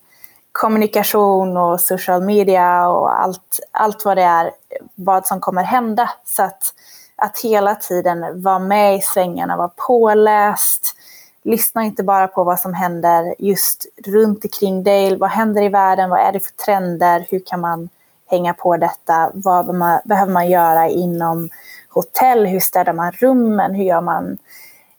kommunikation 0.57 1.57
och 1.57 1.81
social 1.81 2.21
media 2.21 2.87
och 2.87 3.21
allt, 3.21 3.59
allt 3.71 4.05
vad 4.05 4.17
det 4.17 4.23
är, 4.23 4.51
vad 4.95 5.27
som 5.27 5.39
kommer 5.39 5.63
hända. 5.63 6.09
Så 6.25 6.43
att, 6.43 6.73
att 7.15 7.39
hela 7.39 7.75
tiden 7.75 8.41
vara 8.41 8.59
med 8.59 8.95
i 8.95 9.01
svängarna, 9.01 9.57
vara 9.57 9.71
påläst, 9.87 10.95
lyssna 11.43 11.83
inte 11.83 12.03
bara 12.03 12.27
på 12.27 12.43
vad 12.43 12.59
som 12.59 12.73
händer 12.73 13.35
just 13.39 13.85
runt 14.05 14.45
omkring 14.45 14.83
dig, 14.83 15.17
vad 15.17 15.29
händer 15.29 15.61
i 15.61 15.69
världen, 15.69 16.09
vad 16.09 16.19
är 16.19 16.31
det 16.31 16.39
för 16.39 16.51
trender, 16.51 17.25
hur 17.29 17.41
kan 17.45 17.61
man 17.61 17.89
hänga 18.29 18.53
på 18.53 18.77
detta, 18.77 19.31
vad 19.33 19.75
man, 19.75 19.99
behöver 20.05 20.31
man 20.31 20.49
göra 20.49 20.89
inom 20.89 21.49
hotell, 21.89 22.45
hur 22.45 22.59
städar 22.59 22.93
man 22.93 23.11
rummen, 23.11 23.73
hur 23.73 23.83
gör 23.83 24.01
man 24.01 24.37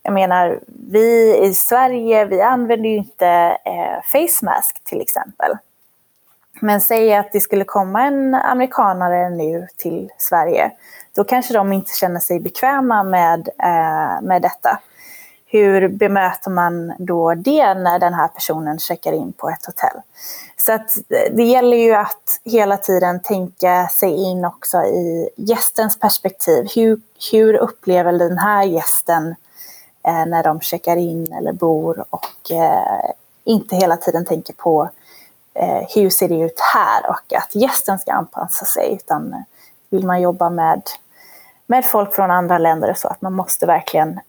jag 0.02 0.14
menar, 0.14 0.60
vi 0.66 1.38
i 1.42 1.54
Sverige, 1.54 2.24
vi 2.24 2.40
använder 2.40 2.88
ju 2.88 2.96
inte 2.96 3.26
eh, 3.64 4.02
face 4.12 4.44
mask 4.44 4.84
till 4.84 5.00
exempel. 5.00 5.56
Men 6.60 6.80
säg 6.80 7.14
att 7.14 7.32
det 7.32 7.40
skulle 7.40 7.64
komma 7.64 8.02
en 8.02 8.34
amerikanare 8.34 9.30
nu 9.30 9.66
till 9.76 10.10
Sverige. 10.18 10.70
Då 11.14 11.24
kanske 11.24 11.54
de 11.54 11.72
inte 11.72 11.92
känner 11.94 12.20
sig 12.20 12.40
bekväma 12.40 13.02
med, 13.02 13.48
eh, 13.48 14.22
med 14.22 14.42
detta. 14.42 14.80
Hur 15.46 15.88
bemöter 15.88 16.50
man 16.50 16.92
då 16.98 17.34
det 17.34 17.74
när 17.74 17.98
den 17.98 18.14
här 18.14 18.28
personen 18.28 18.78
checkar 18.78 19.12
in 19.12 19.32
på 19.32 19.48
ett 19.50 19.66
hotell? 19.66 20.00
Så 20.56 20.72
att 20.72 20.96
eh, 20.96 21.34
det 21.36 21.42
gäller 21.42 21.76
ju 21.76 21.94
att 21.94 22.40
hela 22.44 22.76
tiden 22.76 23.20
tänka 23.20 23.88
sig 23.88 24.14
in 24.14 24.44
också 24.44 24.78
i 24.78 25.28
gästens 25.36 26.00
perspektiv. 26.00 26.66
Hur, 26.74 27.00
hur 27.32 27.54
upplever 27.54 28.12
den 28.12 28.38
här 28.38 28.64
gästen 28.64 29.28
eh, 29.28 29.34
Eh, 30.08 30.26
när 30.26 30.42
de 30.42 30.60
checkar 30.60 30.96
in 30.96 31.32
eller 31.32 31.52
bor 31.52 32.04
och 32.10 32.50
eh, 32.50 33.10
inte 33.44 33.76
hela 33.76 33.96
tiden 33.96 34.24
tänker 34.24 34.54
på 34.54 34.90
eh, 35.54 35.82
hur 35.94 36.10
ser 36.10 36.28
det 36.28 36.34
ut 36.34 36.60
här 36.74 37.10
och 37.10 37.32
att 37.36 37.54
gästen 37.54 37.98
ska 37.98 38.12
anpassa 38.12 38.64
sig 38.64 38.94
utan 38.94 39.32
eh, 39.32 39.40
vill 39.90 40.06
man 40.06 40.20
jobba 40.20 40.50
med, 40.50 40.82
med 41.66 41.84
folk 41.84 42.14
från 42.14 42.30
andra 42.30 42.58
länder 42.58 42.94
så 42.94 43.08
att 43.08 43.22
man 43.22 43.32
måste 43.32 43.66
verkligen 43.66 44.20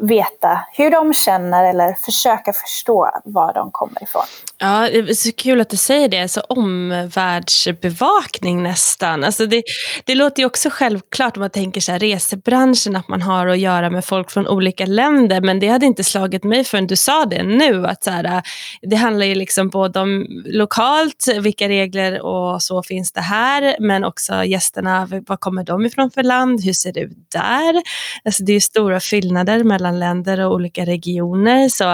veta 0.00 0.60
hur 0.72 0.90
de 0.90 1.14
känner 1.14 1.70
eller 1.70 1.96
försöka 2.04 2.52
förstå 2.52 3.10
var 3.24 3.54
de 3.54 3.70
kommer 3.70 4.02
ifrån. 4.02 4.24
Ja, 4.58 4.88
det 4.92 4.98
är 4.98 5.14
så 5.14 5.32
kul 5.32 5.60
att 5.60 5.70
du 5.70 5.76
säger 5.76 6.08
det, 6.08 6.28
så 6.28 6.40
omvärldsbevakning 6.40 8.62
nästan. 8.62 9.24
Alltså 9.24 9.46
det, 9.46 9.62
det 10.04 10.14
låter 10.14 10.40
ju 10.40 10.46
också 10.46 10.68
självklart 10.72 11.36
om 11.36 11.40
man 11.40 11.50
tänker 11.50 11.80
så 11.80 11.92
här, 11.92 11.98
resebranschen, 11.98 12.96
att 12.96 13.08
man 13.08 13.22
har 13.22 13.46
att 13.46 13.58
göra 13.58 13.90
med 13.90 14.04
folk 14.04 14.30
från 14.30 14.48
olika 14.48 14.86
länder, 14.86 15.40
men 15.40 15.60
det 15.60 15.68
hade 15.68 15.86
inte 15.86 16.04
slagit 16.04 16.44
mig 16.44 16.64
förrän 16.64 16.86
du 16.86 16.96
sa 16.96 17.24
det 17.24 17.42
nu, 17.42 17.86
att 17.86 18.04
så 18.04 18.10
här, 18.10 18.42
det 18.82 18.96
handlar 18.96 19.26
ju 19.26 19.34
liksom 19.34 19.68
både 19.68 20.00
om 20.00 20.26
lokalt, 20.46 21.26
vilka 21.40 21.68
regler 21.68 22.22
och 22.22 22.62
så 22.62 22.82
finns 22.82 23.12
det 23.12 23.20
här, 23.20 23.76
men 23.80 24.04
också 24.04 24.44
gästerna, 24.44 25.08
var 25.26 25.36
kommer 25.36 25.64
de 25.64 25.86
ifrån 25.86 26.10
för 26.10 26.22
land, 26.22 26.64
hur 26.64 26.72
ser 26.72 26.92
det 26.92 27.00
ut 27.00 27.30
där? 27.32 27.82
Alltså 28.24 28.44
det 28.44 28.52
är 28.52 28.60
stora 28.60 29.00
skillnader 29.00 29.64
mellan 29.64 29.85
länder 29.90 30.40
och 30.40 30.54
olika 30.54 30.84
regioner, 30.84 31.68
så 31.68 31.90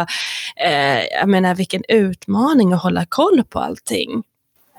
eh, 0.57 1.05
jag 1.05 1.29
menar 1.29 1.55
vilken 1.55 1.83
utmaning 1.89 2.73
att 2.73 2.83
hålla 2.83 3.07
koll 3.09 3.45
på 3.49 3.59
allting. 3.59 4.23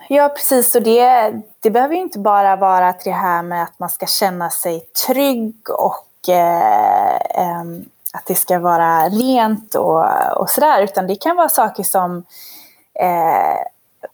Ja, 0.09 0.29
precis. 0.29 0.75
Och 0.75 0.81
det, 0.81 1.33
det 1.59 1.69
behöver 1.69 1.95
ju 1.95 2.01
inte 2.01 2.19
bara 2.19 2.55
vara 2.55 2.93
till 2.93 3.11
det 3.11 3.17
här 3.17 3.43
med 3.43 3.63
att 3.63 3.79
man 3.79 3.89
ska 3.89 4.05
känna 4.05 4.49
sig 4.49 4.79
trygg 5.07 5.55
och 5.69 6.29
eh, 6.29 7.15
eh, 7.15 7.63
att 8.13 8.25
det 8.25 8.35
ska 8.35 8.59
vara 8.59 9.09
rent 9.09 9.75
och, 9.75 10.05
och 10.37 10.49
sådär, 10.49 10.81
utan 10.81 11.07
det 11.07 11.15
kan 11.15 11.35
vara 11.35 11.49
saker 11.49 11.83
som 11.83 12.17
eh, 12.99 13.65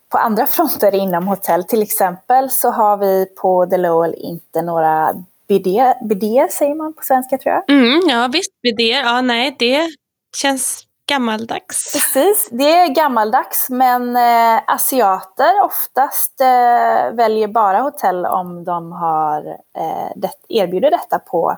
på 0.09 0.17
andra 0.17 0.45
fronter 0.47 0.95
inom 0.95 1.27
hotell. 1.27 1.63
Till 1.63 1.81
exempel 1.81 2.49
så 2.49 2.71
har 2.71 2.97
vi 2.97 3.25
på 3.25 3.65
The 3.65 3.77
Lowell 3.77 4.15
inte 4.17 4.61
några 4.61 5.13
bidé, 5.49 5.93
bidé 6.09 6.47
säger 6.51 6.75
man 6.75 6.93
på 6.93 7.03
svenska 7.03 7.37
tror 7.37 7.53
jag. 7.55 7.69
Mm, 7.69 8.09
ja 8.09 8.29
visst, 8.33 8.61
bidé, 8.61 8.89
ja 8.89 9.21
nej 9.21 9.55
det 9.59 9.89
känns 10.35 10.85
gammaldags. 11.09 11.93
Precis, 11.93 12.49
det 12.51 12.77
är 12.77 12.87
gammaldags 12.87 13.69
men 13.69 14.15
eh, 14.15 14.61
asiater 14.67 15.61
oftast 15.63 16.41
eh, 16.41 17.15
väljer 17.15 17.47
bara 17.47 17.79
hotell 17.81 18.25
om 18.25 18.63
de 18.63 18.91
har 18.91 19.47
eh, 19.77 20.11
det, 20.15 20.31
erbjuder 20.49 20.91
detta 20.91 21.19
på 21.19 21.57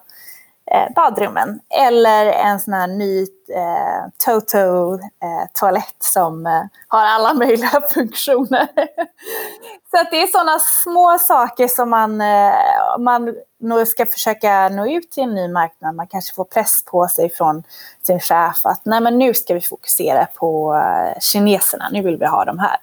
eh, 0.72 0.94
badrummen. 0.96 1.60
Eller 1.88 2.26
en 2.26 2.60
sån 2.60 2.74
här 2.74 2.88
ny 2.88 3.22
eh, 3.56 4.10
Toto 4.26 4.94
eh, 4.94 5.84
som 6.00 6.46
eh, 6.46 6.64
har 6.88 7.06
alla 7.06 7.34
möjliga 7.34 7.82
funktioner. 7.94 8.68
Så 9.92 9.98
att 10.02 10.12
det 10.12 10.22
är 10.22 10.28
sådana 10.28 10.60
små 10.60 11.18
saker 11.20 11.68
som 11.68 11.90
man, 11.90 12.18
man 13.00 13.36
ska 13.86 14.06
försöka 14.06 14.70
nå 14.70 14.88
ut 14.88 15.12
till 15.12 15.24
en 15.24 15.36
ny 15.36 15.48
marknad. 15.48 15.96
Man 15.96 16.08
kanske 16.08 16.36
får 16.36 16.44
press 16.44 16.84
på 16.86 17.08
sig 17.08 17.30
från 17.30 17.64
sin 18.04 18.20
chef 18.20 18.66
att 18.66 18.86
nej 18.86 19.02
men 19.02 19.18
nu 19.18 19.34
ska 19.34 19.54
vi 19.54 19.62
fokusera 19.62 20.26
på 20.26 20.76
eh, 20.76 21.20
kineserna, 21.20 21.90
nu 21.92 22.02
vill 22.02 22.18
vi 22.18 22.26
ha 22.26 22.46
de 22.46 22.60
här. 22.60 22.78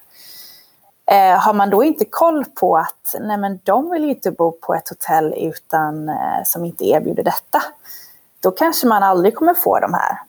Eh, 1.11 1.39
har 1.39 1.53
man 1.53 1.69
då 1.69 1.83
inte 1.83 2.05
koll 2.05 2.45
på 2.45 2.77
att 2.77 3.15
nej 3.19 3.37
men 3.37 3.59
de 3.63 3.91
vill 3.91 4.09
inte 4.09 4.31
bo 4.31 4.51
på 4.51 4.73
ett 4.73 4.89
hotell 4.89 5.33
utan, 5.37 6.09
eh, 6.09 6.43
som 6.45 6.65
inte 6.65 6.85
erbjuder 6.85 7.23
detta, 7.23 7.61
då 8.39 8.51
kanske 8.51 8.87
man 8.87 9.03
aldrig 9.03 9.35
kommer 9.35 9.53
få 9.53 9.79
de 9.79 9.93
här. 9.93 10.19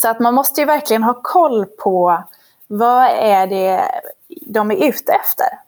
Så 0.00 0.08
att 0.08 0.20
man 0.20 0.34
måste 0.34 0.60
ju 0.60 0.66
verkligen 0.66 1.02
ha 1.02 1.20
koll 1.22 1.66
på 1.66 2.22
vad 2.66 3.04
är 3.04 3.46
det 3.46 4.02
de 4.28 4.70
är 4.70 4.88
ute 4.88 5.12
efter. 5.12 5.67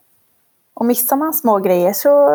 Och 0.80 0.86
missar 0.86 1.16
man 1.16 1.34
små 1.34 1.58
grejer 1.58 1.92
så 1.92 2.28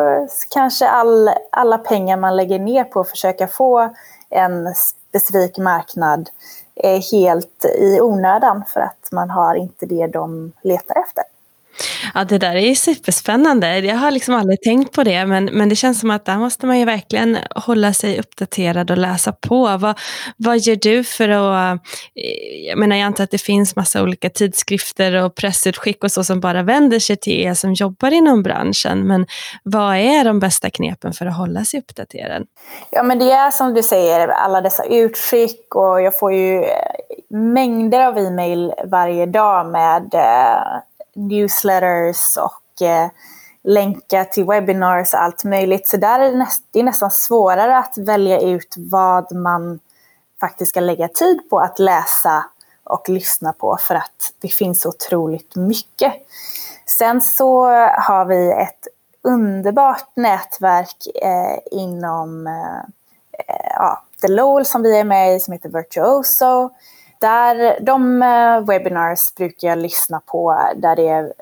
kanske 0.50 0.88
all, 0.88 1.30
alla 1.52 1.78
pengar 1.78 2.16
man 2.16 2.36
lägger 2.36 2.58
ner 2.58 2.84
på 2.84 3.00
att 3.00 3.10
försöka 3.10 3.48
få 3.48 3.94
en 4.30 4.74
specifik 4.74 5.58
marknad 5.58 6.30
är 6.74 7.12
helt 7.12 7.64
i 7.64 8.00
onödan 8.00 8.64
för 8.68 8.80
att 8.80 9.08
man 9.12 9.30
har 9.30 9.54
inte 9.54 9.86
det 9.86 10.06
de 10.06 10.52
letar 10.62 11.00
efter. 11.00 11.24
Ja, 12.14 12.24
det 12.24 12.38
där 12.38 12.54
är 12.54 12.60
ju 12.60 12.74
superspännande. 12.74 13.78
Jag 13.78 13.96
har 13.96 14.10
liksom 14.10 14.34
aldrig 14.34 14.62
tänkt 14.62 14.92
på 14.92 15.02
det, 15.02 15.26
men, 15.26 15.44
men 15.44 15.68
det 15.68 15.76
känns 15.76 16.00
som 16.00 16.10
att 16.10 16.24
där 16.24 16.36
måste 16.36 16.66
man 16.66 16.78
ju 16.78 16.84
verkligen 16.84 17.38
hålla 17.56 17.92
sig 17.92 18.18
uppdaterad 18.20 18.90
och 18.90 18.98
läsa 18.98 19.32
på. 19.32 19.76
Vad, 19.76 19.98
vad 20.36 20.58
gör 20.58 20.76
du 20.76 21.04
för 21.04 21.28
att... 21.28 21.74
Eh, 21.74 22.68
jag 22.68 22.78
menar, 22.78 22.96
jag 22.96 23.06
antar 23.06 23.24
att 23.24 23.30
det 23.30 23.38
finns 23.38 23.76
massa 23.76 24.02
olika 24.02 24.30
tidskrifter 24.30 25.24
och 25.24 25.34
pressutskick 25.34 26.04
och 26.04 26.12
så 26.12 26.24
som 26.24 26.40
bara 26.40 26.62
vänder 26.62 26.98
sig 26.98 27.16
till 27.16 27.40
er 27.40 27.54
som 27.54 27.72
jobbar 27.72 28.10
inom 28.10 28.42
branschen. 28.42 29.06
Men 29.06 29.26
vad 29.62 29.96
är 29.96 30.24
de 30.24 30.40
bästa 30.40 30.70
knepen 30.70 31.12
för 31.12 31.26
att 31.26 31.36
hålla 31.36 31.64
sig 31.64 31.80
uppdaterad? 31.80 32.46
Ja, 32.90 33.02
men 33.02 33.18
det 33.18 33.30
är 33.30 33.50
som 33.50 33.74
du 33.74 33.82
säger, 33.82 34.28
alla 34.28 34.60
dessa 34.60 34.84
utskick 34.84 35.74
och 35.74 36.02
jag 36.02 36.18
får 36.18 36.32
ju 36.32 36.62
eh, 36.62 36.68
mängder 37.30 38.06
av 38.06 38.18
e-mail 38.18 38.72
varje 38.84 39.26
dag 39.26 39.66
med 39.66 40.14
eh, 40.14 40.80
newsletters 41.16 42.36
och 42.36 42.82
eh, 42.86 43.08
länkar 43.64 44.24
till 44.24 44.44
webinars 44.44 45.14
och 45.14 45.22
allt 45.22 45.44
möjligt. 45.44 45.88
Så 45.88 45.96
där 45.96 46.20
är 46.20 46.30
det, 46.30 46.38
näst, 46.38 46.64
det 46.70 46.78
är 46.78 46.84
nästan 46.84 47.10
svårare 47.10 47.78
att 47.78 47.98
välja 47.98 48.40
ut 48.40 48.74
vad 48.76 49.34
man 49.34 49.80
faktiskt 50.40 50.68
ska 50.68 50.80
lägga 50.80 51.08
tid 51.08 51.50
på 51.50 51.58
att 51.58 51.78
läsa 51.78 52.44
och 52.84 53.08
lyssna 53.08 53.52
på 53.52 53.76
för 53.80 53.94
att 53.94 54.32
det 54.40 54.48
finns 54.48 54.80
så 54.80 54.88
otroligt 54.88 55.56
mycket. 55.56 56.12
Sen 56.86 57.20
så 57.20 57.64
har 57.98 58.24
vi 58.24 58.52
ett 58.52 58.88
underbart 59.22 60.16
nätverk 60.16 61.06
eh, 61.22 61.58
inom 61.70 62.46
eh, 62.46 62.78
eh 63.48 63.70
ja, 63.74 64.02
The 64.20 64.28
Lowell 64.28 64.66
som 64.66 64.82
vi 64.82 64.98
är 64.98 65.04
med 65.04 65.36
i 65.36 65.40
som 65.40 65.52
heter 65.52 65.68
Virtuoso 65.68 66.70
där, 67.18 67.78
de 67.80 68.22
eh, 68.22 68.60
webinars 68.60 69.34
brukar 69.34 69.68
jag 69.68 69.78
lyssna 69.78 70.20
på 70.26 70.70
där 70.76 70.96
det 70.96 71.32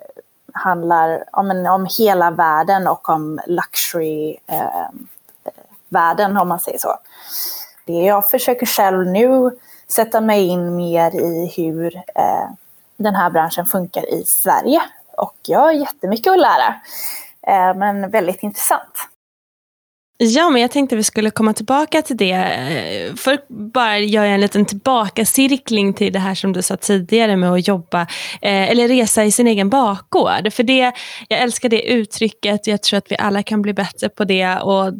handlar 0.55 1.25
om, 1.33 1.51
en, 1.51 1.67
om 1.67 1.87
hela 1.99 2.31
världen 2.31 2.89
och 2.89 3.09
om 3.09 3.41
luxury-världen 3.47 6.37
eh, 6.37 6.43
om 6.43 6.49
man 6.49 6.61
säger 6.61 6.79
så. 6.79 6.95
Det 7.87 7.93
jag 7.93 8.31
försöker 8.31 8.67
själv 8.67 9.07
nu 9.07 9.51
sätta 9.89 10.21
mig 10.21 10.47
in 10.47 10.77
mer 10.77 11.17
i 11.17 11.53
hur 11.57 11.97
eh, 11.97 12.49
den 12.97 13.15
här 13.15 13.31
branschen 13.31 13.67
funkar 13.67 14.15
i 14.15 14.25
Sverige. 14.25 14.83
Och 15.17 15.37
jag 15.43 15.61
har 15.61 15.73
jättemycket 15.73 16.33
att 16.33 16.41
lära, 16.41 16.75
eh, 17.47 17.75
men 17.75 18.11
väldigt 18.11 18.43
intressant. 18.43 19.09
Ja, 20.19 20.51
men 20.51 20.63
jag 20.63 20.71
tänkte 20.71 20.97
vi 20.97 21.05
skulle 21.05 21.31
komma 21.31 21.53
tillbaka 21.53 22.03
till 22.03 22.17
det. 22.17 23.13
För 23.17 23.39
bara 23.73 23.99
göra 23.99 24.27
en 24.27 24.41
liten 24.41 24.67
tillbakacirkling 24.67 25.95
till 25.95 26.13
det 26.13 26.19
här 26.19 26.35
som 26.35 26.53
du 26.53 26.63
sa 26.63 26.77
tidigare 26.77 27.37
med 27.37 27.53
att 27.53 27.69
jobba 27.69 28.01
eh, 28.43 28.71
eller 28.71 28.89
resa 28.89 29.25
i 29.25 29.31
sin 29.31 29.47
egen 29.47 29.71
bakgård. 29.71 30.53
För 30.53 30.63
det, 30.63 30.93
jag 31.29 31.41
älskar 31.41 31.69
det 31.69 31.83
uttrycket. 31.83 32.67
Jag 32.67 32.83
tror 32.83 32.99
att 32.99 33.13
vi 33.13 33.17
alla 33.17 33.43
kan 33.43 33.63
bli 33.63 33.75
bättre 33.75 34.09
på 34.09 34.25
det. 34.25 34.57
Och 34.57 34.93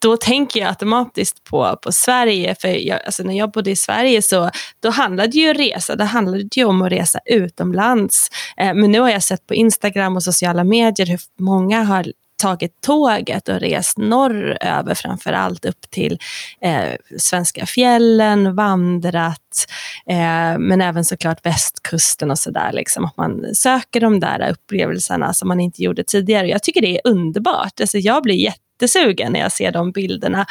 då 0.00 0.16
tänker 0.16 0.60
jag 0.60 0.68
automatiskt 0.68 1.44
på, 1.44 1.78
på 1.82 1.92
Sverige. 1.92 2.54
För 2.60 2.68
jag, 2.68 3.00
alltså 3.06 3.22
när 3.22 3.38
jag 3.38 3.50
bodde 3.50 3.70
i 3.70 3.76
Sverige 3.76 4.22
så 4.22 4.50
då 4.80 4.90
handlade 4.90 5.28
det 5.28 5.38
ju 5.38 5.54
resa. 5.54 5.96
Det 5.96 6.04
handlade 6.04 6.48
ju 6.56 6.64
om 6.64 6.82
att 6.82 6.92
resa 6.92 7.18
utomlands. 7.24 8.28
Eh, 8.56 8.74
men 8.74 8.92
nu 8.92 9.00
har 9.00 9.10
jag 9.10 9.22
sett 9.22 9.46
på 9.46 9.54
Instagram 9.54 10.16
och 10.16 10.22
sociala 10.22 10.64
medier 10.64 11.06
hur 11.06 11.20
många 11.38 11.82
har 11.82 12.06
tagit 12.38 12.80
tåget 12.80 13.48
och 13.48 13.60
rest 13.60 13.98
norröver 13.98 14.94
framför 14.94 15.32
allt 15.32 15.64
upp 15.64 15.90
till 15.90 16.18
eh, 16.60 16.92
svenska 17.18 17.66
fjällen, 17.66 18.54
vandrat, 18.54 19.66
eh, 20.06 20.58
men 20.58 20.80
även 20.80 21.04
såklart 21.04 21.46
västkusten 21.46 22.30
och 22.30 22.38
sådär. 22.38 22.72
Liksom, 22.72 23.04
att 23.04 23.16
man 23.16 23.54
söker 23.54 24.00
de 24.00 24.20
där 24.20 24.50
upplevelserna 24.50 25.34
som 25.34 25.48
man 25.48 25.60
inte 25.60 25.82
gjorde 25.82 26.04
tidigare. 26.04 26.48
Jag 26.48 26.62
tycker 26.62 26.80
det 26.80 26.96
är 26.96 27.00
underbart. 27.04 27.80
Alltså, 27.80 27.98
jag 27.98 28.22
blir 28.22 28.34
jättesugen 28.34 29.32
när 29.32 29.40
jag 29.40 29.52
ser 29.52 29.72
de 29.72 29.92
bilderna. 29.92 30.46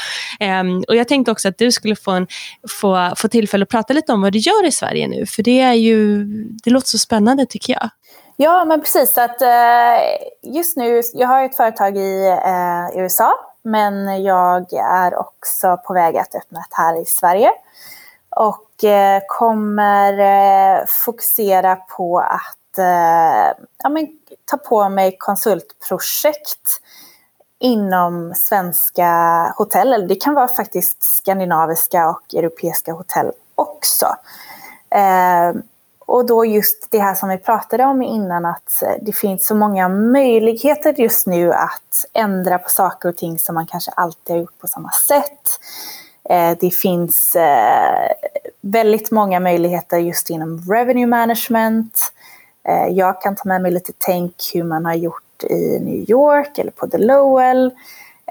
Um, 0.61 0.83
och 0.87 0.95
jag 0.95 1.07
tänkte 1.07 1.31
också 1.31 1.47
att 1.47 1.57
du 1.57 1.71
skulle 1.71 1.95
få, 1.95 2.11
en, 2.11 2.27
få, 2.69 3.13
få 3.17 3.27
tillfälle 3.27 3.63
att 3.63 3.69
prata 3.69 3.93
lite 3.93 4.13
om 4.13 4.21
vad 4.21 4.33
du 4.33 4.39
gör 4.39 4.65
i 4.65 4.71
Sverige 4.71 5.07
nu, 5.07 5.25
för 5.25 5.43
det 5.43 5.59
är 5.59 5.73
ju, 5.73 6.25
det 6.63 6.69
låter 6.69 6.87
så 6.87 6.97
spännande 6.97 7.45
tycker 7.45 7.73
jag. 7.73 7.89
Ja, 8.39 8.65
men 8.65 8.81
precis. 8.81 9.17
Att, 9.17 9.41
eh, 9.41 9.97
just 10.43 10.77
nu, 10.77 11.01
jag 11.13 11.27
har 11.27 11.43
ett 11.43 11.55
företag 11.55 11.97
i 11.97 12.27
eh, 12.27 12.99
USA, 13.01 13.33
men 13.61 14.23
jag 14.23 14.73
är 14.73 15.15
också 15.15 15.77
på 15.77 15.93
väg 15.93 16.17
att 16.17 16.35
öppna 16.35 16.59
ett 16.59 16.77
här 16.77 17.01
i 17.01 17.05
Sverige. 17.05 17.51
Och 18.29 18.83
eh, 18.83 19.21
kommer 19.27 20.19
eh, 20.19 20.85
fokusera 20.87 21.75
på 21.75 22.19
att 22.19 22.77
eh, 22.77 23.65
ja, 23.83 23.89
men, 23.89 24.07
ta 24.45 24.57
på 24.57 24.89
mig 24.89 25.15
konsultprojekt 25.19 26.81
inom 27.59 28.33
svenska 28.35 29.09
hotell. 29.57 30.07
Det 30.07 30.15
kan 30.15 30.33
vara 30.33 30.47
faktiskt 30.47 31.03
skandinaviska 31.03 32.09
och 32.09 32.33
europeiska 32.33 32.93
hotell 32.93 33.31
också. 33.55 34.05
Eh, 34.89 35.53
och 36.07 36.25
då 36.25 36.45
just 36.45 36.87
det 36.91 36.99
här 36.99 37.15
som 37.15 37.29
vi 37.29 37.37
pratade 37.37 37.83
om 37.83 38.01
innan, 38.01 38.45
att 38.45 38.83
eh, 38.83 38.93
det 39.01 39.11
finns 39.11 39.47
så 39.47 39.55
många 39.55 39.89
möjligheter 39.89 40.95
just 40.97 41.27
nu 41.27 41.53
att 41.53 42.05
ändra 42.13 42.59
på 42.59 42.69
saker 42.69 43.09
och 43.09 43.17
ting 43.17 43.39
som 43.39 43.55
man 43.55 43.67
kanske 43.67 43.91
alltid 43.91 44.35
har 44.35 44.41
gjort 44.41 44.59
på 44.59 44.67
samma 44.67 44.89
sätt. 45.07 45.41
Eh, 46.29 46.57
det 46.59 46.69
finns 46.69 47.35
eh, 47.35 48.11
väldigt 48.61 49.11
många 49.11 49.39
möjligheter 49.39 49.97
just 49.97 50.29
inom 50.29 50.61
revenue 50.69 51.07
management. 51.07 52.13
Jag 52.89 53.21
kan 53.21 53.35
ta 53.35 53.47
med 53.47 53.61
mig 53.61 53.71
lite 53.71 53.93
tänk 53.97 54.33
hur 54.53 54.63
man 54.63 54.85
har 54.85 54.93
gjort 54.93 55.43
i 55.43 55.79
New 55.79 56.09
York 56.09 56.57
eller 56.57 56.71
på 56.71 56.87
The 56.87 56.97
Lowell. 56.97 57.71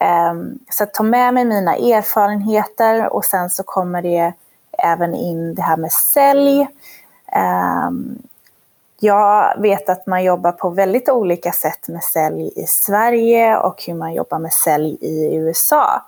Ehm, 0.01 0.59
så 0.71 0.85
att 0.85 0.95
ta 0.95 1.03
med 1.03 1.35
mig 1.35 1.45
mina 1.45 1.77
erfarenheter 1.77 3.13
och 3.13 3.25
sen 3.25 3.51
så 3.51 3.63
kommer 3.63 4.03
det 4.03 4.33
även 4.79 5.15
in 5.15 5.55
det 5.55 5.63
här 5.63 5.77
med 5.77 5.93
sälj. 5.93 6.67
Ehm, 7.33 8.19
jag 9.01 9.61
vet 9.61 9.89
att 9.89 10.07
man 10.07 10.25
jobbar 10.25 10.53
på 10.53 10.71
väldigt 10.71 11.09
olika 11.09 11.53
sätt 11.53 11.89
med 11.89 12.03
sälj 12.03 12.53
i 12.57 12.67
Sverige 12.67 13.57
och 13.57 13.83
hur 13.87 13.95
man 13.95 14.15
jobbar 14.15 14.39
med 14.39 14.53
sälj 14.53 14.99
i 15.01 15.37
USA. 15.37 16.03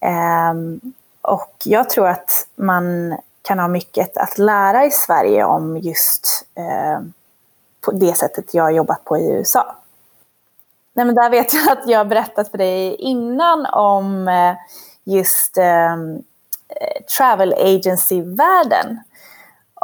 Ehm, 0.00 0.80
och 1.22 1.54
jag 1.64 1.90
tror 1.90 2.08
att 2.08 2.46
man 2.54 3.16
kan 3.42 3.58
ha 3.58 3.68
mycket 3.68 4.16
att 4.16 4.38
lära 4.38 4.84
i 4.84 4.90
Sverige 4.90 5.44
om 5.44 5.76
just 5.78 6.46
eh, 6.54 7.00
på 7.80 7.92
det 7.92 8.14
sättet 8.14 8.54
jag 8.54 8.62
har 8.64 8.70
jobbat 8.70 9.04
på 9.04 9.18
i 9.18 9.28
USA. 9.28 9.76
Nej, 10.94 11.06
men 11.06 11.14
där 11.14 11.30
vet 11.30 11.54
jag 11.54 11.72
att 11.72 11.86
jag 11.86 11.98
har 11.98 12.04
berättat 12.04 12.48
för 12.48 12.58
dig 12.58 12.94
innan 12.94 13.66
om 13.66 14.28
eh, 14.28 14.54
just 15.04 15.58
um, 15.58 16.22
travel 17.18 17.54
agency-världen. 17.58 18.98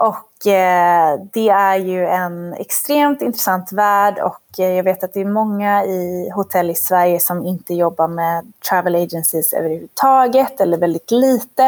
Och 0.01 0.47
eh, 0.47 1.21
det 1.33 1.49
är 1.49 1.77
ju 1.77 2.07
en 2.07 2.55
extremt 2.55 3.23
intressant 3.23 3.73
värld 3.73 4.19
och 4.19 4.61
eh, 4.61 4.73
jag 4.73 4.85
vet 4.85 5.05
att 5.05 5.13
det 5.13 5.21
är 5.21 5.25
många 5.25 5.85
i 5.85 6.31
hotell 6.35 6.71
i 6.71 6.75
Sverige 6.75 7.21
som 7.21 7.47
inte 7.47 7.75
jobbar 7.75 8.09
med 8.09 8.53
travel 8.69 8.95
agencies 8.95 9.53
överhuvudtaget 9.53 10.61
eller 10.61 10.79
väldigt 10.79 11.11
lite. 11.11 11.65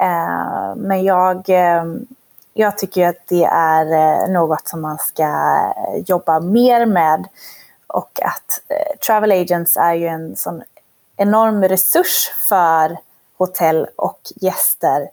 Eh, 0.00 0.74
men 0.76 1.04
jag, 1.04 1.48
eh, 1.48 1.84
jag 2.54 2.78
tycker 2.78 3.08
att 3.08 3.26
det 3.28 3.44
är 3.44 3.92
eh, 3.92 4.32
något 4.32 4.68
som 4.68 4.80
man 4.80 4.98
ska 4.98 5.22
eh, 5.22 6.02
jobba 6.06 6.40
mer 6.40 6.86
med 6.86 7.28
och 7.86 8.20
att 8.22 8.76
travel 9.06 9.32
agents 9.32 9.76
är 9.76 9.94
ju 9.94 10.06
en 10.06 10.36
sån 10.36 10.62
enorm 11.16 11.62
resurs 11.62 12.30
för 12.48 12.98
hotell 13.38 13.88
och 13.96 14.20
gäster 14.36 15.08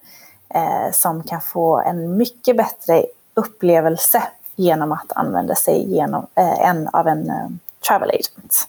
eh, 0.56 0.92
som 0.94 1.24
kan 1.24 1.42
få 1.42 1.80
en 1.80 2.18
mycket 2.18 2.58
bättre 2.58 3.06
upplevelse 3.34 4.24
genom 4.56 4.92
att 4.92 5.12
använda 5.16 5.56
sig 5.56 5.94
genom, 5.94 6.28
eh, 6.36 6.70
en 6.70 6.88
av 6.88 7.08
en 7.08 7.30
eh, 7.30 7.48
travel 7.88 8.10
agent. 8.10 8.68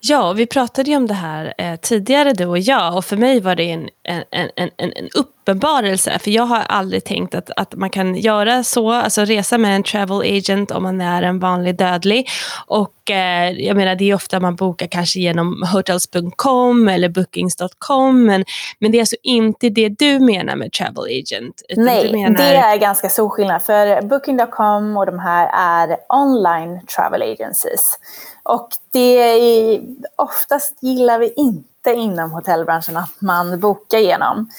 Ja, 0.00 0.32
vi 0.32 0.46
pratade 0.46 0.90
ju 0.90 0.96
om 0.96 1.06
det 1.06 1.14
här 1.14 1.54
eh, 1.58 1.76
tidigare 1.76 2.32
du 2.32 2.46
och 2.46 2.58
jag 2.58 2.96
och 2.96 3.04
för 3.04 3.16
mig 3.16 3.40
var 3.40 3.54
det 3.54 3.70
en, 3.70 3.88
en, 4.30 4.50
en, 4.56 4.70
en, 4.76 4.92
en 4.96 5.08
uppenbarelse. 5.14 6.18
För 6.18 6.30
jag 6.30 6.42
har 6.42 6.58
aldrig 6.58 7.04
tänkt 7.04 7.34
att, 7.34 7.50
att 7.56 7.74
man 7.74 7.90
kan 7.90 8.14
göra 8.14 8.64
så, 8.64 8.92
alltså 8.92 9.24
resa 9.24 9.58
med 9.58 9.76
en 9.76 9.82
travel 9.82 10.20
agent 10.20 10.70
om 10.70 10.82
man 10.82 11.00
är 11.00 11.22
en 11.22 11.38
vanlig 11.38 11.76
dödlig. 11.76 12.28
Och 12.66 13.10
eh, 13.10 13.50
jag 13.50 13.76
menar 13.76 13.94
det 13.94 14.10
är 14.10 14.14
ofta 14.14 14.40
man 14.40 14.56
bokar 14.56 14.86
kanske 14.86 15.20
genom 15.20 15.62
hotels.com 15.72 16.88
eller 16.88 17.08
bookings.com 17.08 18.24
men, 18.26 18.44
men 18.78 18.92
det 18.92 18.98
är 18.98 19.02
alltså 19.02 19.16
inte 19.22 19.68
det 19.68 19.88
du 19.88 20.18
menar 20.18 20.56
med 20.56 20.72
travel 20.72 21.04
agent? 21.04 21.62
Nej, 21.76 22.12
menar... 22.12 22.38
det 22.38 22.56
är 22.56 22.76
ganska 22.76 23.08
stor 23.08 23.28
skillnad 23.28 23.62
för 23.62 24.02
booking.com 24.02 24.96
och 24.96 25.06
de 25.06 25.18
här 25.18 25.50
är 25.52 25.96
online 26.08 26.80
travel 26.86 27.22
agencies. 27.22 27.98
Och 28.42 28.68
det 28.92 29.18
är, 29.18 29.80
oftast 30.16 30.82
gillar 30.82 31.18
vi 31.18 31.32
inte 31.36 31.69
inom 31.86 32.32
hotellbranschen 32.32 32.96
att 32.96 33.20
man 33.20 33.60
bokar 33.60 33.98
genom. 33.98 34.50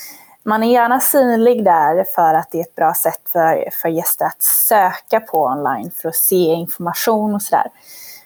Man 0.44 0.64
är 0.64 0.72
gärna 0.72 1.00
synlig 1.00 1.66
där 1.66 2.06
för 2.16 2.34
att 2.34 2.52
det 2.52 2.58
är 2.58 2.62
ett 2.62 2.76
bra 2.76 2.94
sätt 2.94 3.22
för, 3.30 3.70
för 3.82 3.90
gäster 3.90 4.26
att 4.26 4.44
söka 4.44 5.20
på 5.20 5.44
online 5.44 5.92
för 5.96 6.10
att 6.10 6.16
se 6.16 6.36
information 6.36 7.36
och 7.36 7.42
sådär. 7.42 7.68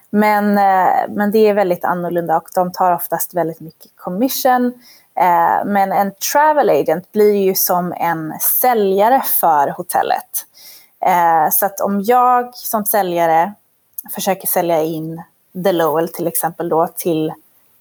Men, 0.09 0.57
eh, 0.57 1.09
men 1.09 1.31
det 1.31 1.39
är 1.39 1.53
väldigt 1.53 1.85
annorlunda 1.85 2.37
och 2.37 2.49
de 2.55 2.71
tar 2.71 2.91
oftast 2.91 3.33
väldigt 3.33 3.59
mycket 3.59 3.91
commission. 3.95 4.65
Eh, 5.19 5.65
men 5.65 5.91
en 5.91 6.11
travel 6.31 6.69
agent 6.69 7.11
blir 7.11 7.33
ju 7.33 7.55
som 7.55 7.93
en 7.93 8.33
säljare 8.61 9.21
för 9.39 9.67
hotellet. 9.77 10.45
Eh, 11.05 11.49
så 11.51 11.65
att 11.65 11.79
om 11.79 12.01
jag 12.01 12.55
som 12.55 12.85
säljare 12.85 13.53
försöker 14.15 14.47
sälja 14.47 14.81
in 14.81 15.23
The 15.63 15.71
Lowell 15.71 16.09
till 16.09 16.27
exempel 16.27 16.69
då 16.69 16.87
till 16.87 17.33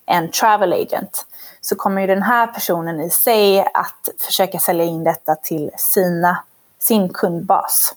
en 0.06 0.30
travel 0.30 0.72
agent 0.72 1.26
så 1.60 1.76
kommer 1.76 2.00
ju 2.00 2.06
den 2.06 2.22
här 2.22 2.46
personen 2.46 3.00
i 3.00 3.10
sig 3.10 3.60
att 3.74 4.08
försöka 4.18 4.58
sälja 4.58 4.84
in 4.84 5.04
detta 5.04 5.34
till 5.34 5.70
sina, 5.76 6.44
sin 6.78 7.08
kundbas. 7.08 7.94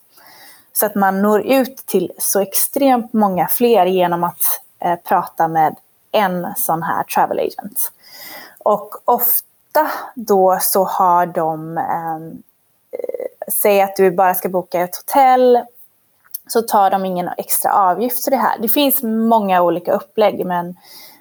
Så 0.73 0.85
att 0.85 0.95
man 0.95 1.21
når 1.21 1.41
ut 1.41 1.77
till 1.77 2.11
så 2.17 2.39
extremt 2.39 3.13
många 3.13 3.47
fler 3.47 3.85
genom 3.85 4.23
att 4.23 4.41
eh, 4.79 4.95
prata 4.95 5.47
med 5.47 5.75
en 6.11 6.53
sån 6.57 6.83
här 6.83 7.03
travel 7.03 7.39
agent. 7.39 7.91
Och 8.59 8.95
ofta 9.05 9.91
då 10.15 10.57
så 10.61 10.83
har 10.83 11.25
de, 11.25 11.77
ehm, 11.77 12.43
eh, 12.91 13.51
säg 13.53 13.81
att 13.81 13.95
du 13.95 14.11
bara 14.11 14.35
ska 14.35 14.49
boka 14.49 14.81
ett 14.81 14.95
hotell 14.95 15.63
så 16.47 16.61
tar 16.61 16.89
de 16.89 17.05
ingen 17.05 17.29
extra 17.37 17.73
avgift 17.73 18.23
för 18.23 18.31
det 18.31 18.37
här. 18.37 18.59
Det 18.59 18.67
finns 18.67 19.03
många 19.03 19.61
olika 19.61 19.91
upplägg 19.91 20.45
men, 20.45 20.75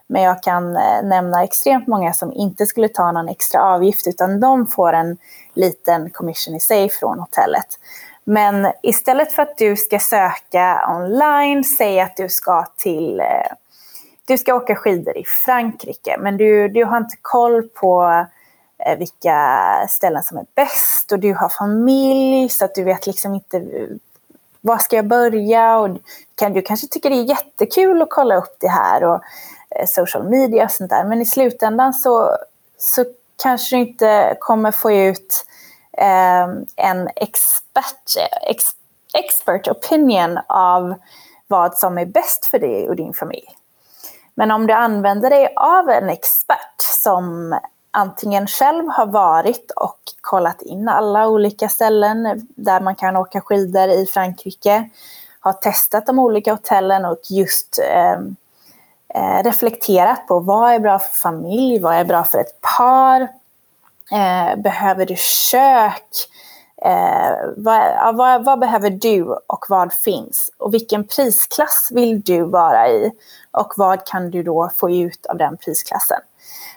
men 0.07 0.23
jag 0.23 0.43
kan 0.43 0.77
eh, 0.77 1.03
nämna 1.03 1.45
extremt 1.45 1.87
många 1.87 2.13
som 2.13 2.33
inte 2.33 2.67
skulle 2.67 2.89
ta 2.89 3.13
någon 3.13 3.29
extra 3.29 3.63
avgift 3.63 4.07
utan 4.07 4.41
de 4.41 4.67
får 4.67 4.93
en 4.93 5.17
liten 5.55 6.11
commission 6.11 6.55
i 6.55 6.61
sig 6.61 6.89
från 6.89 7.19
hotellet. 7.19 7.79
Men 8.25 8.73
istället 8.83 9.33
för 9.33 9.43
att 9.43 9.59
du 9.59 9.77
ska 9.77 9.99
söka 9.99 10.87
online, 10.89 11.65
säg 11.65 12.01
att 12.01 12.17
du 12.17 12.29
ska 12.29 12.67
till 12.77 13.21
eh, 13.21 13.53
du 14.25 14.39
ska 14.39 14.55
åka 14.55 14.77
skidor 14.77 15.17
i 15.17 15.25
Frankrike 15.25 16.17
men 16.21 16.37
du, 16.37 16.69
du 16.69 16.85
har 16.85 16.97
inte 16.97 17.17
koll 17.23 17.63
på 17.63 18.25
eh, 18.87 18.99
vilka 18.99 19.39
ställen 19.89 20.23
som 20.23 20.39
är 20.39 20.47
bäst 20.55 21.13
och 21.13 21.19
du 21.19 21.35
har 21.35 21.49
familj 21.49 22.49
så 22.49 22.65
att 22.65 22.75
du 22.75 22.85
vet 22.85 23.07
liksom 23.07 23.35
inte 23.35 23.63
var 24.67 24.79
ska 24.79 24.97
jag 24.97 25.07
börja? 25.07 25.79
Och 25.79 25.99
kan, 26.35 26.53
du 26.53 26.63
kanske 26.63 26.87
tycker 26.87 27.11
det 27.11 27.17
är 27.17 27.29
jättekul 27.29 28.03
att 28.03 28.11
kolla 28.11 28.37
upp 28.37 28.57
det 28.61 28.69
här 28.69 29.05
och 29.05 29.21
Eh, 29.79 29.87
social 29.87 30.24
media 30.29 30.64
och 30.64 30.70
sånt 30.70 30.91
där. 30.91 31.05
Men 31.05 31.22
i 31.22 31.27
slutändan 31.27 31.95
så, 31.95 32.37
så 32.79 33.05
kanske 33.43 33.77
du 33.77 33.81
inte 33.81 34.37
kommer 34.41 34.72
få 34.72 34.93
ut 34.93 35.45
eh, 35.99 36.45
en 36.77 37.09
expert, 37.16 38.16
ex, 38.43 38.64
expert 39.14 39.68
opinion 39.68 40.39
av 40.47 40.95
vad 41.47 41.79
som 41.79 41.99
är 41.99 42.07
bäst 42.07 42.47
för 42.47 42.59
dig 42.59 42.89
och 42.89 42.97
din 42.97 43.14
familj. 43.14 43.49
Men 44.35 44.51
om 44.51 44.66
du 44.66 44.72
använder 44.72 45.31
dig 45.31 45.53
av 45.57 45.89
en 45.91 46.09
expert 46.09 46.81
som 47.03 47.59
antingen 47.91 48.47
själv 48.47 48.89
har 48.89 49.07
varit 49.07 49.70
och 49.70 50.01
kollat 50.20 50.62
in 50.62 50.89
alla 50.89 51.29
olika 51.29 51.68
ställen 51.68 52.47
där 52.49 52.81
man 52.81 52.95
kan 52.97 53.16
åka 53.16 53.41
skidor 53.41 53.89
i 53.89 54.07
Frankrike, 54.07 54.91
har 55.41 55.53
testat 55.53 56.07
de 56.07 56.18
olika 56.18 56.53
hotellen 56.53 57.05
och 57.05 57.20
just 57.31 57.79
eh, 57.79 58.20
eh, 59.17 59.43
reflekterat 59.43 60.27
på 60.27 60.41
vad 60.41 60.73
är 60.73 60.79
bra 60.79 60.99
för 60.99 61.14
familj, 61.14 61.79
vad 61.79 61.95
är 61.95 62.05
bra 62.05 62.25
för 62.25 62.39
ett 62.39 62.61
par, 62.79 63.21
eh, 64.12 64.57
behöver 64.57 65.07
du 65.07 65.14
kök, 65.51 66.29
eh, 66.83 67.31
vad, 67.57 68.17
vad, 68.17 68.45
vad, 68.45 68.59
behöver 68.59 68.91
du 68.91 69.23
och 69.47 69.67
vad 69.69 69.93
finns? 69.93 70.51
Och 70.59 70.75
vilken 70.75 71.07
prisklass 71.07 71.89
vill 71.91 72.21
du 72.21 72.43
vara 72.43 72.89
i? 72.89 73.12
Och 73.51 73.73
vad 73.77 74.07
kan 74.07 74.31
du 74.31 74.43
då 74.43 74.71
få 74.77 74.91
ut 74.91 75.27
av 75.27 75.37
den 75.37 75.57
prisklassen? 75.57 76.21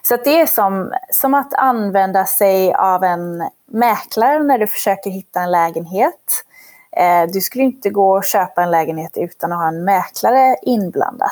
Så 0.02 0.18
det 0.18 0.42
är 0.42 0.46
som, 0.46 0.94
som 1.12 1.34
att 1.34 1.54
använda 1.54 2.26
sig 2.26 2.74
av 2.74 3.04
en 3.04 3.50
mäklare 3.66 4.44
när 4.44 4.58
du 4.58 4.68
försöker 4.68 5.10
hitta 5.10 5.42
en 5.42 5.52
lägenhet. 5.52 6.44
Eh, 6.92 7.32
du 7.34 7.42
skulle 7.42 7.64
inte 7.64 7.90
gå 7.90 8.18
och 8.18 8.24
köpa 8.24 8.64
en 8.64 8.72
lägenhet 8.72 9.18
utan 9.18 9.52
att 9.52 9.58
ha 9.58 9.68
en 9.68 9.84
mäklare 9.84 10.56
inblandad. 10.62 11.32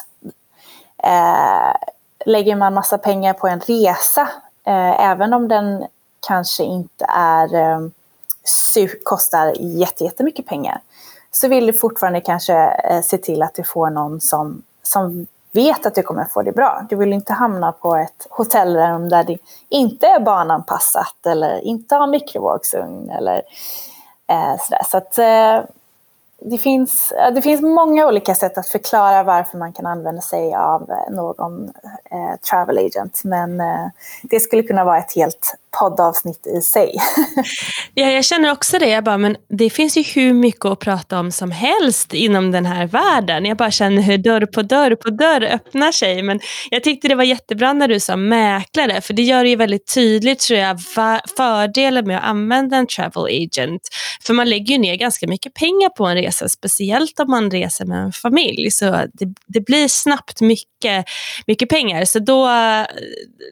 Eh, 1.04 1.76
lägger 2.26 2.56
man 2.56 2.74
massa 2.74 2.98
pengar 2.98 3.34
på 3.34 3.48
en 3.48 3.60
resa, 3.60 4.22
eh, 4.66 5.10
även 5.10 5.34
om 5.34 5.48
den 5.48 5.86
kanske 6.28 6.64
inte 6.64 7.06
är, 7.10 7.56
eh, 7.56 7.80
kostar 9.04 9.54
jättemycket 10.00 10.45
pengar, 10.45 10.82
så 11.32 11.48
vill 11.48 11.68
du 11.68 11.74
fortfarande 11.74 12.22
kanske 12.22 12.54
eh, 12.54 13.02
se 13.02 13.18
till 13.18 13.43
att 13.43 13.56
du 13.56 13.64
får 13.64 13.89
någon 13.89 14.22
som, 14.22 14.64
som 14.84 15.28
vet 15.52 15.86
att 15.86 15.95
du 15.95 16.04
kommer 16.04 16.26
få 16.26 16.41
det 16.41 16.52
bra. 16.52 16.86
Du 16.89 16.95
vill 16.95 17.14
inte 17.14 17.34
hamna 17.34 17.72
på 17.72 17.95
ett 17.95 18.28
hotellrum 18.30 19.10
där 19.10 19.24
det 19.24 19.38
inte 19.70 20.08
är 20.08 20.20
barnanpassat 20.20 21.26
eller 21.26 21.60
inte 21.60 21.95
har 21.95 22.08
mikrovågsugn 22.08 23.10
eller 23.10 23.41
eh, 24.28 24.58
sådär. 24.60 24.82
Så 24.86 24.98
att, 24.98 25.18
eh, 25.18 25.70
det, 26.42 26.58
finns, 26.58 27.12
eh, 27.12 27.34
det 27.34 27.42
finns 27.42 27.62
många 27.62 28.08
olika 28.08 28.36
sätt 28.36 28.58
att 28.58 28.68
förklara 28.68 29.24
varför 29.24 29.58
man 29.58 29.74
kan 29.74 29.86
använda 29.86 30.22
sig 30.22 30.56
av 30.56 30.82
eh, 30.82 31.16
någon 31.16 31.64
eh, 32.12 32.40
travel 32.50 32.78
agent. 32.78 33.22
Men 33.24 33.60
eh, 33.60 33.88
det 34.24 34.40
skulle 34.40 34.64
kunna 34.64 34.84
vara 34.84 34.98
ett 34.98 35.16
helt 35.16 35.58
poddavsnitt 35.80 36.48
i 36.48 36.62
sig. 36.62 36.96
ja, 37.94 38.10
jag 38.10 38.26
känner 38.26 38.52
också 38.52 38.80
det. 38.80 38.90
Jag 38.90 39.04
bara, 39.04 39.18
men 39.18 39.38
det 39.48 39.70
finns 39.70 39.98
ju 39.98 40.04
hur 40.04 40.34
mycket 40.34 40.66
att 40.66 40.80
prata 40.80 41.20
om 41.20 41.32
som 41.32 41.52
helst 41.52 42.14
inom 42.14 42.52
den 42.52 42.66
här 42.66 42.88
världen. 42.88 43.46
Jag 43.46 43.58
bara 43.58 43.72
känner 43.72 44.02
hur 44.02 44.18
dörr 44.18 44.46
på 44.46 44.62
dörr 44.62 44.96
på 44.96 45.10
dörr 45.10 45.44
öppnar 45.44 45.92
sig. 45.92 46.24
Men 46.24 46.40
jag 46.70 46.84
tyckte 46.84 47.08
det 47.08 47.16
var 47.16 47.24
jättebra 47.24 47.74
när 47.74 47.88
du 47.88 48.00
sa 48.00 48.16
mäklare, 48.16 49.02
för 49.02 49.14
det 49.14 49.22
gör 49.22 49.44
det 49.44 49.50
ju 49.50 49.56
väldigt 49.56 49.94
tydligt 49.94 50.40
tror 50.40 50.60
jag 50.60 50.82
fördelen 51.38 52.08
med 52.08 52.18
att 52.18 52.24
använda 52.24 52.78
en 52.78 52.88
travel 52.88 53.26
agent. 53.26 53.82
För 54.22 54.34
man 54.34 54.50
lägger 54.50 54.74
ju 54.74 54.78
ner 54.78 54.96
ganska 54.96 55.28
mycket 55.28 55.54
pengar 55.54 55.90
på 55.90 56.06
en 56.06 56.16
resa, 56.16 56.26
speciellt 56.32 57.19
om 57.19 57.32
man 57.32 57.51
reser 57.51 57.86
med 57.86 58.03
en 58.03 58.11
familj. 58.11 58.71
Så 58.71 58.86
det, 59.13 59.34
det 59.45 59.61
blir 59.61 59.88
snabbt 59.88 60.41
mycket, 60.41 61.05
mycket 61.47 61.69
pengar. 61.69 62.05
Så 62.05 62.19
då, 62.19 62.49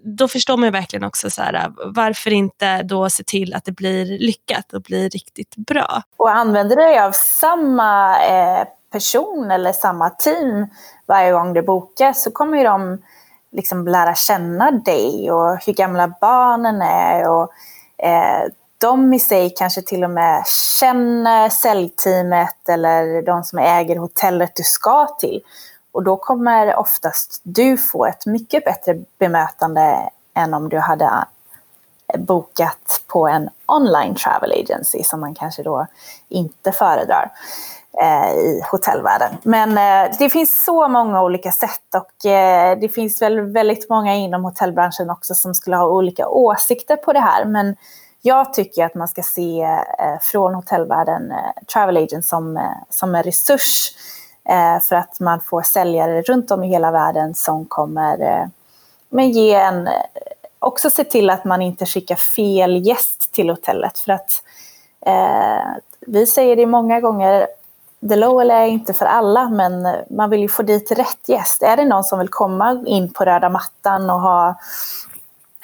då 0.04 0.28
förstår 0.28 0.58
man 0.58 0.72
verkligen 0.72 1.04
också 1.04 1.30
så 1.30 1.42
här, 1.42 1.72
varför 1.86 2.34
inte 2.34 2.84
då 2.84 3.10
se 3.10 3.24
till 3.24 3.54
att 3.54 3.66
det 3.66 3.72
blir 3.72 4.06
lyckat 4.06 4.74
och 4.74 4.82
blir 4.82 5.10
riktigt 5.10 5.56
bra. 5.56 6.02
Och 6.18 6.32
använder 6.32 6.76
du 6.76 6.82
dig 6.82 7.00
av 7.00 7.12
samma 7.12 8.20
eh, 8.20 8.68
person 8.92 9.52
eller 9.52 9.72
samma 9.72 10.10
team 10.10 10.68
varje 11.06 11.32
gång 11.32 11.54
du 11.54 11.62
bokar 11.62 12.14
så 12.14 12.32
kommer 12.32 12.58
ju 12.58 12.64
de 12.64 13.02
liksom 13.52 13.88
lära 13.88 14.16
känna 14.16 14.72
dig 14.72 15.32
och 15.32 15.66
hur 15.66 15.74
gamla 15.74 16.14
barnen 16.22 16.82
är. 16.82 17.30
Och, 17.30 17.52
eh, 18.06 18.44
de 18.86 19.14
i 19.14 19.20
sig 19.20 19.54
kanske 19.58 19.82
till 19.82 20.04
och 20.04 20.10
med 20.10 20.44
känner 20.80 21.50
säljteamet 21.50 22.70
eller 22.70 23.22
de 23.22 23.44
som 23.44 23.60
äger 23.60 23.96
hotellet 23.96 24.52
du 24.56 24.64
ska 24.64 25.08
till. 25.20 25.42
Och 25.92 26.04
då 26.04 26.18
kommer 26.18 26.76
oftast 26.76 27.42
du 27.44 27.78
få 27.78 28.06
ett 28.06 28.26
mycket 28.26 28.66
bättre 28.66 29.00
bemötande 29.20 30.10
än 30.34 30.54
om 30.54 30.70
du 30.70 30.80
hade 30.80 31.06
eh, 32.14 32.20
bokat 32.20 33.04
på 33.08 33.28
en 33.28 33.50
online 33.66 34.16
travel 34.16 34.52
agency 34.52 35.04
som 35.04 35.20
man 35.20 35.36
kanske 35.36 35.64
då 35.64 35.88
inte 36.30 36.72
föredrar 36.72 37.32
eh, 38.02 38.32
i 38.32 38.62
hotellvärlden. 38.72 39.38
Men 39.44 39.70
eh, 39.70 40.16
det 40.20 40.30
finns 40.30 40.66
så 40.66 40.88
många 40.88 41.24
olika 41.24 41.52
sätt 41.52 41.96
och 41.96 42.30
eh, 42.30 42.78
det 42.80 42.90
finns 42.90 43.22
väl 43.22 43.42
väldigt 43.42 43.90
många 43.90 44.16
inom 44.16 44.44
hotellbranschen 44.44 45.10
också 45.10 45.36
som 45.36 45.56
skulle 45.56 45.76
ha 45.76 45.86
olika 45.86 46.28
åsikter 46.28 46.96
på 46.96 47.14
det 47.14 47.20
här. 47.20 47.46
Men 47.46 47.76
jag 48.26 48.54
tycker 48.54 48.86
att 48.86 48.96
man 48.96 49.08
ska 49.08 49.22
se 49.24 49.62
eh, 50.00 50.20
från 50.22 50.56
hotellvärlden 50.56 51.32
eh, 51.32 51.64
travel 51.74 51.98
agent 51.98 52.26
som, 52.26 52.58
eh, 52.58 52.64
som 52.90 53.16
en 53.16 53.24
resurs 53.24 53.92
eh, 54.50 54.80
för 54.80 54.96
att 54.96 55.20
man 55.20 55.42
får 55.42 55.62
säljare 55.62 56.22
runt 56.22 56.52
om 56.52 56.64
i 56.64 56.68
hela 56.68 56.92
världen 56.92 57.36
som 57.36 57.66
kommer 57.66 58.22
eh, 58.22 58.46
men 59.10 59.32
ge 59.32 59.54
en 59.54 59.88
eh, 59.88 59.94
också 60.60 60.90
se 60.90 61.04
till 61.04 61.30
att 61.30 61.46
man 61.46 61.62
inte 61.62 61.86
skickar 61.86 62.16
fel 62.16 62.88
gäst 62.88 63.34
till 63.34 63.50
hotellet. 63.50 64.00
För 64.00 64.12
att 64.12 64.44
eh, 65.06 65.68
vi 66.00 66.26
säger 66.26 66.56
det 66.56 66.66
många 66.66 67.00
gånger, 67.00 67.48
The 68.10 68.16
Lowell 68.16 68.52
är 68.52 68.66
inte 68.66 68.94
för 68.94 69.06
alla, 69.06 69.50
men 69.50 69.88
man 70.10 70.30
vill 70.30 70.42
ju 70.42 70.50
få 70.50 70.64
dit 70.64 70.92
rätt 70.92 71.30
gäst. 71.30 71.64
Är 71.64 71.78
det 71.78 71.86
någon 71.86 72.04
som 72.04 72.20
vill 72.20 72.30
komma 72.30 72.84
in 72.86 73.14
på 73.14 73.26
röda 73.26 73.50
mattan 73.50 74.10
och 74.10 74.20
ha 74.22 74.56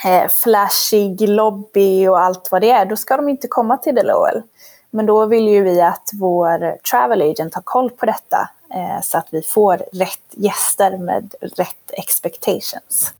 eh, 0.06 0.30
flashig 0.44 1.30
lobby 1.30 2.08
och 2.08 2.20
allt 2.20 2.52
vad 2.52 2.62
det 2.62 2.72
är, 2.72 2.86
då 2.86 2.96
ska 2.96 3.18
de 3.18 3.30
inte 3.30 3.48
komma 3.48 3.78
till 3.78 3.96
Deloel. 3.96 4.42
Men 4.90 5.06
då 5.06 5.26
vill 5.26 5.48
ju 5.48 5.64
vi 5.64 5.82
att 5.82 6.10
vår 6.14 6.78
travel 6.78 7.22
agent 7.22 7.56
har 7.56 7.62
koll 7.62 7.90
på 7.90 8.06
detta 8.06 8.50
eh, 8.74 9.02
så 9.04 9.18
att 9.18 9.28
vi 9.32 9.42
får 9.42 9.78
rätt 9.94 10.20
gäster 10.32 10.98
med 10.98 11.36
rätt 11.42 11.92
expectations. 11.92 13.14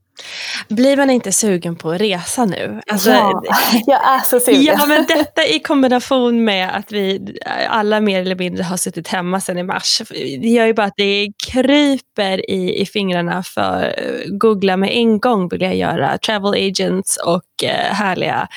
Blir 0.68 0.98
man 0.98 1.10
inte 1.10 1.32
sugen 1.32 1.76
på 1.76 1.92
att 1.92 2.02
resa 2.02 2.46
nu? 2.46 2.82
Alltså, 2.92 3.10
ja, 3.10 3.44
jag 3.88 4.14
är 4.14 4.20
så 4.20 4.40
sugen. 4.40 4.64
Ja, 4.64 4.86
men 4.86 5.06
detta 5.06 5.46
i 5.46 5.60
kombination 5.60 6.44
med 6.44 6.76
att 6.76 6.92
vi 6.92 7.36
alla 7.70 8.02
mer 8.02 8.22
eller 8.22 8.36
mindre 8.36 8.64
har 8.64 8.78
suttit 8.78 9.08
hemma 9.08 9.42
sedan 9.42 9.58
i 9.58 9.64
mars. 9.64 10.02
Det 10.10 10.48
gör 10.48 10.66
ju 10.66 10.74
bara 10.74 10.88
att 10.88 10.98
det 10.98 11.28
kryper 11.52 12.50
i, 12.52 12.82
i 12.82 12.86
fingrarna 12.86 13.44
för 13.44 13.96
googla 14.40 14.78
med 14.78 14.90
en 14.92 15.20
gång 15.20 15.50
vill 15.50 15.62
jag 15.62 15.76
göra. 15.76 16.18
Travel 16.18 16.54
agents 16.54 17.18
och 17.18 17.64
eh, 17.64 17.94
härliga 17.94 18.48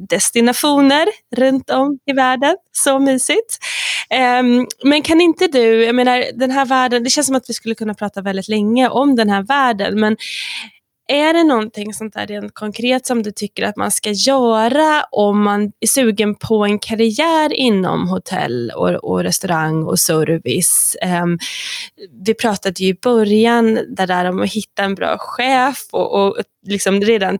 destinationer 0.00 1.08
runt 1.36 1.70
om 1.70 1.98
i 2.06 2.12
världen. 2.12 2.56
Så 2.72 2.98
mysigt. 2.98 3.58
Um, 4.40 4.66
men 4.84 5.02
kan 5.02 5.20
inte 5.20 5.46
du, 5.46 5.84
jag 5.84 5.94
menar 5.94 6.24
den 6.34 6.50
här 6.50 6.66
världen, 6.66 7.04
det 7.04 7.10
känns 7.10 7.26
som 7.26 7.36
att 7.36 7.50
vi 7.50 7.54
skulle 7.54 7.74
kunna 7.74 7.94
prata 7.94 8.22
väldigt 8.22 8.48
länge 8.48 8.88
om 8.88 9.16
den 9.16 9.30
här 9.30 9.42
världen, 9.42 10.00
men 10.00 10.16
är 11.10 11.32
det 11.32 11.44
någonting 11.44 11.94
sånt 11.94 12.14
där 12.14 12.26
rent 12.26 12.54
konkret 12.54 13.06
som 13.06 13.22
du 13.22 13.32
tycker 13.32 13.64
att 13.64 13.76
man 13.76 13.90
ska 13.90 14.10
göra 14.10 15.04
om 15.10 15.42
man 15.42 15.72
är 15.80 15.86
sugen 15.86 16.34
på 16.34 16.64
en 16.64 16.78
karriär 16.78 17.52
inom 17.52 18.08
hotell 18.08 18.72
och, 18.76 18.88
och 18.88 19.22
restaurang 19.22 19.84
och 19.84 19.98
service? 19.98 20.96
Um, 21.22 21.38
vi 22.24 22.34
pratade 22.34 22.84
ju 22.84 22.88
i 22.88 22.98
början 23.02 23.74
där, 23.74 24.06
där 24.06 24.24
om 24.24 24.42
att 24.42 24.52
hitta 24.52 24.82
en 24.82 24.94
bra 24.94 25.16
chef 25.18 25.88
och, 25.92 26.26
och 26.26 26.36
liksom 26.62 27.00
redan 27.00 27.38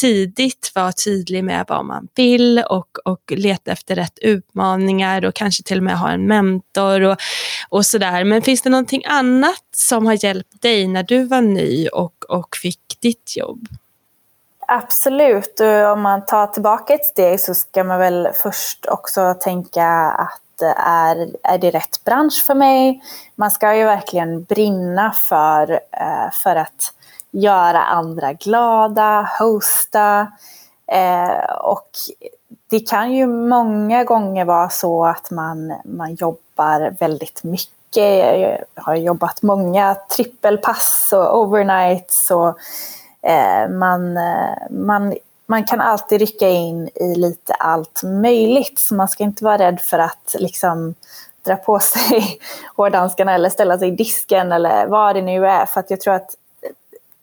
tidigt 0.00 0.72
vara 0.74 0.92
tydlig 0.92 1.44
med 1.44 1.64
vad 1.68 1.84
man 1.84 2.08
vill 2.14 2.64
och, 2.68 2.98
och 3.04 3.32
leta 3.36 3.70
efter 3.70 3.94
rätt 3.94 4.18
utmaningar 4.18 5.24
och 5.24 5.34
kanske 5.34 5.62
till 5.62 5.78
och 5.78 5.84
med 5.84 5.98
ha 5.98 6.10
en 6.10 6.26
mentor 6.26 7.02
och, 7.02 7.16
och 7.68 7.86
sådär. 7.86 8.24
Men 8.24 8.42
finns 8.42 8.62
det 8.62 8.70
någonting 8.70 9.02
annat 9.06 9.64
som 9.76 10.06
har 10.06 10.24
hjälpt 10.24 10.62
dig 10.62 10.88
när 10.88 11.02
du 11.02 11.24
var 11.24 11.40
ny 11.40 11.88
och, 11.88 12.24
och 12.28 12.56
fick 12.56 13.00
ditt 13.00 13.36
jobb? 13.36 13.68
Absolut, 14.68 15.60
om 15.94 16.00
man 16.00 16.26
tar 16.26 16.46
tillbaka 16.46 16.94
ett 16.94 17.04
steg 17.04 17.40
så 17.40 17.54
ska 17.54 17.84
man 17.84 17.98
väl 17.98 18.28
först 18.42 18.86
också 18.86 19.34
tänka 19.34 19.86
att 20.10 20.42
är, 20.76 21.28
är 21.42 21.58
det 21.58 21.70
rätt 21.70 22.04
bransch 22.04 22.44
för 22.46 22.54
mig? 22.54 23.02
Man 23.34 23.50
ska 23.50 23.76
ju 23.76 23.84
verkligen 23.84 24.44
brinna 24.44 25.12
för, 25.12 25.70
eh, 25.72 26.30
för 26.32 26.56
att 26.56 26.92
göra 27.40 27.84
andra 27.84 28.32
glada, 28.32 29.30
hosta. 29.38 30.32
Eh, 30.92 31.54
och 31.60 31.90
det 32.70 32.80
kan 32.80 33.12
ju 33.12 33.26
många 33.26 34.04
gånger 34.04 34.44
vara 34.44 34.68
så 34.68 35.06
att 35.06 35.30
man, 35.30 35.74
man 35.84 36.14
jobbar 36.14 36.96
väldigt 37.00 37.44
mycket. 37.44 37.70
Jag 38.40 38.58
har 38.74 38.94
jobbat 38.94 39.42
många 39.42 39.94
trippelpass 39.94 41.10
och 41.12 41.38
overnights. 41.38 42.30
Och, 42.30 42.58
eh, 43.30 43.68
man, 43.68 44.16
eh, 44.16 44.70
man, 44.70 45.14
man 45.46 45.64
kan 45.64 45.80
alltid 45.80 46.20
rycka 46.20 46.48
in 46.48 46.88
i 46.94 47.14
lite 47.14 47.54
allt 47.54 48.02
möjligt. 48.04 48.78
Så 48.78 48.94
man 48.94 49.08
ska 49.08 49.24
inte 49.24 49.44
vara 49.44 49.58
rädd 49.58 49.80
för 49.80 49.98
att 49.98 50.36
liksom, 50.38 50.94
dra 51.46 51.56
på 51.56 51.78
sig 51.78 52.38
hårdhandskarna 52.76 53.34
eller 53.34 53.50
ställa 53.50 53.78
sig 53.78 53.88
i 53.88 53.96
disken 53.96 54.52
eller 54.52 54.86
vad 54.86 55.16
det 55.16 55.22
nu 55.22 55.46
är. 55.46 55.66
För 55.66 55.80
att 55.80 55.90
jag 55.90 56.00
tror 56.00 56.14
att 56.14 56.30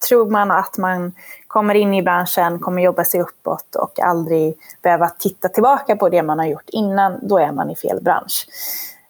tror 0.08 0.30
man 0.30 0.52
att 0.52 0.78
man 0.78 1.14
kommer 1.48 1.76
in 1.76 1.94
i 1.94 2.04
branschen, 2.04 2.60
kommer 2.60 2.82
jobba 2.82 3.04
sig 3.04 3.22
uppåt 3.22 3.76
och 3.76 4.00
aldrig 4.00 4.56
behöva 4.82 5.10
titta 5.10 5.50
tillbaka 5.50 5.96
på 5.96 6.10
det 6.10 6.24
man 6.24 6.40
har 6.40 6.46
gjort 6.46 6.70
innan, 6.70 7.20
då 7.22 7.38
är 7.38 7.52
man 7.52 7.70
i 7.70 7.76
fel 7.76 8.04
bransch. 8.04 8.48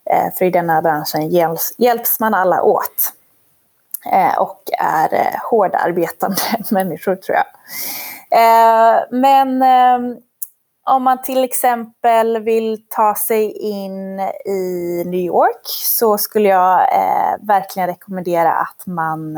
Eh, 0.09 0.33
för 0.37 0.45
i 0.45 0.49
denna 0.49 0.81
branschen 0.81 1.29
hjälps, 1.29 1.73
hjälps 1.77 2.19
man 2.19 2.33
alla 2.33 2.63
åt. 2.63 3.13
Eh, 4.11 4.37
och 4.37 4.61
är 4.79 5.13
eh, 5.13 5.39
hårdarbetande 5.49 6.41
människor 6.71 7.15
tror 7.15 7.37
jag. 7.37 7.45
Men 9.11 9.63
om 10.85 11.03
man 11.03 11.21
till 11.21 11.43
exempel 11.43 12.39
vill 12.39 12.85
ta 12.89 13.15
sig 13.15 13.51
in 13.51 14.19
i 14.45 15.03
New 15.05 15.19
York 15.19 15.61
så 15.65 16.17
skulle 16.17 16.49
jag 16.49 16.87
verkligen 17.41 17.87
rekommendera 17.87 18.53
att 18.53 18.83
man 18.85 19.37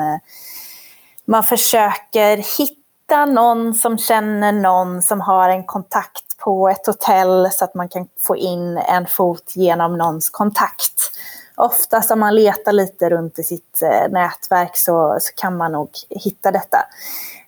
man 1.25 1.43
försöker 1.43 2.57
hitta 2.59 3.25
någon 3.25 3.73
som 3.73 3.97
känner 3.97 4.51
någon 4.51 5.01
som 5.01 5.21
har 5.21 5.49
en 5.49 5.63
kontakt 5.63 6.37
på 6.37 6.69
ett 6.69 6.87
hotell 6.87 7.49
så 7.51 7.65
att 7.65 7.75
man 7.75 7.89
kan 7.89 8.07
få 8.19 8.35
in 8.35 8.77
en 8.77 9.07
fot 9.07 9.53
genom 9.55 9.97
någons 9.97 10.29
kontakt. 10.29 11.11
Oftast 11.57 12.11
om 12.11 12.19
man 12.19 12.35
letar 12.35 12.71
lite 12.71 13.09
runt 13.09 13.39
i 13.39 13.43
sitt 13.43 13.81
eh, 13.81 14.11
nätverk 14.11 14.77
så, 14.77 15.17
så 15.21 15.33
kan 15.35 15.57
man 15.57 15.71
nog 15.71 15.89
hitta 16.09 16.51
detta. 16.51 16.77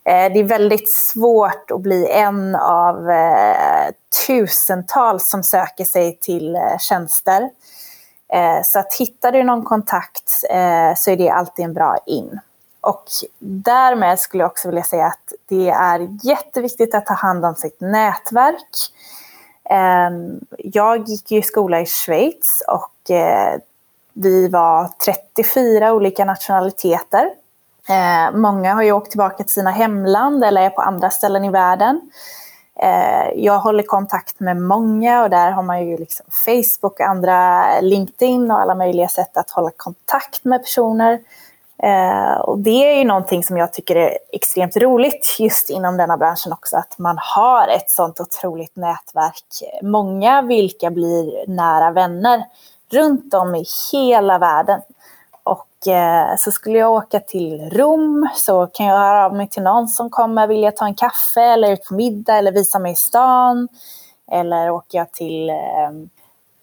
Eh, 0.07 0.33
det 0.33 0.39
är 0.39 0.43
väldigt 0.43 0.95
svårt 0.95 1.71
att 1.71 1.81
bli 1.81 2.11
en 2.11 2.55
av 2.55 3.09
eh, 3.09 3.87
tusentals 4.27 5.29
som 5.29 5.43
söker 5.43 5.85
sig 5.85 6.19
till 6.19 6.55
eh, 6.55 6.77
tjänster. 6.79 7.49
Så 8.63 8.79
att 8.79 8.93
hittar 8.93 9.31
du 9.31 9.43
någon 9.43 9.63
kontakt 9.63 10.29
så 10.97 11.11
är 11.11 11.17
det 11.17 11.29
alltid 11.29 11.65
en 11.65 11.73
bra 11.73 11.97
in. 12.05 12.39
Och 12.87 13.03
därmed 13.39 14.19
skulle 14.19 14.43
jag 14.43 14.51
också 14.51 14.67
vilja 14.67 14.83
säga 14.83 15.05
att 15.05 15.33
det 15.49 15.69
är 15.69 16.07
jätteviktigt 16.23 16.95
att 16.95 17.05
ta 17.05 17.13
hand 17.13 17.45
om 17.45 17.55
sitt 17.55 17.81
nätverk. 17.81 18.91
Ehm, 19.69 20.39
jag 20.57 21.09
gick 21.09 21.31
ju 21.31 21.39
i 21.39 21.41
skola 21.41 21.81
i 21.81 21.85
Schweiz 21.85 22.63
och 22.67 23.11
eh, 23.11 23.59
vi 24.13 24.47
var 24.47 24.89
34 25.05 25.93
olika 25.93 26.25
nationaliteter. 26.25 27.29
Ehm, 27.89 28.41
många 28.41 28.73
har 28.73 28.83
ju 28.83 28.91
åkt 28.91 29.09
tillbaka 29.09 29.43
till 29.43 29.53
sina 29.53 29.71
hemland 29.71 30.43
eller 30.43 30.61
är 30.61 30.69
på 30.69 30.81
andra 30.81 31.09
ställen 31.09 31.45
i 31.45 31.49
världen. 31.49 32.01
Ehm, 32.79 33.31
jag 33.35 33.59
håller 33.59 33.83
kontakt 33.83 34.39
med 34.39 34.57
många 34.57 35.23
och 35.23 35.29
där 35.29 35.51
har 35.51 35.63
man 35.63 35.87
ju 35.87 35.97
liksom 35.97 36.25
Facebook 36.45 36.99
och 36.99 37.01
andra 37.01 37.65
LinkedIn 37.81 38.51
och 38.51 38.61
alla 38.61 38.75
möjliga 38.75 39.07
sätt 39.07 39.37
att 39.37 39.49
hålla 39.49 39.71
kontakt 39.77 40.43
med 40.43 40.61
personer. 40.61 41.19
Eh, 41.83 42.39
och 42.39 42.59
det 42.59 42.93
är 42.93 42.97
ju 42.97 43.03
någonting 43.03 43.43
som 43.43 43.57
jag 43.57 43.73
tycker 43.73 43.95
är 43.95 44.17
extremt 44.31 44.77
roligt 44.77 45.35
just 45.39 45.69
inom 45.69 45.97
denna 45.97 46.17
branschen 46.17 46.53
också, 46.53 46.77
att 46.77 46.97
man 46.97 47.17
har 47.21 47.67
ett 47.67 47.89
sånt 47.89 48.19
otroligt 48.19 48.75
nätverk. 48.75 49.43
Många 49.81 50.41
vilka 50.41 50.91
blir 50.91 51.47
nära 51.47 51.91
vänner 51.91 52.43
runt 52.91 53.33
om 53.33 53.55
i 53.55 53.65
hela 53.91 54.37
världen. 54.37 54.81
Och 55.43 55.87
eh, 55.87 56.35
så 56.37 56.51
skulle 56.51 56.77
jag 56.77 56.91
åka 56.91 57.19
till 57.19 57.69
Rom 57.69 58.29
så 58.35 58.67
kan 58.67 58.85
jag 58.85 58.97
höra 58.97 59.25
av 59.25 59.35
mig 59.35 59.49
till 59.49 59.63
någon 59.63 59.87
som 59.87 60.09
kommer 60.09 60.47
vilja 60.47 60.71
ta 60.71 60.85
en 60.85 60.95
kaffe 60.95 61.41
eller 61.41 61.71
ut 61.71 61.85
på 61.85 61.93
middag 61.93 62.37
eller 62.37 62.51
visa 62.51 62.79
mig 62.79 62.91
i 62.91 62.95
stan. 62.95 63.67
Eller 64.31 64.69
åker 64.69 64.97
jag 64.97 65.11
till 65.11 65.49
eh, 65.49 65.55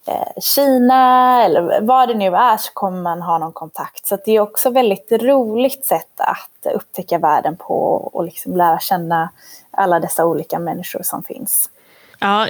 Eh, 0.07 0.41
Kina 0.43 1.43
eller 1.45 1.81
vad 1.81 2.09
det 2.09 2.15
nu 2.15 2.27
är 2.27 2.57
så 2.57 2.73
kommer 2.73 3.03
man 3.03 3.23
ha 3.23 3.39
någon 3.39 3.53
kontakt. 3.53 4.07
Så 4.07 4.19
det 4.25 4.37
är 4.37 4.41
också 4.41 4.69
ett 4.69 4.75
väldigt 4.75 5.13
roligt 5.13 5.85
sätt 5.85 6.21
att 6.21 6.75
upptäcka 6.75 7.19
världen 7.19 7.57
på 7.57 7.75
och 8.13 8.25
liksom 8.25 8.57
lära 8.57 8.79
känna 8.79 9.31
alla 9.71 10.01
dessa 10.01 10.27
olika 10.27 10.59
människor 10.59 11.03
som 11.03 11.23
finns. 11.23 11.71
Ja, 12.19 12.49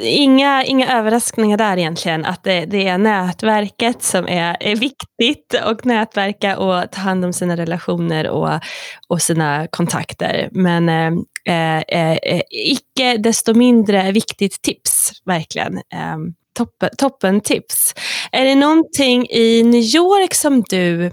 inga, 0.00 0.64
inga 0.64 0.98
överraskningar 0.98 1.56
där 1.56 1.76
egentligen, 1.76 2.24
att 2.24 2.42
det, 2.42 2.64
det 2.64 2.88
är 2.88 2.98
nätverket 2.98 4.02
som 4.02 4.28
är, 4.28 4.56
är 4.60 4.76
viktigt 4.76 5.54
och 5.66 5.86
nätverka 5.86 6.58
och 6.58 6.90
ta 6.90 7.00
hand 7.00 7.24
om 7.24 7.32
sina 7.32 7.56
relationer 7.56 8.28
och, 8.28 8.60
och 9.08 9.22
sina 9.22 9.66
kontakter. 9.66 10.48
Men 10.52 10.88
eh, 10.88 11.78
eh, 11.78 12.12
eh 12.12 12.42
icke 12.50 13.16
desto 13.16 13.54
mindre 13.54 14.12
viktigt 14.12 14.62
tips, 14.62 15.12
verkligen. 15.24 15.76
Eh, 15.76 16.16
toppen, 16.54 16.90
toppen 16.98 17.40
tips. 17.40 17.94
Är 18.32 18.44
det 18.44 18.54
någonting 18.54 19.26
i 19.30 19.62
New 19.62 19.80
York 19.80 20.34
som 20.34 20.62
du 20.68 21.10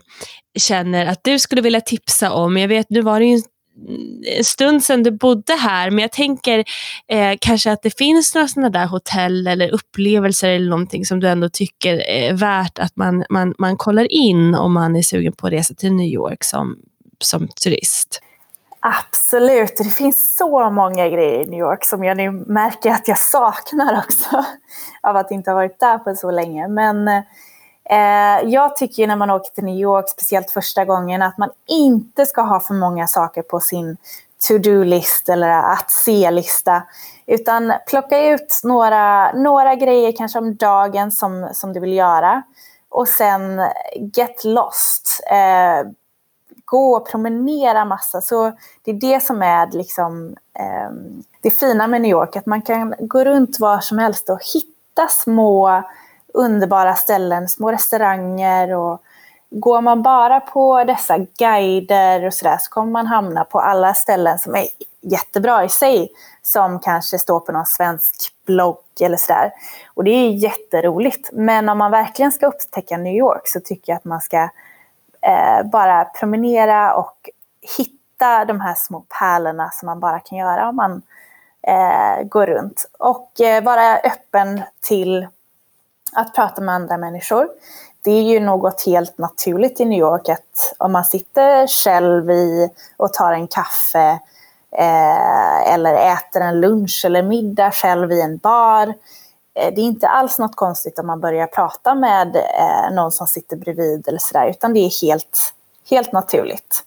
känner 0.59 1.05
att 1.05 1.19
du 1.23 1.39
skulle 1.39 1.61
vilja 1.61 1.81
tipsa 1.81 2.31
om? 2.31 2.57
Jag 2.57 2.67
vet, 2.67 2.89
nu 2.89 3.01
var 3.01 3.19
det 3.19 3.25
ju 3.25 3.41
en 4.37 4.43
stund 4.43 4.83
sedan 4.83 5.03
du 5.03 5.11
bodde 5.11 5.53
här, 5.53 5.91
men 5.91 5.99
jag 5.99 6.11
tänker 6.11 6.63
eh, 7.07 7.37
kanske 7.41 7.71
att 7.71 7.83
det 7.83 7.97
finns 7.97 8.35
några 8.35 8.47
sådana 8.47 8.69
där 8.69 8.85
hotell 8.85 9.47
eller 9.47 9.69
upplevelser 9.69 10.49
eller 10.49 10.69
någonting 10.69 11.05
som 11.05 11.19
du 11.19 11.27
ändå 11.27 11.49
tycker 11.49 11.97
är 11.97 12.33
värt 12.33 12.79
att 12.79 12.95
man, 12.95 13.25
man, 13.29 13.53
man 13.57 13.77
kollar 13.77 14.11
in 14.11 14.55
om 14.55 14.73
man 14.73 14.95
är 14.95 15.01
sugen 15.01 15.33
på 15.33 15.47
att 15.47 15.53
resa 15.53 15.73
till 15.73 15.93
New 15.93 16.07
York 16.07 16.43
som, 16.43 16.77
som 17.19 17.47
turist. 17.47 18.21
Absolut, 18.83 19.77
det 19.77 19.83
finns 19.83 20.35
så 20.37 20.69
många 20.69 21.09
grejer 21.09 21.41
i 21.41 21.45
New 21.45 21.59
York 21.59 21.85
som 21.85 22.03
jag 22.03 22.17
nu 22.17 22.31
märker 22.31 22.91
att 22.91 23.07
jag 23.07 23.17
saknar 23.17 23.97
också 23.97 24.45
av 25.01 25.15
att 25.15 25.31
inte 25.31 25.51
ha 25.51 25.55
varit 25.55 25.79
där 25.79 25.97
på 25.97 26.15
så 26.15 26.31
länge. 26.31 26.67
Men 26.67 27.07
eh, 27.89 28.49
jag 28.49 28.75
tycker 28.75 29.07
när 29.07 29.15
man 29.15 29.29
åker 29.29 29.51
till 29.51 29.63
New 29.63 29.79
York, 29.79 30.09
speciellt 30.09 30.51
första 30.51 30.85
gången, 30.85 31.21
att 31.21 31.37
man 31.37 31.49
inte 31.67 32.25
ska 32.25 32.41
ha 32.41 32.59
för 32.59 32.73
många 32.73 33.07
saker 33.07 33.41
på 33.41 33.59
sin 33.59 33.97
to-do-list 34.47 35.29
eller 35.29 35.49
att 35.49 35.91
se-lista. 35.91 36.83
Utan 37.25 37.73
plocka 37.87 38.27
ut 38.27 38.61
några, 38.63 39.31
några 39.33 39.75
grejer 39.75 40.11
kanske 40.17 40.39
om 40.39 40.55
dagen 40.55 41.11
som, 41.11 41.49
som 41.53 41.73
du 41.73 41.79
vill 41.79 41.93
göra. 41.93 42.43
Och 42.89 43.07
sen 43.07 43.61
get 44.13 44.43
lost. 44.43 45.23
Eh, 45.31 45.91
gå 46.71 46.97
och 46.97 47.09
promenera 47.09 47.85
massa. 47.85 48.21
Så 48.21 48.51
det 48.83 48.91
är 48.91 48.95
det 48.95 49.23
som 49.23 49.41
är 49.41 49.71
liksom, 49.71 50.35
eh, 50.59 50.91
det 51.41 51.51
fina 51.51 51.87
med 51.87 52.01
New 52.01 52.11
York, 52.11 52.35
att 52.35 52.45
man 52.45 52.61
kan 52.61 52.95
gå 52.99 53.23
runt 53.23 53.59
var 53.59 53.79
som 53.79 53.97
helst 53.97 54.29
och 54.29 54.39
hitta 54.53 55.07
små 55.07 55.83
underbara 56.33 56.95
ställen, 56.95 57.49
små 57.49 57.71
restauranger 57.71 58.75
och 58.75 59.01
går 59.49 59.81
man 59.81 60.01
bara 60.01 60.39
på 60.39 60.83
dessa 60.83 61.17
guider 61.17 62.25
och 62.25 62.33
sådär 62.33 62.57
så 62.59 62.69
kommer 62.69 62.91
man 62.91 63.07
hamna 63.07 63.43
på 63.43 63.59
alla 63.59 63.93
ställen 63.93 64.39
som 64.39 64.55
är 64.55 64.67
jättebra 65.01 65.65
i 65.65 65.69
sig 65.69 66.09
som 66.41 66.79
kanske 66.79 67.19
står 67.19 67.39
på 67.39 67.51
någon 67.51 67.65
svensk 67.65 68.15
blogg 68.45 68.77
eller 68.99 69.17
sådär. 69.17 69.51
Och 69.93 70.03
det 70.03 70.11
är 70.11 70.29
jätteroligt. 70.29 71.29
Men 71.33 71.69
om 71.69 71.77
man 71.77 71.91
verkligen 71.91 72.31
ska 72.31 72.47
upptäcka 72.47 72.97
New 72.97 73.15
York 73.15 73.41
så 73.47 73.59
tycker 73.59 73.91
jag 73.91 73.97
att 73.97 74.05
man 74.05 74.21
ska 74.21 74.49
eh, 75.21 75.63
bara 75.63 76.05
promenera 76.05 76.93
och 76.93 77.29
hitta 77.77 78.45
de 78.45 78.61
här 78.61 78.75
små 78.77 79.05
pärlorna 79.19 79.69
som 79.69 79.85
man 79.85 79.99
bara 79.99 80.19
kan 80.19 80.37
göra 80.37 80.69
om 80.69 80.75
man 80.75 81.01
eh, 81.67 82.23
går 82.23 82.45
runt. 82.45 82.89
Och 82.99 83.41
eh, 83.41 83.63
vara 83.63 83.97
öppen 83.97 84.61
till 84.81 85.27
att 86.13 86.35
prata 86.35 86.61
med 86.61 86.75
andra 86.75 86.97
människor. 86.97 87.49
Det 88.03 88.11
är 88.11 88.21
ju 88.21 88.39
något 88.39 88.85
helt 88.85 89.17
naturligt 89.17 89.79
i 89.79 89.85
New 89.85 89.99
York 89.99 90.29
att 90.29 90.75
om 90.77 90.91
man 90.91 91.05
sitter 91.05 91.67
själv 91.67 92.31
i 92.31 92.69
och 92.97 93.13
tar 93.13 93.33
en 93.33 93.47
kaffe 93.47 94.19
eh, 94.71 95.73
eller 95.73 95.93
äter 95.93 96.41
en 96.41 96.61
lunch 96.61 97.01
eller 97.05 97.23
middag 97.23 97.71
själv 97.71 98.11
i 98.11 98.21
en 98.21 98.37
bar 98.37 98.87
Eh, 98.87 98.95
Eh, 99.53 99.73
det 99.73 99.81
är 99.81 99.85
inte 99.85 100.07
alls 100.07 100.39
något 100.39 100.55
konstigt 100.55 100.99
om 100.99 101.07
man 101.07 101.19
börjar 101.19 101.47
prata 101.47 101.95
med 101.95 102.35
eh, 102.35 102.93
någon 102.93 103.11
som 103.11 103.27
sitter 103.27 103.57
bredvid 103.57 104.07
eller 104.07 104.19
sådär, 104.19 104.49
utan 104.49 104.73
det 104.73 104.79
är 104.79 105.01
helt, 105.01 105.53
helt 105.89 106.11
naturligt. 106.11 106.83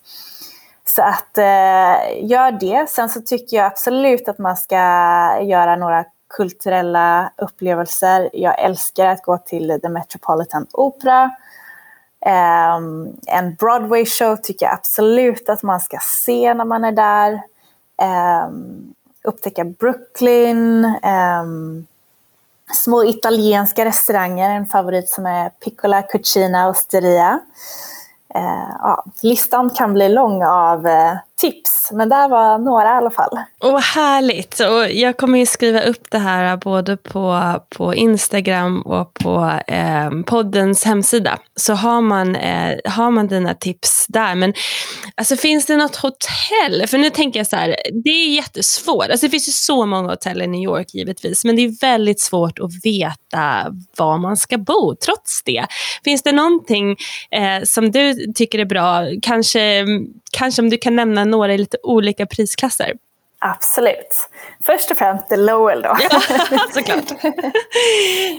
Så 0.85 1.03
att 1.03 1.39
eh, 1.39 2.25
gör 2.27 2.61
det. 2.61 2.91
Sen 2.91 3.09
så 3.09 3.21
tycker 3.21 3.57
jag 3.57 3.67
absolut 3.67 4.29
att 4.29 4.39
man 4.39 4.57
ska 4.57 4.77
göra 5.43 5.77
några 5.77 6.05
kulturella 6.29 7.33
upplevelser. 7.37 8.31
Jag 8.33 8.59
älskar 8.59 9.07
att 9.07 9.23
gå 9.23 9.39
till 9.39 9.79
The 9.83 9.89
Metropolitan 9.89 10.67
Opera. 10.73 11.31
Um, 12.77 13.17
en 13.27 13.55
Broadway 13.55 14.07
show 14.07 14.37
tycker 14.37 14.67
jag 14.67 14.75
absolut 14.75 15.49
att 15.49 15.63
man 15.63 15.81
ska 15.81 15.99
se 16.03 16.55
när 16.55 16.65
man 16.65 16.85
är 16.85 16.93
där. 16.93 17.43
Um, 18.47 18.95
upptäcka 19.25 19.65
Brooklyn. 19.65 20.85
Um, 20.85 21.87
små 22.73 23.05
italienska 23.05 23.85
restauranger, 23.85 24.51
en 24.51 24.67
favorit 24.67 25.09
som 25.09 25.27
är 25.27 25.49
Piccola 25.49 26.03
Cucina 26.03 26.69
Osteria. 26.69 27.41
Eh, 28.35 28.71
ja, 28.81 29.05
listan 29.23 29.71
kan 29.71 29.93
bli 29.93 30.09
lång 30.09 30.45
av 30.45 30.87
eh, 30.87 31.17
tips, 31.41 31.91
men 31.93 32.09
där 32.09 32.29
var 32.29 32.59
några 32.59 32.85
i 32.85 32.97
alla 32.97 33.11
fall. 33.11 33.39
Och 33.61 33.81
härligt! 33.81 34.61
Och 34.61 34.91
jag 34.91 35.17
kommer 35.17 35.39
ju 35.39 35.47
skriva 35.47 35.81
upp 35.81 36.11
det 36.11 36.19
här 36.19 36.57
både 36.57 36.97
på, 36.97 37.55
på 37.69 37.95
Instagram 37.95 38.83
och 38.83 39.15
på 39.15 39.61
eh, 39.67 40.11
poddens 40.27 40.85
hemsida. 40.85 41.39
Så 41.57 41.75
har 41.75 42.01
man, 42.01 42.37
eh, 42.37 42.77
har 42.85 43.11
man 43.11 43.27
dina 43.27 43.55
tips 43.55 44.07
där. 44.09 44.35
Men 44.35 44.55
alltså, 45.15 45.37
finns 45.37 45.67
det 45.67 45.77
något 45.77 45.97
hotell? 45.97 46.87
För 46.87 46.99
nu 46.99 47.11
tänker 47.11 47.41
jag 47.41 47.47
så 47.47 47.57
här, 47.57 47.77
det 48.05 48.11
är 48.11 48.35
jättesvårt. 48.35 49.09
Alltså, 49.11 49.27
det 49.27 49.31
finns 49.31 49.49
ju 49.49 49.53
så 49.53 49.87
många 49.87 50.11
hotell 50.11 50.43
i 50.43 50.47
New 50.47 50.63
York 50.63 50.95
givetvis, 50.95 51.45
men 51.45 51.57
det 51.57 51.63
är 51.63 51.81
väldigt 51.81 52.21
svårt 52.21 52.59
att 52.59 52.71
veta 52.85 53.73
var 53.97 54.19
man 54.19 54.37
ska 54.37 54.59
bo 54.59 54.95
trots 55.05 55.43
det. 55.45 55.67
Finns 56.05 56.23
det 56.23 56.33
någonting 56.33 56.97
eh, 57.31 57.63
som 57.65 57.91
du 57.91 58.33
tycker 58.35 58.59
är 58.59 58.65
bra? 58.65 59.03
Kanske, 59.23 59.85
kanske 60.35 60.63
om 60.63 60.71
du 60.71 60.79
kan 60.79 60.97
nämna 60.97 61.25
några 61.25 61.55
i 61.55 61.59
lite 61.59 61.77
olika 61.83 62.27
prisklasser? 62.27 62.93
Absolut. 63.47 64.29
Först 64.67 64.91
och 64.91 64.99
främst 64.99 65.29
The 65.29 65.37
Lowell 65.37 65.83
då. 65.83 65.97
Ja, 66.11 66.21
såklart. 66.71 67.09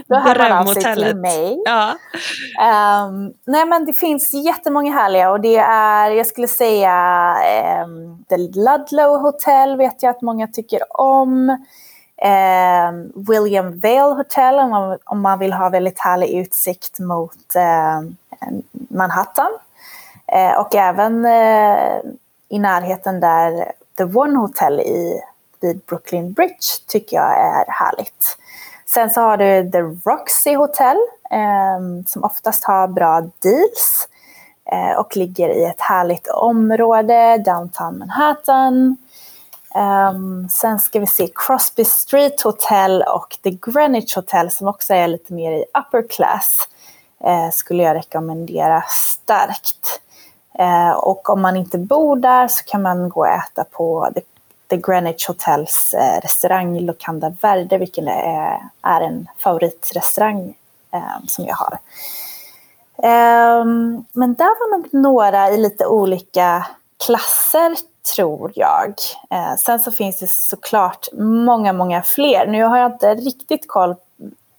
då 0.07 0.15
hör 0.15 0.49
man 0.49 0.51
av 0.51 0.73
sig 0.73 0.95
till 0.95 1.15
mig. 1.15 1.63
Ja. 1.65 1.95
Um, 3.05 3.33
nej 3.45 3.65
men 3.65 3.85
det 3.85 3.93
finns 3.93 4.33
jättemånga 4.33 4.93
härliga 4.93 5.31
och 5.31 5.41
det 5.41 5.57
är, 5.57 6.11
jag 6.11 6.27
skulle 6.27 6.47
säga, 6.47 7.35
um, 7.85 8.25
The 8.29 8.37
Ludlow 8.37 9.21
Hotel 9.21 9.77
vet 9.77 10.03
jag 10.03 10.09
att 10.09 10.21
många 10.21 10.47
tycker 10.47 10.79
om. 11.01 11.49
Um, 12.25 13.25
William 13.27 13.79
Vale 13.79 14.15
Hotel 14.15 14.59
om 14.59 14.69
man, 14.69 14.97
om 15.03 15.21
man 15.21 15.39
vill 15.39 15.53
ha 15.53 15.69
väldigt 15.69 15.99
härlig 15.99 16.29
utsikt 16.29 16.99
mot 16.99 17.55
Manhattan. 18.71 19.51
Eh, 20.28 20.59
och 20.59 20.76
även 20.76 21.26
eh, 21.26 21.99
i 22.49 22.59
närheten 22.59 23.19
där 23.19 23.71
The 23.97 24.03
One 24.03 24.39
Hotel 24.39 24.80
i, 24.80 25.21
vid 25.61 25.80
Brooklyn 25.80 26.34
Bridge 26.34 26.65
tycker 26.88 27.17
jag 27.17 27.38
är 27.39 27.65
härligt. 27.67 28.38
Sen 28.86 29.09
så 29.09 29.21
har 29.21 29.38
du 29.38 29.71
The 29.71 29.82
Roxy 30.09 30.55
Hotel 30.55 30.97
eh, 31.32 32.05
som 32.07 32.23
oftast 32.23 32.63
har 32.63 32.88
bra 32.88 33.21
deals 33.21 34.07
eh, 34.71 34.99
och 34.99 35.17
ligger 35.17 35.49
i 35.49 35.65
ett 35.65 35.82
härligt 35.82 36.28
område, 36.28 37.38
downtown 37.38 37.97
Manhattan. 37.97 38.97
Um, 39.76 40.49
sen 40.49 40.80
ska 40.80 40.99
vi 40.99 41.07
se 41.07 41.30
Crosby 41.36 41.86
Street 41.86 42.41
Hotel 42.41 43.03
och 43.07 43.38
The 43.43 43.49
Greenwich 43.49 44.15
Hotel 44.15 44.51
som 44.51 44.67
också 44.67 44.93
är 44.93 45.07
lite 45.07 45.34
mer 45.34 45.51
i 45.51 45.65
upper 45.80 46.07
class. 46.09 46.57
Eh, 47.23 47.49
skulle 47.51 47.84
jag 47.84 47.95
rekommendera 47.95 48.84
starkt. 48.88 50.01
Eh, 50.60 50.91
och 50.91 51.30
om 51.30 51.41
man 51.41 51.56
inte 51.56 51.78
bor 51.78 52.16
där 52.16 52.47
så 52.47 52.64
kan 52.64 52.82
man 52.82 53.10
gå 53.10 53.20
och 53.20 53.28
äta 53.28 53.64
på 53.64 54.10
The 54.16 54.22
The 54.70 54.78
Greenwich 54.78 55.28
Hotels 55.28 55.93
eh, 55.93 56.22
restaurang 56.22 56.80
Locanda 56.80 57.34
Verde, 57.41 57.78
vilken 57.78 58.08
är, 58.08 58.60
är 58.82 59.01
en 59.01 59.28
favoritrestaurang 59.38 60.56
eh, 60.91 61.26
som 61.28 61.45
jag 61.45 61.56
har. 61.56 61.78
Ehm, 62.97 64.06
men 64.12 64.34
där 64.34 64.60
var 64.60 64.78
nog 64.78 64.93
några 64.93 65.49
i 65.49 65.58
lite 65.58 65.86
olika 65.86 66.68
klasser 67.06 67.76
tror 68.16 68.51
jag. 68.56 68.93
Eh, 69.30 69.56
sen 69.56 69.80
så 69.80 69.91
finns 69.91 70.20
det 70.20 70.30
såklart 70.30 71.08
många, 71.20 71.74
många 71.74 72.01
fler. 72.01 72.47
Nu 72.47 72.64
har 72.64 72.78
jag 72.78 72.91
inte 72.91 73.16
riktigt 73.16 73.68
koll 73.68 73.95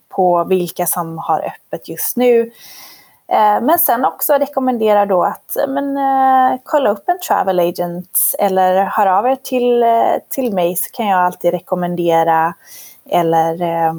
på 0.08 0.44
vilka 0.44 0.86
som 0.86 1.18
har 1.18 1.40
öppet 1.40 1.88
just 1.88 2.16
nu. 2.16 2.52
Eh, 3.28 3.60
men 3.62 3.78
sen 3.78 4.04
också 4.04 4.32
rekommenderar 4.32 5.06
då 5.06 5.24
att 5.24 5.56
eh, 5.56 5.66
men, 5.68 5.96
eh, 5.96 6.60
kolla 6.64 6.90
upp 6.90 7.08
en 7.08 7.20
travel 7.20 7.60
agent 7.60 8.18
eller 8.38 8.84
hör 8.84 9.06
av 9.06 9.26
er 9.26 9.36
till, 9.36 9.84
till 10.28 10.52
mig 10.52 10.76
så 10.76 10.90
kan 10.90 11.06
jag 11.06 11.20
alltid 11.20 11.50
rekommendera 11.50 12.54
eller 13.10 13.62
eh, 13.62 13.94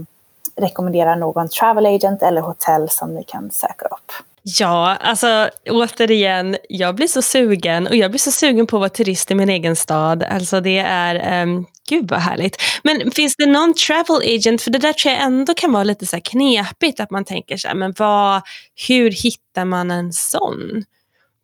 rekommendera 0.56 1.16
någon 1.16 1.50
travel 1.50 1.86
agent 1.86 2.24
eller 2.24 2.42
hotell 2.42 2.90
som 2.90 3.16
ni 3.16 3.24
kan 3.24 3.52
söka 3.52 3.86
upp. 3.86 4.12
Ja, 4.50 4.96
alltså 4.96 5.50
återigen, 5.70 6.58
jag 6.70 6.96
blir 6.96 7.08
så 7.08 7.22
sugen 7.22 7.88
och 7.88 7.96
jag 7.96 8.12
blir 8.12 8.20
så 8.20 8.32
sugen 8.32 8.68
på 8.68 8.78
att 8.78 8.80
vara 8.80 8.90
turist 8.90 9.32
i 9.32 9.36
min 9.36 9.50
egen 9.50 9.76
stad. 9.76 10.24
Alltså 10.24 10.62
det 10.62 10.78
är, 10.78 11.44
um, 11.44 11.66
gud 11.90 12.10
vad 12.10 12.20
härligt. 12.20 12.62
Men 12.84 13.12
finns 13.12 13.36
det 13.36 13.46
någon 13.46 13.74
travel 13.74 14.36
agent, 14.36 14.62
för 14.62 14.72
det 14.72 14.78
där 14.78 14.94
tror 14.94 15.14
jag 15.14 15.24
ändå 15.24 15.54
kan 15.54 15.72
vara 15.72 15.84
lite 15.84 16.06
så 16.06 16.22
knepigt, 16.22 17.00
att 17.00 17.12
man 17.12 17.26
tänker 17.26 17.58
så 17.58 17.68
här, 17.68 17.76
men 17.76 17.94
vad, 17.98 18.42
hur 18.88 19.12
hittar 19.12 19.66
man 19.66 19.92
en 19.92 20.14
sån? 20.14 20.84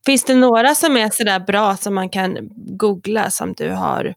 Finns 0.06 0.24
det 0.24 0.36
några 0.36 0.76
som 0.76 0.98
är 0.98 1.10
sådär 1.10 1.40
bra 1.40 1.78
som 1.78 1.96
man 1.96 2.10
kan 2.10 2.38
googla 2.56 3.32
som 3.32 3.54
du 3.54 3.70
har 3.70 4.14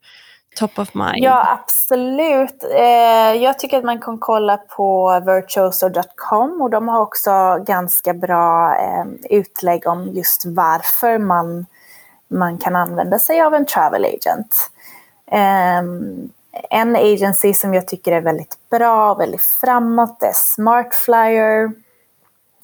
top 0.57 0.79
of 0.79 0.95
mind? 0.95 1.17
Ja, 1.17 1.59
absolut. 1.61 2.65
Eh, 2.75 3.43
jag 3.43 3.59
tycker 3.59 3.79
att 3.79 3.85
man 3.85 4.01
kan 4.01 4.19
kolla 4.19 4.57
på 4.57 5.21
virtuoso.com 5.27 6.63
och 6.63 6.71
de 6.71 6.89
har 6.89 7.01
också 7.01 7.59
ganska 7.67 8.15
bra 8.15 8.77
eh, 8.77 9.05
utlägg 9.31 9.87
om 9.87 10.09
just 10.09 10.47
varför 10.47 11.19
man, 11.19 11.67
man 12.29 12.59
kan 12.59 12.77
använda 12.77 13.19
sig 13.19 13.41
av 13.41 13.55
en 13.55 13.67
travel 13.67 14.05
agent. 14.05 14.71
Eh, 15.31 15.83
en 16.71 16.97
agency 16.97 17.55
som 17.55 17.75
jag 17.75 17.89
tycker 17.89 18.13
är 18.13 18.21
väldigt 18.21 18.57
bra, 18.71 19.13
och 19.13 19.21
väldigt 19.21 19.43
framåt, 19.43 20.23
är 20.23 20.33
Smartflyer 20.35 21.73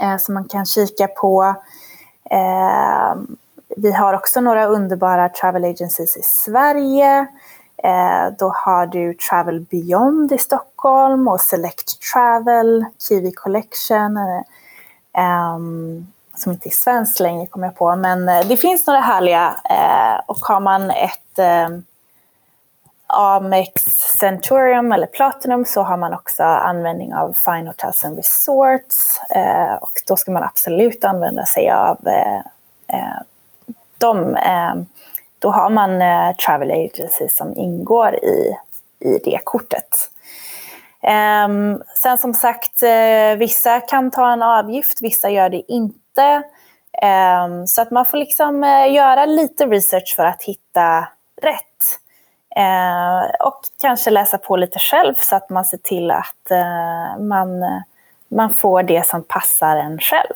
eh, 0.00 0.16
som 0.16 0.34
man 0.34 0.48
kan 0.48 0.66
kika 0.66 1.06
på. 1.06 1.54
Ehm, 2.30 3.36
vi 3.76 3.92
har 3.92 4.14
också 4.14 4.40
några 4.40 4.66
underbara 4.66 5.28
travel 5.28 5.64
agencies 5.64 6.16
i 6.16 6.22
Sverige. 6.22 7.26
Eh, 7.84 8.32
då 8.38 8.52
har 8.56 8.86
du 8.86 9.14
Travel 9.14 9.60
Beyond 9.60 10.32
i 10.32 10.38
Stockholm 10.38 11.28
och 11.28 11.40
Select 11.40 12.12
Travel, 12.12 12.84
Kiwi 13.08 13.32
Collection, 13.32 14.16
eh, 14.16 14.42
ehm, 15.22 16.06
som 16.36 16.52
inte 16.52 16.68
är 16.68 16.70
svenskt 16.70 17.20
längre 17.20 17.46
kommer 17.46 17.66
jag 17.66 17.76
på. 17.76 17.96
Men 17.96 18.28
eh, 18.28 18.46
det 18.46 18.56
finns 18.56 18.86
några 18.86 19.00
härliga 19.00 19.56
eh, 19.70 20.20
och 20.26 20.38
har 20.38 20.60
man 20.60 20.90
ett 20.90 21.38
eh, 21.38 21.68
Amex 23.06 23.82
Centurium 24.20 24.92
eller 24.92 25.06
Platinum 25.06 25.64
så 25.64 25.82
har 25.82 25.96
man 25.96 26.14
också 26.14 26.42
användning 26.42 27.14
av 27.14 27.32
Fine 27.32 27.66
Hotels 27.66 28.04
and 28.04 28.16
Resorts 28.16 29.20
eh, 29.30 29.74
och 29.74 29.90
då 30.06 30.16
ska 30.16 30.30
man 30.30 30.42
absolut 30.42 31.04
använda 31.04 31.46
sig 31.46 31.70
av 31.70 32.08
eh, 32.08 32.38
eh, 32.86 33.22
de 33.98 34.36
ehm, 34.36 34.86
då 35.42 35.50
har 35.50 35.70
man 35.70 36.02
eh, 36.02 36.36
travel 36.36 36.70
agency 36.70 37.28
som 37.28 37.56
ingår 37.56 38.14
i, 38.14 38.56
i 39.00 39.18
det 39.24 39.40
kortet. 39.44 39.88
Um, 41.46 41.82
sen 42.02 42.18
som 42.18 42.34
sagt, 42.34 42.82
uh, 42.82 43.38
vissa 43.38 43.80
kan 43.80 44.10
ta 44.10 44.32
en 44.32 44.42
avgift, 44.42 45.02
vissa 45.02 45.30
gör 45.30 45.48
det 45.48 45.72
inte. 45.72 46.42
Um, 47.46 47.66
så 47.66 47.82
att 47.82 47.90
man 47.90 48.06
får 48.06 48.18
liksom 48.18 48.64
uh, 48.64 48.92
göra 48.92 49.26
lite 49.26 49.66
research 49.66 50.14
för 50.16 50.24
att 50.24 50.42
hitta 50.42 51.08
rätt. 51.42 51.98
Uh, 52.58 53.46
och 53.46 53.60
kanske 53.80 54.10
läsa 54.10 54.38
på 54.38 54.56
lite 54.56 54.78
själv 54.78 55.14
så 55.16 55.36
att 55.36 55.50
man 55.50 55.64
ser 55.64 55.78
till 55.78 56.10
att 56.10 56.50
man, 57.18 57.48
man 58.28 58.54
får 58.54 58.82
det 58.82 59.06
som 59.06 59.22
passar 59.22 59.76
en 59.76 59.98
själv. 59.98 60.34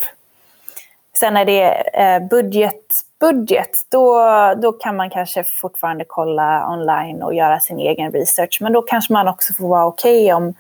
Sen 1.19 1.37
är 1.37 1.45
det 1.45 2.29
budget 2.31 3.07
budget, 3.21 3.87
då, 3.89 4.21
då 4.63 4.73
kan 4.73 4.97
man 4.97 5.11
kanske 5.11 5.45
fortfarande 5.45 6.05
kolla 6.09 6.69
online 6.71 7.23
och 7.23 7.35
göra 7.35 7.61
sin 7.61 7.79
egen 7.79 8.13
research. 8.13 8.59
Men 8.61 8.73
då 8.73 8.83
kanske 8.83 9.13
man 9.13 9.29
också 9.29 9.55
får 9.55 9.69
vara 9.69 9.87
okej 9.87 10.35
okay 10.35 10.53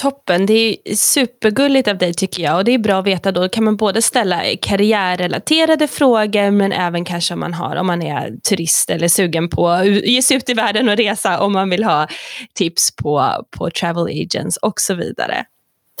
Toppen, 0.00 0.46
det 0.46 0.52
är 0.84 0.94
supergulligt 0.94 1.88
av 1.88 1.98
dig 1.98 2.14
tycker 2.14 2.42
jag 2.42 2.56
och 2.56 2.64
det 2.64 2.74
är 2.74 2.78
bra 2.78 2.98
att 2.98 3.06
veta 3.06 3.32
då 3.32 3.48
kan 3.48 3.64
man 3.64 3.76
både 3.76 4.02
ställa 4.02 4.42
karriärrelaterade 4.62 5.88
frågor 5.88 6.50
men 6.50 6.72
även 6.72 7.04
kanske 7.04 7.34
om 7.34 7.40
man 7.40 7.54
har 7.54 7.76
om 7.76 7.86
man 7.86 8.02
är 8.02 8.36
turist 8.48 8.90
eller 8.90 9.08
sugen 9.08 9.48
på 9.48 9.68
att 9.68 9.86
ge 9.86 10.22
sig 10.22 10.36
ut 10.36 10.48
i 10.48 10.54
världen 10.54 10.88
och 10.88 10.96
resa 10.96 11.40
om 11.40 11.52
man 11.52 11.70
vill 11.70 11.84
ha 11.84 12.08
tips 12.54 12.96
på, 12.96 13.44
på 13.50 13.70
travel 13.70 14.06
agents 14.22 14.56
och 14.56 14.80
så 14.80 14.94
vidare. 14.94 15.44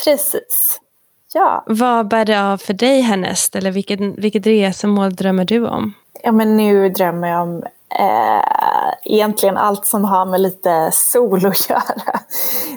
Precis. 0.04 0.80
Ja. 1.34 1.64
Vad 1.66 2.08
bär 2.08 2.24
det 2.24 2.42
av 2.42 2.58
för 2.58 2.74
dig 2.74 3.00
härnäst? 3.00 3.56
Eller 3.56 3.70
vilket, 3.70 4.00
vilket 4.00 4.46
resemål 4.46 5.14
drömmer 5.14 5.44
du 5.44 5.66
om? 5.66 5.92
Ja, 6.22 6.32
men 6.32 6.56
nu 6.56 6.88
drömmer 6.88 7.28
jag 7.28 7.42
om 7.42 7.64
eh, 7.88 8.92
egentligen 9.04 9.56
allt 9.56 9.86
som 9.86 10.04
har 10.04 10.26
med 10.26 10.40
lite 10.40 10.90
sol 10.92 11.46
att 11.46 11.70
göra. 11.70 12.20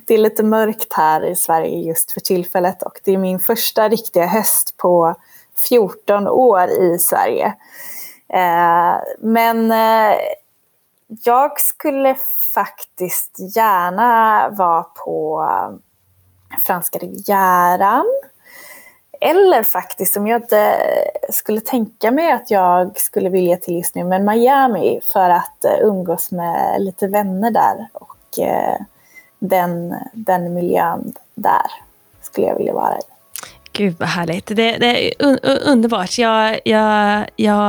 Det 0.08 0.14
är 0.14 0.18
lite 0.18 0.44
mörkt 0.44 0.94
här 0.94 1.26
i 1.26 1.36
Sverige 1.36 1.78
just 1.78 2.12
för 2.12 2.20
tillfället 2.20 2.84
och 2.84 3.00
det 3.04 3.12
är 3.12 3.18
min 3.18 3.40
första 3.40 3.90
riktiga 3.90 4.26
höst 4.26 4.78
på 4.78 5.16
14 5.70 6.28
år 6.28 6.70
i 6.70 7.00
Sverige. 7.00 7.46
Eh, 8.34 8.96
men 9.20 9.72
eh, 9.72 10.18
jag 11.24 11.60
skulle 11.62 12.16
faktiskt 12.54 13.56
gärna 13.56 14.50
vara 14.50 14.84
på 14.84 15.46
franska 16.68 17.00
rivieran. 17.00 18.06
Eller 19.22 19.64
faktiskt, 19.64 20.14
som 20.14 20.28
jag 20.28 20.42
inte 20.42 20.76
skulle 21.30 21.62
tänka 21.62 22.12
mig 22.12 22.32
att 22.32 22.52
jag 22.52 23.00
skulle 23.00 23.30
vilja 23.30 23.58
till 23.58 23.78
just 23.78 23.96
nu, 23.96 24.04
men 24.04 24.26
Miami 24.26 25.02
för 25.14 25.30
att 25.30 25.66
eh, 25.66 25.80
umgås 25.82 26.32
med 26.32 26.82
lite 26.82 27.08
vänner 27.08 27.52
där 27.52 27.88
och 27.94 28.40
eh, 28.40 28.76
den, 29.40 29.96
den 30.14 30.54
miljön 30.54 31.14
där 31.36 31.72
skulle 32.22 32.48
jag 32.48 32.58
vilja 32.58 32.74
vara 32.74 32.98
i. 32.98 33.19
Gud 33.80 33.96
vad 34.00 34.10
härligt. 34.10 34.46
Det, 34.46 34.78
det 34.78 35.08
är 35.08 35.14
un 35.20 35.40
underbart. 35.44 36.18
Jag, 36.18 36.60
jag, 36.66 37.26
jag 37.36 37.68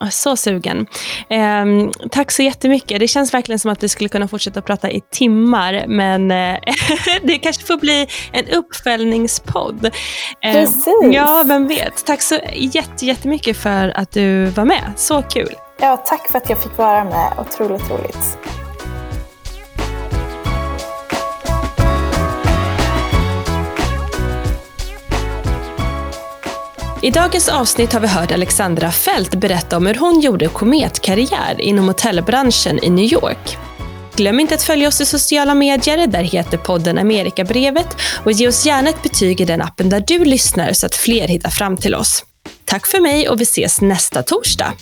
är 0.00 0.10
så 0.10 0.36
sugen. 0.36 0.86
Eh, 1.28 1.64
tack 2.10 2.30
så 2.30 2.42
jättemycket. 2.42 3.00
Det 3.00 3.08
känns 3.08 3.34
verkligen 3.34 3.58
som 3.58 3.70
att 3.70 3.82
vi 3.82 3.88
skulle 3.88 4.08
kunna 4.08 4.28
fortsätta 4.28 4.62
prata 4.62 4.90
i 4.90 5.00
timmar. 5.10 5.84
Men 5.88 6.30
eh, 6.30 6.58
det 7.22 7.38
kanske 7.38 7.66
får 7.66 7.76
bli 7.76 8.06
en 8.32 8.48
uppföljningspodd. 8.48 9.84
Eh, 9.84 10.52
Precis. 10.52 10.86
Ja, 11.12 11.44
vem 11.46 11.68
vet. 11.68 12.06
Tack 12.06 12.22
så 12.22 12.38
jättemycket 13.00 13.56
för 13.56 13.88
att 13.88 14.10
du 14.10 14.44
var 14.44 14.64
med. 14.64 14.92
Så 14.96 15.22
kul. 15.22 15.54
Ja, 15.80 15.96
tack 15.96 16.30
för 16.30 16.38
att 16.38 16.50
jag 16.50 16.62
fick 16.62 16.78
vara 16.78 17.04
med. 17.04 17.32
Otroligt 17.38 17.90
roligt. 17.90 18.38
I 27.04 27.10
dagens 27.10 27.48
avsnitt 27.48 27.92
har 27.92 28.00
vi 28.00 28.06
hört 28.06 28.32
Alexandra 28.32 28.90
Fält 28.90 29.34
berätta 29.34 29.76
om 29.76 29.86
hur 29.86 29.94
hon 29.94 30.20
gjorde 30.20 30.48
kometkarriär 30.48 31.60
inom 31.60 31.88
hotellbranschen 31.88 32.84
i 32.84 32.90
New 32.90 33.12
York. 33.12 33.56
Glöm 34.16 34.40
inte 34.40 34.54
att 34.54 34.62
följa 34.62 34.88
oss 34.88 35.00
i 35.00 35.06
sociala 35.06 35.54
medier. 35.54 36.06
Där 36.06 36.22
heter 36.22 36.58
podden 36.58 36.98
Amerikabrevet. 36.98 37.96
Och 38.24 38.32
ge 38.32 38.48
oss 38.48 38.66
gärna 38.66 38.90
ett 38.90 39.02
betyg 39.02 39.40
i 39.40 39.44
den 39.44 39.62
appen 39.62 39.88
där 39.88 40.04
du 40.06 40.24
lyssnar 40.24 40.72
så 40.72 40.86
att 40.86 40.94
fler 40.94 41.28
hittar 41.28 41.50
fram 41.50 41.76
till 41.76 41.94
oss. 41.94 42.24
Tack 42.64 42.86
för 42.86 43.00
mig 43.00 43.28
och 43.28 43.40
vi 43.40 43.42
ses 43.42 43.80
nästa 43.80 44.22
torsdag. 44.22 44.72